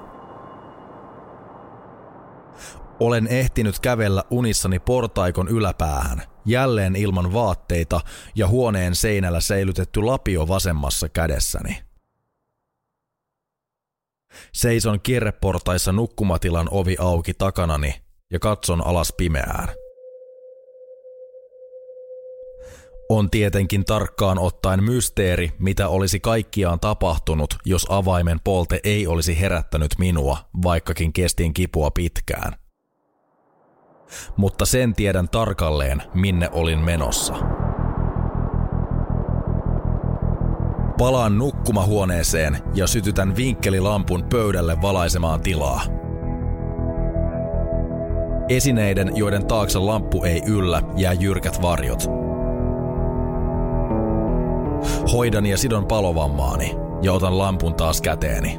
Olen 3.01 3.27
ehtinyt 3.27 3.79
kävellä 3.79 4.25
unissani 4.31 4.79
portaikon 4.79 5.49
yläpäähän, 5.49 6.23
jälleen 6.45 6.97
ilman 6.97 7.33
vaatteita 7.33 8.01
ja 8.35 8.49
huoneen 8.49 8.95
seinällä 8.95 9.41
säilytetty 9.41 10.03
lapio 10.03 10.49
vasemmassa 10.49 11.09
kädessäni. 11.09 11.90
Seison 14.53 15.01
kierreportaissa 15.01 15.93
nukkumatilan 15.93 16.69
ovi 16.71 16.97
auki 16.99 17.35
takanani 17.35 17.95
ja 18.31 18.39
katson 18.39 18.87
alas 18.87 19.13
pimeään. 19.17 19.69
On 23.09 23.31
tietenkin 23.31 23.85
tarkkaan 23.85 24.39
ottaen 24.39 24.85
mysteeri, 24.85 25.53
mitä 25.59 25.89
olisi 25.89 26.21
kaikkiaan 26.21 26.81
tapahtunut, 26.81 27.55
jos 27.65 27.87
avaimen 27.89 28.41
polte 28.45 28.81
ei 28.85 29.07
olisi 29.07 29.41
herättänyt 29.41 29.91
minua, 29.99 30.39
vaikkakin 30.63 31.13
kestin 31.13 31.55
kipua 31.55 31.91
pitkään. 31.91 32.53
Mutta 34.37 34.67
sen 34.67 34.95
tiedän 34.95 35.29
tarkalleen, 35.29 36.03
minne 36.15 36.49
olin 36.53 36.79
menossa. 36.79 37.35
Palaan 41.01 41.39
nukkumahuoneeseen 41.39 42.59
ja 42.75 42.87
sytytän 42.87 43.37
vinkkelilampun 43.37 44.25
pöydälle 44.25 44.83
valaisemaan 44.83 45.41
tilaa. 45.41 45.83
Esineiden, 48.49 49.13
joiden 49.17 49.47
taakse 49.47 49.79
lamppu 49.79 50.25
ei 50.25 50.43
yllä, 50.47 50.83
jää 50.97 51.13
jyrkät 51.13 51.63
varjot. 51.63 52.07
Hoidan 55.13 55.47
ja 55.47 55.59
sidon 55.59 55.87
palovammaani 55.87 56.75
ja 57.03 57.13
otan 57.13 57.39
lampun 57.39 57.75
taas 57.75 58.01
käteeni. 58.01 58.59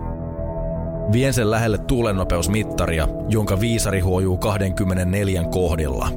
Vien 1.11 1.33
sen 1.33 1.51
lähelle 1.51 1.77
tuulennopeusmittaria, 1.77 3.07
jonka 3.29 3.59
viisari 3.59 3.99
huojuu 3.99 4.37
24 4.37 5.43
kohdilla. 5.43 6.07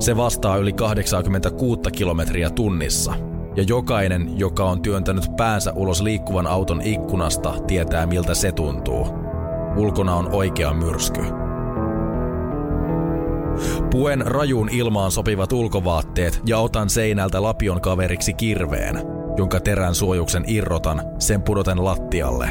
Se 0.00 0.16
vastaa 0.16 0.56
yli 0.56 0.72
86 0.72 1.80
kilometriä 1.92 2.50
tunnissa– 2.50 3.14
ja 3.56 3.64
jokainen, 3.68 4.38
joka 4.38 4.64
on 4.64 4.82
työntänyt 4.82 5.24
päänsä 5.36 5.72
ulos 5.72 6.02
liikkuvan 6.02 6.46
auton 6.46 6.80
ikkunasta, 6.80 7.54
tietää 7.66 8.06
miltä 8.06 8.34
se 8.34 8.52
tuntuu. 8.52 9.06
Ulkona 9.76 10.14
on 10.14 10.34
oikea 10.34 10.74
myrsky. 10.74 11.22
Puen 13.90 14.26
rajuun 14.26 14.68
ilmaan 14.68 15.10
sopivat 15.10 15.52
ulkovaatteet 15.52 16.40
ja 16.46 16.58
otan 16.58 16.90
seinältä 16.90 17.42
lapion 17.42 17.80
kaveriksi 17.80 18.34
kirveen, 18.34 19.02
jonka 19.36 19.60
terän 19.60 19.94
suojuksen 19.94 20.44
irrotan, 20.46 21.02
sen 21.18 21.42
pudoten 21.42 21.84
lattialle. 21.84 22.48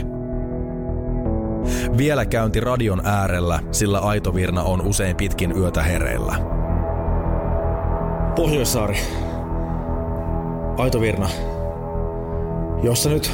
Vielä 1.98 2.26
käynti 2.26 2.60
radion 2.60 3.02
äärellä, 3.06 3.60
sillä 3.72 4.00
aitovirna 4.00 4.64
on 4.64 4.82
usein 4.82 5.16
pitkin 5.16 5.58
yötä 5.58 5.84
hereillä. 5.84 6.36
Pohjoissaari, 8.36 8.98
Aito 10.78 11.02
Virna, 11.02 11.30
jos 12.84 13.04
sä 13.04 13.10
nyt 13.10 13.32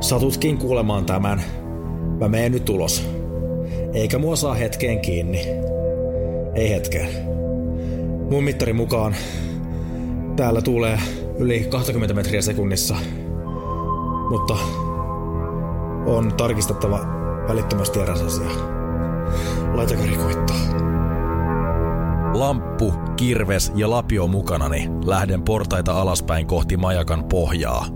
satutkin 0.00 0.58
kuulemaan 0.58 1.06
tämän, 1.06 1.42
mä 2.20 2.28
menen 2.28 2.52
nyt 2.52 2.68
ulos. 2.68 3.08
Eikä 3.94 4.18
mua 4.18 4.36
saa 4.36 4.54
hetkeen 4.54 5.00
kiinni. 5.00 5.46
Ei 6.54 6.70
hetkeen. 6.70 7.08
Mun 8.30 8.44
mittarin 8.44 8.76
mukaan 8.76 9.16
täällä 10.36 10.62
tulee 10.62 10.98
yli 11.38 11.64
20 11.64 12.14
metriä 12.14 12.42
sekunnissa. 12.42 12.96
Mutta 14.30 14.56
on 16.06 16.32
tarkistettava 16.36 16.98
välittömästi 17.48 18.00
eräs 18.00 18.20
asia. 18.20 18.50
Laitakari 19.74 20.16
koittaa. 20.16 20.56
Lamppu, 22.82 23.14
kirves 23.16 23.72
ja 23.74 23.90
lapio 23.90 24.26
mukanani 24.26 24.88
lähden 25.04 25.42
portaita 25.42 26.00
alaspäin 26.00 26.46
kohti 26.46 26.76
majakan 26.76 27.24
pohjaa. 27.24 27.86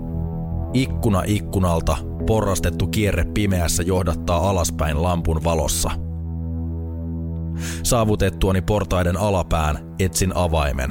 Ikkuna 0.73 1.23
ikkunalta 1.25 1.97
porrastettu 2.27 2.87
kierre 2.87 3.25
pimeässä 3.33 3.83
johdattaa 3.83 4.49
alaspäin 4.49 5.03
lampun 5.03 5.43
valossa. 5.43 5.91
Saavutettuani 7.83 8.61
portaiden 8.61 9.17
alapään 9.17 9.95
etsin 9.99 10.31
avaimen, 10.35 10.89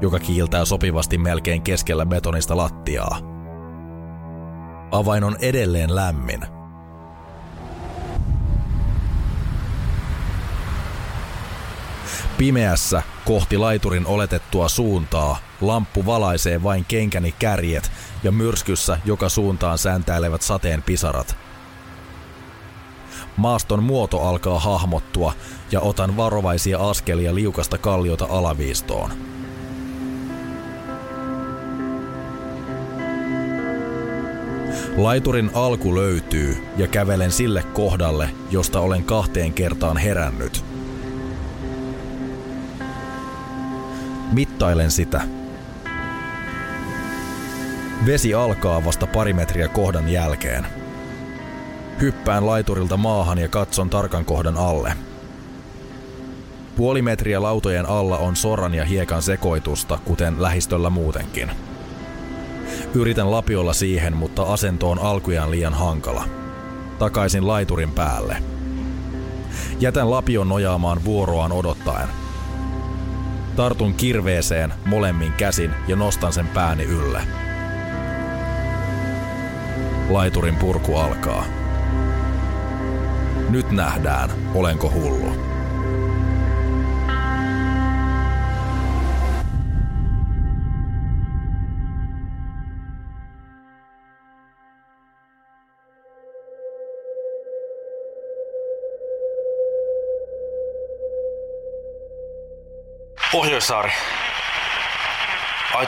joka 0.00 0.18
kiiltää 0.18 0.64
sopivasti 0.64 1.18
melkein 1.18 1.62
keskellä 1.62 2.06
betonista 2.06 2.56
lattiaa. 2.56 3.18
Avain 4.92 5.24
on 5.24 5.36
edelleen 5.40 5.94
lämmin– 5.94 6.40
Pimeässä 12.38 13.02
kohti 13.24 13.58
laiturin 13.58 14.06
oletettua 14.06 14.68
suuntaa 14.68 15.38
lamppu 15.60 16.06
valaisee 16.06 16.62
vain 16.62 16.84
kenkäni 16.84 17.34
kärjet 17.38 17.92
ja 18.24 18.32
myrskyssä 18.32 18.98
joka 19.04 19.28
suuntaan 19.28 19.78
sääntäilevät 19.78 20.42
sateen 20.42 20.82
pisarat. 20.82 21.36
Maaston 23.36 23.82
muoto 23.82 24.20
alkaa 24.20 24.58
hahmottua 24.58 25.32
ja 25.72 25.80
otan 25.80 26.16
varovaisia 26.16 26.90
askelia 26.90 27.34
liukasta 27.34 27.78
kalliota 27.78 28.26
alaviistoon. 28.30 29.10
Laiturin 34.96 35.50
alku 35.54 35.94
löytyy 35.94 36.56
ja 36.76 36.86
kävelen 36.86 37.32
sille 37.32 37.62
kohdalle, 37.62 38.30
josta 38.50 38.80
olen 38.80 39.04
kahteen 39.04 39.52
kertaan 39.52 39.96
herännyt– 39.96 40.64
Mittailen 44.34 44.90
sitä. 44.90 45.20
Vesi 48.06 48.34
alkaa 48.34 48.84
vasta 48.84 49.06
pari 49.06 49.32
metriä 49.32 49.68
kohdan 49.68 50.08
jälkeen. 50.08 50.66
Hyppään 52.00 52.46
laiturilta 52.46 52.96
maahan 52.96 53.38
ja 53.38 53.48
katson 53.48 53.90
tarkan 53.90 54.24
kohdan 54.24 54.56
alle. 54.56 54.92
Puoli 56.76 57.02
metriä 57.02 57.42
lautojen 57.42 57.88
alla 57.88 58.18
on 58.18 58.36
soran 58.36 58.74
ja 58.74 58.84
hiekan 58.84 59.22
sekoitusta, 59.22 59.98
kuten 60.04 60.42
lähistöllä 60.42 60.90
muutenkin. 60.90 61.50
Yritän 62.94 63.30
lapiolla 63.30 63.72
siihen, 63.72 64.16
mutta 64.16 64.42
asento 64.42 64.90
on 64.90 64.98
alkujaan 64.98 65.50
liian 65.50 65.74
hankala. 65.74 66.24
Takaisin 66.98 67.46
laiturin 67.46 67.90
päälle. 67.90 68.36
Jätän 69.80 70.10
lapion 70.10 70.48
nojaamaan 70.48 71.04
vuoroaan 71.04 71.52
odottaen– 71.52 72.08
Tartun 73.56 73.94
kirveeseen 73.94 74.74
molemmin 74.86 75.32
käsin 75.32 75.70
ja 75.88 75.96
nostan 75.96 76.32
sen 76.32 76.48
pääni 76.48 76.84
ylle. 76.84 77.22
Laiturin 80.08 80.56
purku 80.56 80.96
alkaa. 80.96 81.44
Nyt 83.48 83.70
nähdään, 83.70 84.30
olenko 84.54 84.90
hullu. 84.90 85.53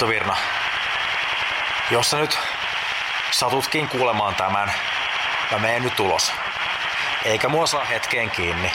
Virna. 0.08 0.36
Jos 1.90 2.10
sä 2.10 2.16
nyt 2.16 2.38
satutkin 3.30 3.88
kuulemaan 3.88 4.34
tämän, 4.34 4.72
mä 5.50 5.58
menen 5.58 5.82
nyt 5.82 6.00
ulos. 6.00 6.32
Eikä 7.24 7.48
mua 7.48 7.66
saa 7.66 7.84
hetkeen 7.84 8.30
kiinni. 8.30 8.72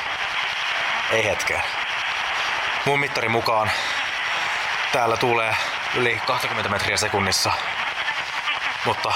Ei 1.12 1.24
hetkeen. 1.24 1.64
Mun 2.86 3.00
mittari 3.00 3.30
mukaan 3.30 3.72
täällä 4.92 5.18
tulee 5.18 5.56
yli 5.96 6.22
20 6.28 6.70
metriä 6.70 6.98
sekunnissa. 6.98 7.52
Mutta 8.86 9.14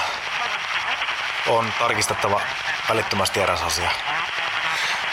on 1.46 1.72
tarkistettava 1.78 2.40
välittömästi 2.88 3.40
eräs 3.40 3.62
asia. 3.62 3.90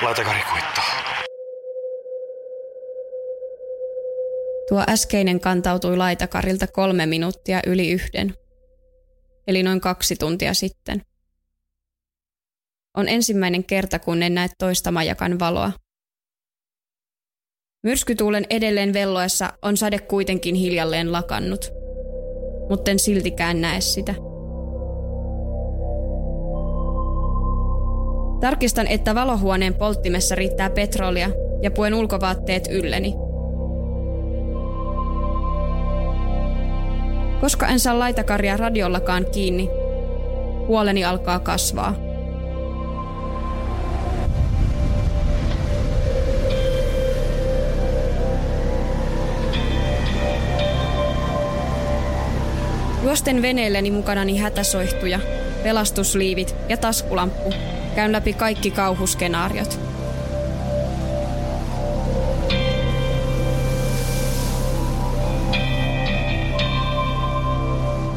Laitakari 0.02 0.42
kuittaa. 0.42 1.13
Tuo 4.70 4.84
äskeinen 4.90 5.40
kantautui 5.40 5.98
laitakarilta 5.98 6.68
kolme 6.68 7.06
minuuttia 7.06 7.60
yli 7.68 7.92
yhden, 7.92 8.34
eli 9.48 9.64
noin 9.64 9.82
kaksi 9.82 10.16
tuntia 10.16 10.54
sitten. 10.54 11.02
On 12.98 13.10
ensimmäinen 13.10 13.64
kerta, 13.64 14.00
kun 14.00 14.24
en 14.24 14.34
näe 14.34 14.50
toista 14.58 14.92
majakan 14.92 15.40
valoa. 15.40 15.72
Myrskytuulen 17.84 18.46
edelleen 18.50 18.94
velloessa 18.94 19.54
on 19.62 19.78
sade 19.78 20.00
kuitenkin 20.00 20.56
hiljalleen 20.56 21.12
lakannut, 21.12 21.72
mutta 22.70 22.92
en 22.92 23.00
siltikään 23.00 23.62
näe 23.62 23.82
sitä. 23.82 24.16
Tarkistan, 28.42 28.88
että 28.88 29.16
valohuoneen 29.16 29.74
polttimessa 29.74 30.36
riittää 30.36 30.70
petrolia 30.70 31.30
ja 31.62 31.72
puen 31.72 31.94
ulkovaatteet 31.94 32.68
ylleni– 32.72 33.14
Koska 37.44 37.68
en 37.68 37.80
saa 37.80 38.00
laitakarja 38.00 38.58
radiollakaan 38.58 39.26
kiinni, 39.26 39.70
huoleni 40.68 41.06
alkaa 41.06 41.40
kasvaa. 41.40 41.96
Juosten 53.04 53.42
veneelleni 53.42 53.92
mukanani 53.92 54.38
hätäsoihtuja, 54.38 55.20
pelastusliivit 55.64 56.56
ja 56.70 56.78
taskulamppu. 56.78 57.54
Käyn 57.96 58.12
läpi 58.12 58.34
kaikki 58.34 58.72
kauhuskenaariot. 58.72 59.93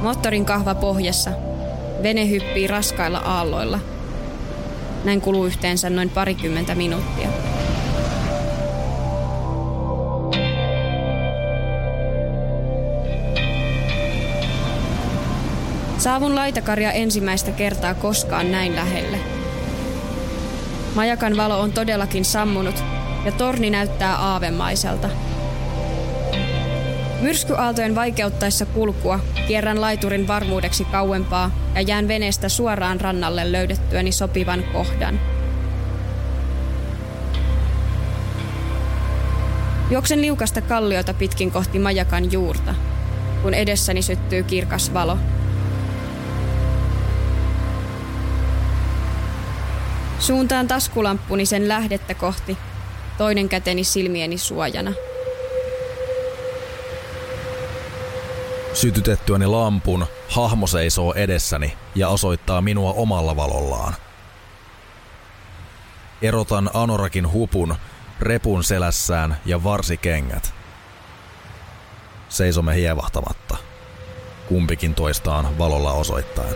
Moottorin 0.07 0.45
kahva 0.45 0.75
pohjassa. 0.75 1.31
Vene 2.03 2.29
hyppii 2.29 2.67
raskailla 2.67 3.19
aalloilla. 3.19 3.79
Näin 5.05 5.21
kuluu 5.21 5.45
yhteensä 5.45 5.91
noin 5.91 6.11
parikymmentä 6.11 6.75
minuuttia. 6.75 7.29
Saavun 15.99 16.35
laitakarja 16.35 16.93
ensimmäistä 16.93 17.51
kertaa 17.51 17.95
koskaan 17.95 18.53
näin 18.53 18.77
lähelle. 18.77 19.19
Majakan 20.95 21.37
valo 21.37 21.61
on 21.61 21.73
todellakin 21.73 22.25
sammunut 22.25 22.85
ja 23.25 23.33
torni 23.33 23.71
näyttää 23.71 24.17
aavemaiselta. 24.17 25.26
Myrskyaaltojen 27.21 27.95
vaikeuttaessa 27.95 28.67
kulkua 28.67 29.21
kierrän 29.49 29.81
laiturin 29.81 30.29
varmuudeksi 30.29 30.85
kauempaa 30.85 31.51
ja 31.75 31.81
jään 31.81 32.09
veneestä 32.09 32.49
suoraan 32.49 33.01
rannalle 33.01 33.53
löydettyäni 33.53 34.13
sopivan 34.13 34.65
kohdan. 34.73 35.21
Juoksen 39.91 40.23
liukasta 40.23 40.61
kalliota 40.61 41.15
pitkin 41.15 41.51
kohti 41.51 41.79
majakan 41.79 42.33
juurta, 42.33 42.75
kun 43.43 43.55
edessäni 43.55 44.03
syttyy 44.03 44.43
kirkas 44.43 44.95
valo– 44.95 45.19
Suuntaan 50.27 50.69
taskulamppuni 50.69 51.47
sen 51.47 51.69
lähdettä 51.69 52.15
kohti, 52.15 52.59
toinen 53.19 53.49
käteni 53.49 53.85
silmieni 53.85 54.39
suojana. 54.39 54.93
Sytytettyäni 58.77 59.47
lampun, 59.47 60.07
hahmo 60.29 60.67
seisoo 60.67 61.15
edessäni 61.15 61.77
ja 61.95 62.09
osoittaa 62.09 62.61
minua 62.61 62.93
omalla 62.93 63.37
valollaan. 63.37 63.95
Erotan 66.23 66.71
Anorakin 66.75 67.33
hupun, 67.33 67.77
repun 68.21 68.65
selässään 68.65 69.37
ja 69.45 69.65
varsikengät. 69.65 70.55
Seisomme 72.29 72.75
hievahtamatta. 72.75 73.57
Kumpikin 74.49 74.95
toistaan 74.95 75.59
valolla 75.59 75.93
osoittaen. 75.93 76.55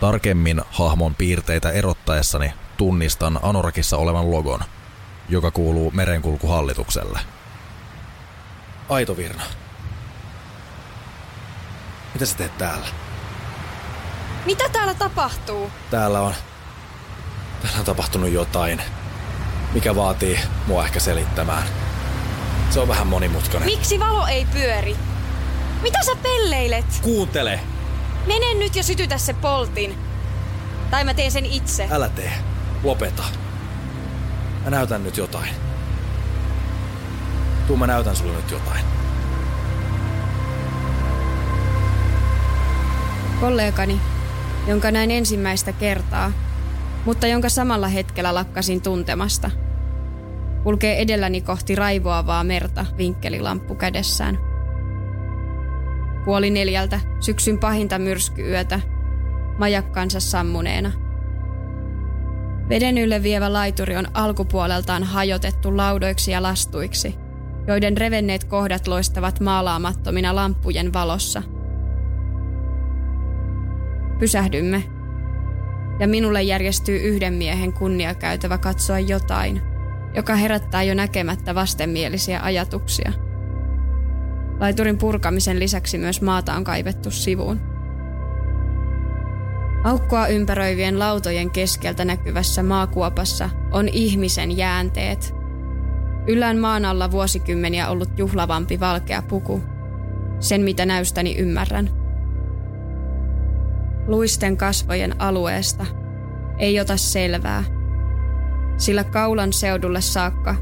Tarkemmin 0.00 0.62
hahmon 0.70 1.14
piirteitä 1.14 1.70
erottaessani 1.70 2.52
tunnistan 2.76 3.38
Anorakissa 3.42 3.96
olevan 3.96 4.30
logon, 4.30 4.60
joka 5.28 5.50
kuuluu 5.50 5.90
merenkulkuhallitukselle. 5.90 7.20
Aito 8.88 9.16
Virna. 9.16 9.42
Mitä 12.14 12.26
sä 12.26 12.36
teet 12.36 12.58
täällä? 12.58 12.86
Mitä 14.46 14.68
täällä 14.68 14.94
tapahtuu? 14.94 15.70
Täällä 15.90 16.20
on... 16.20 16.34
Täällä 17.62 17.78
on 17.78 17.84
tapahtunut 17.84 18.30
jotain, 18.30 18.82
mikä 19.72 19.96
vaatii 19.96 20.40
mua 20.66 20.84
ehkä 20.84 21.00
selittämään. 21.00 21.62
Se 22.70 22.80
on 22.80 22.88
vähän 22.88 23.06
monimutkainen. 23.06 23.68
Miksi 23.68 24.00
valo 24.00 24.26
ei 24.26 24.44
pyöri? 24.44 24.96
Mitä 25.82 25.98
sä 26.02 26.12
pelleilet? 26.22 26.84
Kuuntele! 27.02 27.60
Mene 28.26 28.54
nyt 28.54 28.76
ja 28.76 28.82
sytytä 28.82 29.18
se 29.18 29.34
poltin. 29.34 29.98
Tai 30.90 31.04
mä 31.04 31.14
teen 31.14 31.30
sen 31.30 31.46
itse. 31.46 31.88
Älä 31.90 32.08
tee. 32.08 32.32
Lopeta. 32.84 33.22
Mä 34.64 34.70
näytän 34.70 35.04
nyt 35.04 35.16
jotain. 35.16 35.50
Tuu 37.66 37.76
mä 37.76 37.86
näytän 37.86 38.16
sulle 38.16 38.36
nyt 38.36 38.50
jotain. 38.50 38.84
Kollegani, 43.40 44.00
jonka 44.66 44.90
näin 44.90 45.10
ensimmäistä 45.10 45.72
kertaa, 45.72 46.32
mutta 47.04 47.26
jonka 47.26 47.48
samalla 47.48 47.88
hetkellä 47.88 48.34
lakkasin 48.34 48.82
tuntemasta, 48.82 49.50
kulkee 50.62 50.98
edelläni 50.98 51.40
kohti 51.40 51.74
raivoavaa 51.74 52.44
merta 52.44 52.86
vinkkelilamppu 52.98 53.74
kädessään. 53.74 54.38
Puoli 56.24 56.50
neljältä, 56.50 57.00
syksyn 57.20 57.58
pahinta 57.58 57.98
myrskyyötä, 57.98 58.80
majakkansa 59.58 60.20
sammuneena. 60.20 61.01
Veden 62.68 62.98
ylle 62.98 63.22
vievä 63.22 63.52
laituri 63.52 63.96
on 63.96 64.06
alkupuoleltaan 64.14 65.02
hajotettu 65.02 65.76
laudoiksi 65.76 66.30
ja 66.30 66.42
lastuiksi, 66.42 67.14
joiden 67.66 67.96
revenneet 67.96 68.44
kohdat 68.44 68.88
loistavat 68.88 69.40
maalaamattomina 69.40 70.34
lamppujen 70.34 70.92
valossa. 70.92 71.42
Pysähdymme, 74.18 74.84
ja 76.00 76.08
minulle 76.08 76.42
järjestyy 76.42 76.96
yhden 76.96 77.34
miehen 77.34 77.72
kunniakäytävä 77.72 78.58
katsoa 78.58 78.98
jotain, 78.98 79.62
joka 80.14 80.36
herättää 80.36 80.82
jo 80.82 80.94
näkemättä 80.94 81.54
vastenmielisiä 81.54 82.40
ajatuksia. 82.42 83.12
Laiturin 84.60 84.98
purkamisen 84.98 85.58
lisäksi 85.58 85.98
myös 85.98 86.22
maata 86.22 86.54
on 86.54 86.64
kaivettu 86.64 87.10
sivuun. 87.10 87.71
Aukkoa 89.84 90.26
ympäröivien 90.26 90.98
lautojen 90.98 91.50
keskeltä 91.50 92.04
näkyvässä 92.04 92.62
maakuopassa 92.62 93.50
on 93.70 93.88
ihmisen 93.88 94.56
jäänteet. 94.56 95.34
Yllään 96.26 96.58
maan 96.58 96.84
alla 96.84 97.10
vuosikymmeniä 97.10 97.88
ollut 97.88 98.18
juhlavampi 98.18 98.80
valkea 98.80 99.22
puku. 99.22 99.62
Sen 100.40 100.60
mitä 100.60 100.86
näystäni 100.86 101.36
ymmärrän. 101.36 101.90
Luisten 104.06 104.56
kasvojen 104.56 105.20
alueesta 105.20 105.86
ei 106.58 106.80
ota 106.80 106.96
selvää, 106.96 107.64
sillä 108.76 109.04
kaulan 109.04 109.52
seudulle 109.52 110.00
saakka 110.00 110.54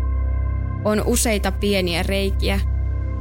on 0.84 1.02
useita 1.06 1.52
pieniä 1.52 2.02
reikiä, 2.02 2.60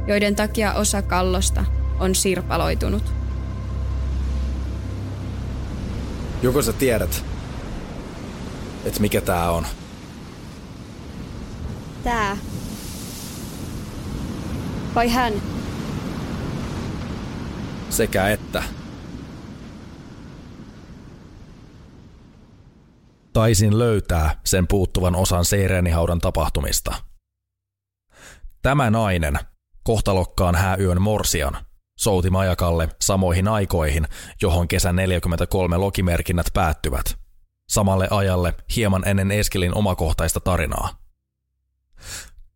joiden 0.06 0.36
takia 0.36 0.72
osa 0.72 1.02
kallosta 1.02 1.64
on 1.98 2.14
sirpaloitunut. 2.14 3.19
Joko 6.42 6.62
sä 6.62 6.72
tiedät, 6.72 7.24
että 8.84 9.00
mikä 9.00 9.20
tää 9.20 9.50
on? 9.50 9.66
Tää. 12.04 12.36
Vai 14.94 15.08
hän? 15.08 15.32
Sekä 17.90 18.28
että. 18.28 18.62
Taisin 23.32 23.78
löytää 23.78 24.40
sen 24.44 24.66
puuttuvan 24.66 25.16
osan 25.16 25.44
Seireenihaudan 25.44 26.18
tapahtumista. 26.18 26.94
Tämä 28.62 28.90
nainen, 28.90 29.38
kohtalokkaan 29.82 30.54
hääyön 30.54 31.02
morsian, 31.02 31.56
souti 32.00 32.30
Majakalle 32.30 32.88
samoihin 33.00 33.48
aikoihin, 33.48 34.06
johon 34.42 34.68
kesän 34.68 34.96
43 34.96 35.76
lokimerkinnät 35.76 36.46
päättyvät. 36.54 37.18
Samalle 37.68 38.08
ajalle 38.10 38.54
hieman 38.76 39.08
ennen 39.08 39.30
Eskelin 39.30 39.74
omakohtaista 39.74 40.40
tarinaa. 40.40 40.88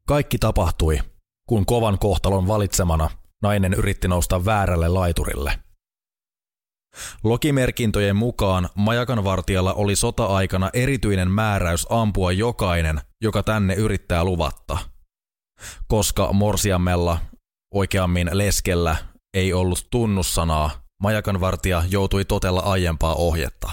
Kaikki 0.06 0.38
tapahtui, 0.38 1.00
kun 1.48 1.66
kovan 1.66 1.98
kohtalon 1.98 2.48
valitsemana 2.48 3.10
nainen 3.42 3.74
yritti 3.74 4.08
nousta 4.08 4.44
väärälle 4.44 4.88
laiturille. 4.88 5.58
Lokimerkintöjen 7.24 8.16
mukaan 8.16 8.68
majakan 8.74 9.24
vartijalla 9.24 9.72
oli 9.72 9.96
sota-aikana 9.96 10.70
erityinen 10.72 11.30
määräys 11.30 11.86
ampua 11.90 12.32
jokainen, 12.32 13.00
joka 13.20 13.42
tänne 13.42 13.74
yrittää 13.74 14.24
luvatta. 14.24 14.78
Koska 15.88 16.32
Morsiammella, 16.32 17.18
oikeammin 17.74 18.30
Leskellä, 18.32 18.96
ei 19.34 19.52
ollut 19.52 19.86
tunnussanaa, 19.90 20.70
majakanvartija 21.02 21.82
joutui 21.88 22.24
totella 22.24 22.60
aiempaa 22.60 23.14
ohjetta. 23.14 23.70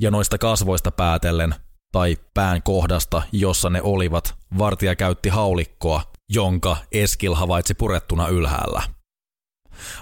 Ja 0.00 0.10
noista 0.10 0.38
kasvoista 0.38 0.90
päätellen, 0.90 1.54
tai 1.92 2.16
pään 2.34 2.62
kohdasta, 2.62 3.22
jossa 3.32 3.70
ne 3.70 3.82
olivat, 3.82 4.34
vartija 4.58 4.96
käytti 4.96 5.28
haulikkoa, 5.28 6.02
jonka 6.28 6.76
Eskil 6.92 7.34
havaitsi 7.34 7.74
purettuna 7.74 8.28
ylhäällä. 8.28 8.82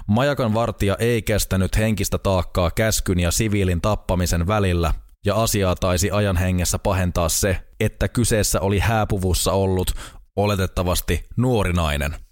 Majakan 0.07 0.53
vartija 0.53 0.95
ei 0.99 1.21
kestänyt 1.21 1.77
henkistä 1.77 2.17
taakkaa 2.17 2.71
käskyn 2.71 3.19
ja 3.19 3.31
siviilin 3.31 3.81
tappamisen 3.81 4.47
välillä 4.47 4.93
ja 5.25 5.35
asiaa 5.35 5.75
taisi 5.75 6.11
ajan 6.11 6.37
hengessä 6.37 6.79
pahentaa 6.79 7.29
se, 7.29 7.67
että 7.79 8.07
kyseessä 8.07 8.61
oli 8.61 8.79
hääpuvussa 8.79 9.51
ollut 9.51 9.91
oletettavasti 10.35 11.25
nuori 11.37 11.73
nainen. 11.73 12.26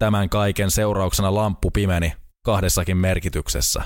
Tämän 0.00 0.28
kaiken 0.28 0.70
seurauksena 0.70 1.34
lamppu 1.34 1.70
pimeni 1.70 2.12
kahdessakin 2.44 2.96
merkityksessä. 2.96 3.82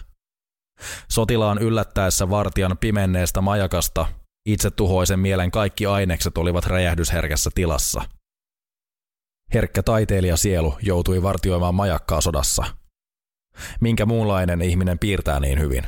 Sotilaan 1.11 1.59
yllättäessä 1.59 2.31
vartijan 2.31 2.79
pimenneestä 2.79 3.41
majakasta 3.41 4.07
itse 4.47 4.71
tuhoisen 4.71 5.19
mielen 5.19 5.51
kaikki 5.51 5.87
ainekset 5.87 6.39
olivat 6.39 6.67
räjähdysherkässä 6.67 7.51
tilassa. 7.55 8.03
Herkkä 9.55 9.83
taiteilija 9.83 10.37
sielu 10.37 10.79
joutui 10.83 11.23
vartioimaan 11.23 11.75
majakkaa 11.75 12.21
sodassa. 12.21 12.65
Minkä 13.81 14.07
muunlainen 14.07 14.63
ihminen 14.63 14.99
piirtää 14.99 15.41
niin 15.41 15.61
hyvin? 15.61 15.87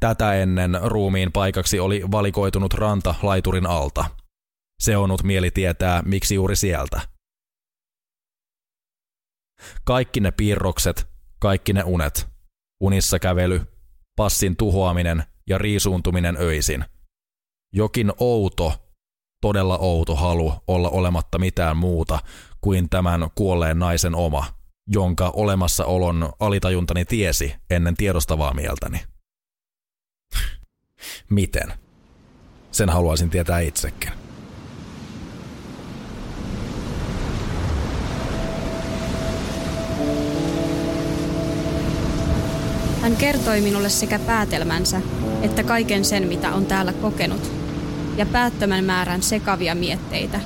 Tätä 0.00 0.34
ennen 0.34 0.78
ruumiin 0.82 1.32
paikaksi 1.32 1.80
oli 1.80 2.02
valikoitunut 2.10 2.74
ranta 2.74 3.14
laiturin 3.22 3.66
alta. 3.66 4.04
Se 4.80 4.96
onut 4.96 5.22
mieli 5.22 5.50
tietää, 5.50 6.02
miksi 6.04 6.34
juuri 6.34 6.56
sieltä. 6.56 7.11
Kaikki 9.84 10.20
ne 10.20 10.30
piirrokset, 10.30 11.08
kaikki 11.38 11.72
ne 11.72 11.82
unet, 11.84 12.28
unissa 12.80 13.18
kävely, 13.18 13.62
passin 14.16 14.56
tuhoaminen 14.56 15.24
ja 15.46 15.58
riisuuntuminen 15.58 16.36
öisin. 16.40 16.84
Jokin 17.72 18.12
outo, 18.20 18.92
todella 19.40 19.78
outo 19.78 20.16
halu 20.16 20.54
olla 20.66 20.90
olematta 20.90 21.38
mitään 21.38 21.76
muuta 21.76 22.18
kuin 22.60 22.88
tämän 22.88 23.30
kuolleen 23.34 23.78
naisen 23.78 24.14
oma, 24.14 24.44
jonka 24.86 25.30
olemassaolon 25.30 26.32
alitajuntani 26.40 27.04
tiesi 27.04 27.54
ennen 27.70 27.96
tiedostavaa 27.96 28.54
mieltäni. 28.54 29.00
Miten? 31.30 31.72
Sen 32.70 32.88
haluaisin 32.88 33.30
tietää 33.30 33.60
itsekin. 33.60 34.21
Hän 43.02 43.16
kertoi 43.16 43.60
minulle 43.60 43.88
sekä 43.88 44.18
päätelmänsä, 44.18 45.00
että 45.42 45.62
kaiken 45.62 46.04
sen, 46.04 46.28
mitä 46.28 46.54
on 46.54 46.66
täällä 46.66 46.92
kokenut, 46.92 47.52
ja 48.16 48.26
päättömän 48.26 48.84
määrän 48.84 49.22
sekavia 49.22 49.74
mietteitä. 49.74 50.40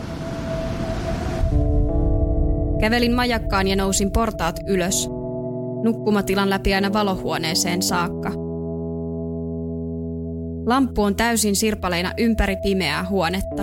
Kävelin 2.80 3.14
majakkaan 3.14 3.68
ja 3.68 3.76
nousin 3.76 4.10
portaat 4.10 4.60
ylös, 4.66 5.08
nukkumatilan 5.84 6.50
läpi 6.50 6.74
aina 6.74 6.92
valohuoneeseen 6.92 7.82
saakka– 7.82 8.32
Lamppu 10.66 11.02
on 11.02 11.16
täysin 11.16 11.56
sirpaleina 11.56 12.12
ympäri 12.18 12.56
pimeää 12.56 13.06
huonetta, 13.08 13.62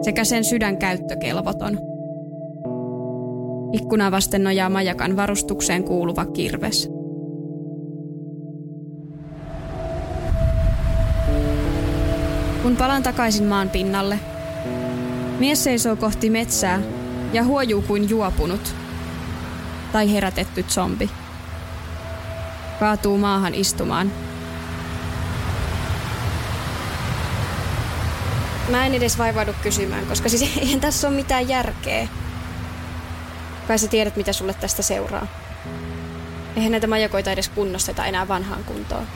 sekä 0.00 0.24
sen 0.24 0.44
sydän 0.44 0.76
käyttökelvoton. 0.76 1.78
Ikkuna 3.72 4.10
vasten 4.10 4.44
nojaa 4.44 4.70
majakan 4.70 5.16
varustukseen 5.16 5.84
kuuluva 5.84 6.26
kirves. 6.26 7.01
Kun 12.62 12.76
palan 12.76 13.02
takaisin 13.02 13.44
maan 13.44 13.70
pinnalle, 13.70 14.18
mies 15.38 15.64
seisoo 15.64 15.96
kohti 15.96 16.30
metsää 16.30 16.80
ja 17.32 17.44
huojuu 17.44 17.82
kuin 17.82 18.08
juopunut 18.08 18.74
tai 19.92 20.12
herätetty 20.12 20.62
zombi. 20.62 21.10
Kaatuu 22.80 23.18
maahan 23.18 23.54
istumaan 23.54 24.12
Mä 28.72 28.86
en 28.86 28.94
edes 28.94 29.18
vaivaudu 29.18 29.52
kysymään, 29.62 30.06
koska 30.06 30.28
siis 30.28 30.42
eihän 30.58 30.80
tässä 30.80 31.08
ole 31.08 31.16
mitään 31.16 31.48
järkeä. 31.48 32.08
Kai 33.68 33.78
sä 33.78 33.88
tiedät, 33.88 34.16
mitä 34.16 34.32
sulle 34.32 34.54
tästä 34.54 34.82
seuraa. 34.82 35.26
Eihän 36.56 36.72
näitä 36.72 36.86
majakoita 36.86 37.32
edes 37.32 37.48
kunnosteta 37.48 38.06
enää 38.06 38.28
vanhaan 38.28 38.64
kuntoon. 38.64 39.06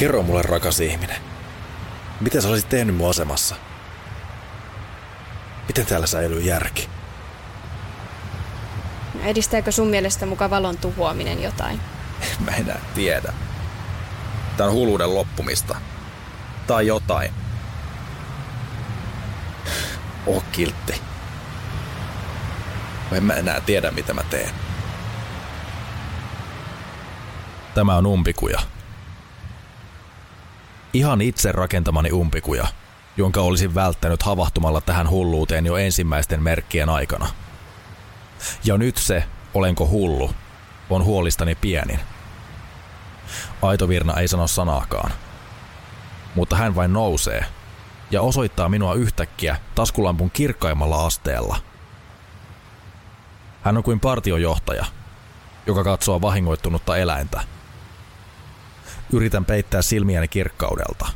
Kerro 0.00 0.22
mulle, 0.22 0.42
rakas 0.42 0.80
ihminen. 0.80 1.16
Miten 2.20 2.42
sä 2.42 2.48
olisit 2.48 2.68
tehnyt 2.68 2.96
mun 2.96 3.10
asemassa? 3.10 3.54
Miten 5.68 5.86
täällä 5.86 6.06
säilyy 6.06 6.40
järki? 6.40 6.88
Edistääkö 9.24 9.72
sun 9.72 9.88
mielestä 9.88 10.26
muka 10.26 10.50
valon 10.50 10.78
tuhoaminen 10.78 11.42
jotain? 11.42 11.80
Mä 12.44 12.50
enää 12.50 12.80
tiedä. 12.94 13.32
Tää 14.56 14.66
on 14.66 14.72
hulluuden 14.72 15.14
loppumista. 15.14 15.76
Tai 16.66 16.86
jotain. 16.86 17.32
Oh 20.26 20.44
kiltti. 20.52 21.00
En 23.12 23.24
mä 23.24 23.32
enää 23.34 23.60
tiedä, 23.60 23.90
mitä 23.90 24.14
mä 24.14 24.22
teen. 24.22 24.50
Tämä 27.74 27.96
on 27.96 28.06
umpikuja. 28.06 28.60
Ihan 30.92 31.20
itse 31.20 31.52
rakentamani 31.52 32.12
umpikuja, 32.12 32.66
jonka 33.16 33.40
olisin 33.40 33.74
välttänyt 33.74 34.22
havahtumalla 34.22 34.80
tähän 34.80 35.10
hulluuteen 35.10 35.66
jo 35.66 35.76
ensimmäisten 35.76 36.42
merkkien 36.42 36.88
aikana– 36.88 37.28
ja 38.64 38.78
nyt 38.78 38.96
se, 38.96 39.24
olenko 39.54 39.88
hullu, 39.88 40.30
on 40.90 41.04
huolistani 41.04 41.54
pienin. 41.54 42.00
Aitovirna 43.62 44.14
ei 44.20 44.28
sano 44.28 44.46
sanaakaan. 44.46 45.12
Mutta 46.34 46.56
hän 46.56 46.74
vain 46.74 46.92
nousee 46.92 47.44
ja 48.10 48.22
osoittaa 48.22 48.68
minua 48.68 48.94
yhtäkkiä 48.94 49.56
taskulampun 49.74 50.30
kirkkaimmalla 50.30 51.06
asteella. 51.06 51.56
Hän 53.62 53.76
on 53.76 53.82
kuin 53.82 54.00
partiojohtaja, 54.00 54.84
joka 55.66 55.84
katsoo 55.84 56.20
vahingoittunutta 56.20 56.96
eläintä. 56.96 57.40
Yritän 59.12 59.44
peittää 59.44 59.82
silmiäni 59.82 60.28
kirkkaudelta. 60.28 61.06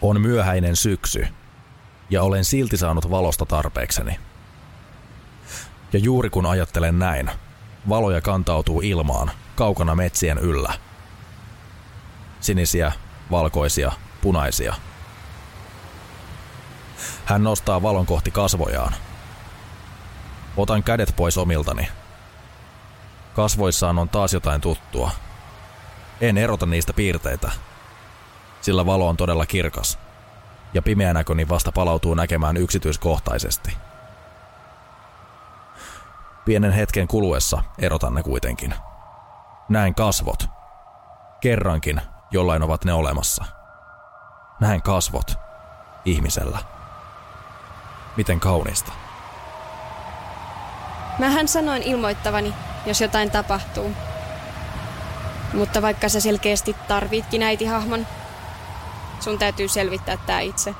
On 0.00 0.20
myöhäinen 0.20 0.76
syksy, 0.76 1.26
ja 2.10 2.22
olen 2.22 2.44
silti 2.44 2.76
saanut 2.76 3.10
valosta 3.10 3.46
tarpeekseni. 3.46 4.18
Ja 5.92 5.98
juuri 5.98 6.30
kun 6.30 6.46
ajattelen 6.46 6.98
näin, 6.98 7.30
valoja 7.88 8.20
kantautuu 8.20 8.80
ilmaan, 8.80 9.30
kaukana 9.56 9.94
metsien 9.94 10.38
yllä. 10.38 10.72
Sinisiä, 12.40 12.92
valkoisia, 13.30 13.92
punaisia. 14.20 14.74
Hän 17.24 17.44
nostaa 17.44 17.82
valon 17.82 18.06
kohti 18.06 18.30
kasvojaan. 18.30 18.94
Otan 20.56 20.82
kädet 20.82 21.14
pois 21.16 21.38
omiltani. 21.38 21.88
Kasvoissaan 23.34 23.98
on 23.98 24.08
taas 24.08 24.32
jotain 24.32 24.60
tuttua. 24.60 25.10
En 26.22 26.38
erota 26.38 26.66
niistä 26.66 26.92
piirteitä, 26.92 27.50
sillä 28.60 28.86
valo 28.86 29.08
on 29.08 29.16
todella 29.16 29.46
kirkas, 29.46 29.98
ja 30.74 30.82
pimeä 30.82 31.12
näköni 31.12 31.48
vasta 31.48 31.72
palautuu 31.72 32.14
näkemään 32.14 32.56
yksityiskohtaisesti– 32.56 33.76
Pienen 36.44 36.72
hetken 36.72 37.08
kuluessa 37.08 37.62
erotan 37.78 38.14
ne 38.14 38.22
kuitenkin. 38.22 38.74
Näen 39.68 39.94
kasvot. 39.94 40.46
Kerrankin 41.40 42.00
jollain 42.30 42.62
ovat 42.62 42.84
ne 42.84 42.92
olemassa. 42.92 43.44
Näen 44.60 44.82
kasvot. 44.82 45.34
Ihmisellä. 46.04 46.58
Miten 48.16 48.40
kaunista. 48.40 48.92
Mähän 51.18 51.48
sanoin 51.48 51.82
ilmoittavani, 51.82 52.54
jos 52.86 53.00
jotain 53.00 53.30
tapahtuu. 53.30 53.92
Mutta 55.52 55.82
vaikka 55.82 56.08
sä 56.08 56.20
selkeästi 56.20 56.76
tarvitkin 56.88 57.42
äitihahmon, 57.42 58.06
sun 59.20 59.38
täytyy 59.38 59.68
selvittää 59.68 60.16
tää 60.16 60.40
itse. 60.40 60.74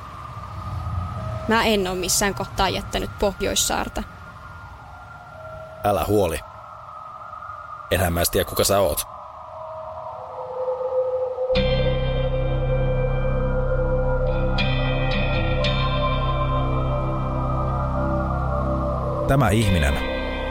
Mä 1.49 1.65
en 1.65 1.89
oo 1.89 1.95
missään 1.95 2.35
kohtaa 2.35 2.69
jättänyt 2.69 3.11
Pohjoissaarta. 3.19 4.03
Älä 5.85 6.05
huoli. 6.09 6.41
Enhän 7.91 8.13
mä 8.13 8.23
tiedä, 8.33 8.45
kuka 8.49 8.65
sä 8.65 8.81
oot. 8.81 9.07
Tämä 19.29 19.51
ihminen, 19.51 19.99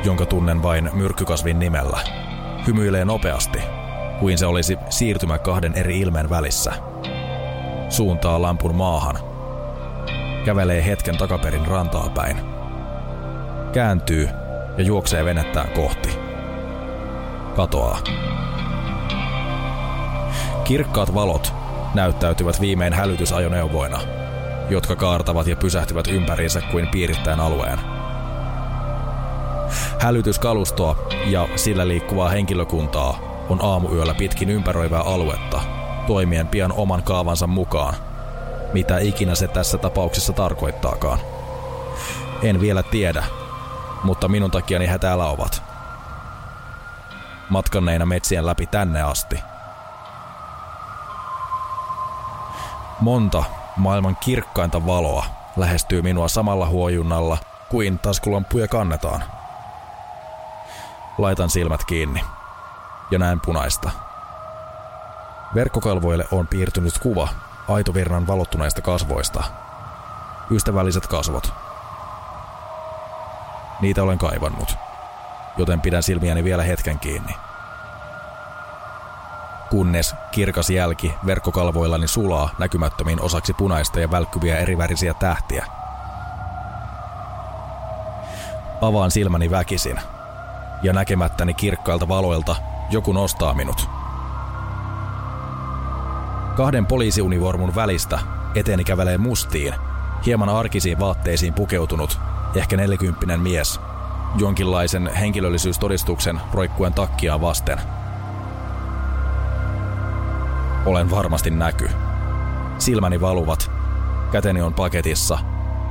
jonka 0.03 0.25
tunnen 0.25 0.63
vain 0.63 0.89
myrkkykasvin 0.93 1.59
nimellä, 1.59 1.99
hymyilee 2.67 3.05
nopeasti, 3.05 3.59
kuin 4.21 4.37
se 4.37 4.45
olisi 4.45 4.77
siirtymä 4.89 5.37
kahden 5.37 5.73
eri 5.73 5.99
ilmeen 5.99 6.29
välissä. 6.29 6.73
Suuntaa 7.89 8.41
lampun 8.41 8.75
maahan. 8.75 9.19
Kävelee 10.45 10.85
hetken 10.85 11.17
takaperin 11.17 11.67
rantaa 11.67 12.09
päin. 12.09 12.37
Kääntyy 13.73 14.29
ja 14.77 14.83
juoksee 14.83 15.25
venettään 15.25 15.69
kohti. 15.69 16.09
Katoaa. 17.55 17.99
Kirkkaat 20.63 21.13
valot 21.13 21.53
näyttäytyvät 21.93 22.61
viimein 22.61 22.93
hälytysajoneuvoina, 22.93 23.99
jotka 24.69 24.95
kaartavat 24.95 25.47
ja 25.47 25.55
pysähtyvät 25.55 26.07
ympäriinsä 26.07 26.61
kuin 26.71 26.87
piirittäen 26.87 27.39
alueen. 27.39 27.79
Hälytyskalustoa 29.99 31.07
ja 31.25 31.47
sillä 31.55 31.87
liikkuvaa 31.87 32.29
henkilökuntaa 32.29 33.30
on 33.51 33.65
aamuyöllä 33.65 34.13
pitkin 34.13 34.49
ympäröivää 34.49 35.01
aluetta, 35.01 35.61
toimien 36.07 36.47
pian 36.47 36.71
oman 36.71 37.03
kaavansa 37.03 37.47
mukaan, 37.47 37.93
mitä 38.73 38.97
ikinä 38.97 39.35
se 39.35 39.47
tässä 39.47 39.77
tapauksessa 39.77 40.33
tarkoittaakaan. 40.33 41.19
En 42.43 42.61
vielä 42.61 42.83
tiedä, 42.83 43.23
mutta 44.03 44.27
minun 44.27 44.51
takiani 44.51 44.89
he 44.89 44.99
täällä 44.99 45.25
ovat. 45.25 45.63
Matkanneina 47.49 48.05
metsien 48.05 48.45
läpi 48.45 48.65
tänne 48.65 49.01
asti. 49.01 49.39
Monta 52.99 53.43
maailman 53.77 54.15
kirkkainta 54.15 54.85
valoa 54.85 55.25
lähestyy 55.57 56.01
minua 56.01 56.27
samalla 56.27 56.67
huojunnalla 56.67 57.37
kuin 57.69 57.99
taskulampuja 57.99 58.67
kannetaan. 58.67 59.23
Laitan 61.17 61.49
silmät 61.49 61.85
kiinni 61.85 62.21
ja 63.11 63.19
näen 63.19 63.39
punaista. 63.39 63.91
Verkkokalvoille 65.55 66.25
on 66.31 66.47
piirtynyt 66.47 66.97
kuva 66.97 67.29
aitovirran 67.67 68.27
valottuneista 68.27 68.81
kasvoista. 68.81 69.43
Ystävälliset 70.51 71.07
kasvot. 71.07 71.53
Niitä 73.81 74.03
olen 74.03 74.17
kaivannut, 74.17 74.75
joten 75.57 75.81
pidän 75.81 76.03
silmiäni 76.03 76.43
vielä 76.43 76.63
hetken 76.63 76.99
kiinni. 76.99 77.35
Kunnes 79.69 80.15
kirkas 80.31 80.69
jälki 80.69 81.13
verkkokalvoillani 81.25 82.07
sulaa 82.07 82.49
näkymättömiin 82.59 83.21
osaksi 83.21 83.53
punaista 83.53 83.99
ja 83.99 84.11
välkkyviä 84.11 84.57
erivärisiä 84.57 85.13
tähtiä. 85.13 85.65
Avaan 88.81 89.11
silmäni 89.11 89.51
väkisin, 89.51 89.99
ja 90.83 90.93
näkemättäni 90.93 91.53
kirkkailta 91.53 92.07
valoilta 92.07 92.55
joku 92.91 93.13
nostaa 93.13 93.53
minut. 93.53 93.89
Kahden 96.55 96.85
poliisiunivormun 96.85 97.75
välistä 97.75 98.19
eteni 98.55 98.83
kävelee 98.83 99.17
mustiin, 99.17 99.73
hieman 100.25 100.49
arkisiin 100.49 100.99
vaatteisiin 100.99 101.53
pukeutunut, 101.53 102.19
ehkä 102.55 102.77
nelikymppinen 102.77 103.39
mies, 103.39 103.79
jonkinlaisen 104.37 105.07
henkilöllisyystodistuksen 105.15 106.41
roikkuen 106.53 106.93
takkia 106.93 107.41
vasten. 107.41 107.81
Olen 110.85 111.11
varmasti 111.11 111.49
näky. 111.49 111.89
Silmäni 112.77 113.21
valuvat, 113.21 113.71
käteni 114.31 114.61
on 114.61 114.73
paketissa 114.73 115.39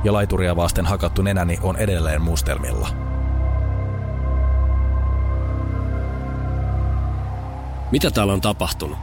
ja 0.03 0.13
laituria 0.13 0.55
vasten 0.55 0.85
hakattu 0.85 1.21
nenäni 1.21 1.59
on 1.61 1.77
edelleen 1.77 2.21
mustelmilla. 2.21 2.89
Mitä 7.91 8.11
täällä 8.11 8.33
on 8.33 8.41
tapahtunut? 8.41 8.97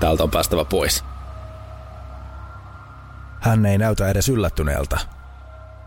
Täältä 0.00 0.22
on 0.22 0.30
päästävä 0.30 0.64
pois. 0.64 1.04
Hän 3.40 3.66
ei 3.66 3.78
näytä 3.78 4.08
edes 4.08 4.28
yllättyneeltä, 4.28 4.98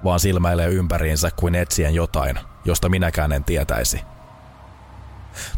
vaan 0.03 0.19
silmäilee 0.19 0.67
ympäriinsä 0.67 1.29
kuin 1.35 1.55
etsien 1.55 1.95
jotain, 1.95 2.39
josta 2.65 2.89
minäkään 2.89 3.31
en 3.31 3.43
tietäisi. 3.43 4.01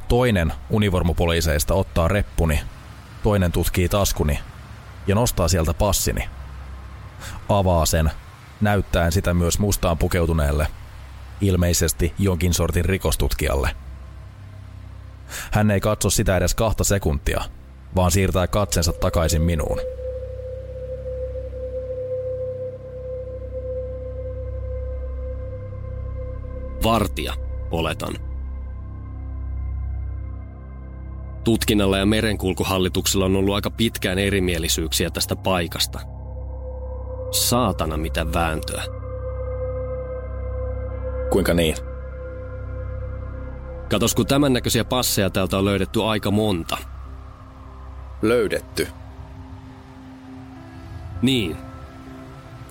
Toinen 0.08 0.54
univormupoliiseista 0.70 1.74
ottaa 1.74 2.08
reppuni, 2.08 2.60
toinen 3.24 3.52
tutkii 3.52 3.90
taskuni 3.90 4.40
ja 5.08 5.16
nostaa 5.16 5.48
sieltä 5.48 5.74
passini. 5.74 6.30
Avaa 7.50 7.86
sen, 7.86 8.12
näyttäen 8.62 9.12
sitä 9.12 9.34
myös 9.34 9.60
mustaan 9.60 9.98
pukeutuneelle, 9.98 10.68
ilmeisesti 11.42 12.14
jonkin 12.18 12.54
sortin 12.54 12.86
rikostutkijalle. 12.86 13.76
Hän 15.52 15.72
ei 15.72 15.80
katso 15.80 16.10
sitä 16.10 16.38
edes 16.38 16.56
kahta 16.56 16.84
sekuntia, 16.84 17.42
vaan 17.96 18.12
siirtää 18.12 18.48
katsensa 18.48 18.94
takaisin 18.94 19.42
minuun. 19.42 19.78
Vartija, 26.84 27.34
oletan. 27.72 28.14
Tutkinnalla 31.44 31.98
ja 31.98 32.06
merenkulkuhallituksella 32.06 33.26
on 33.26 33.36
ollut 33.36 33.56
aika 33.56 33.70
pitkään 33.70 34.20
erimielisyyksiä 34.20 35.10
tästä 35.10 35.36
paikasta. 35.36 36.00
Saatana 37.32 37.98
mitä 37.98 38.34
vääntöä. 38.34 38.84
Kuinka 41.32 41.54
niin? 41.54 41.91
Katos, 43.92 44.16
kun 44.16 44.28
tämän 44.28 44.54
näköisiä 44.54 44.86
passeja 44.86 45.30
täältä 45.30 45.58
on 45.58 45.66
löydetty 45.66 46.04
aika 46.04 46.32
monta. 46.32 46.78
Löydetty. 48.22 48.88
Niin. 51.22 51.58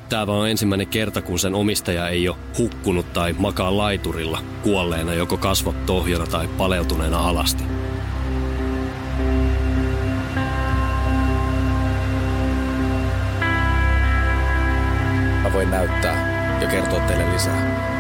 Tämä 0.09 0.33
on 0.33 0.49
ensimmäinen 0.49 0.87
kerta, 0.87 1.23
kun 1.23 1.39
sen 1.39 1.55
omistaja 1.55 2.09
ei 2.09 2.29
ole 2.29 2.37
hukkunut 2.59 3.13
tai 3.13 3.33
makaa 3.39 3.77
laiturilla, 3.77 4.43
kuolleena 4.63 5.15
joko 5.15 5.37
kasvot 5.37 5.87
tohjona 5.87 6.27
tai 6.27 6.49
paleutuneena 6.49 7.29
alasti. 7.29 7.65
Mä 15.43 15.53
voin 15.53 15.71
näyttää 15.71 16.59
ja 16.61 16.69
kertoa 16.69 17.01
teille 17.01 17.33
lisää. 17.33 18.00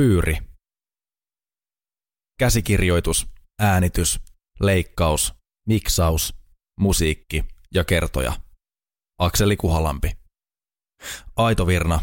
Fyyri. 0.00 0.36
Käsikirjoitus, 2.38 3.26
äänitys, 3.58 4.20
leikkaus, 4.60 5.34
miksaus, 5.66 6.34
musiikki 6.78 7.44
ja 7.74 7.84
kertoja. 7.84 8.32
Akseli 9.18 9.56
Kuhalampi. 9.56 10.16
Aitovirna, 11.36 12.00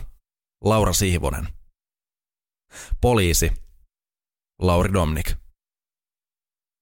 Laura 0.64 0.94
Siivonen. 0.94 1.48
Poliisi, 3.02 3.52
Lauri 4.62 4.94
Domnik. 4.94 5.47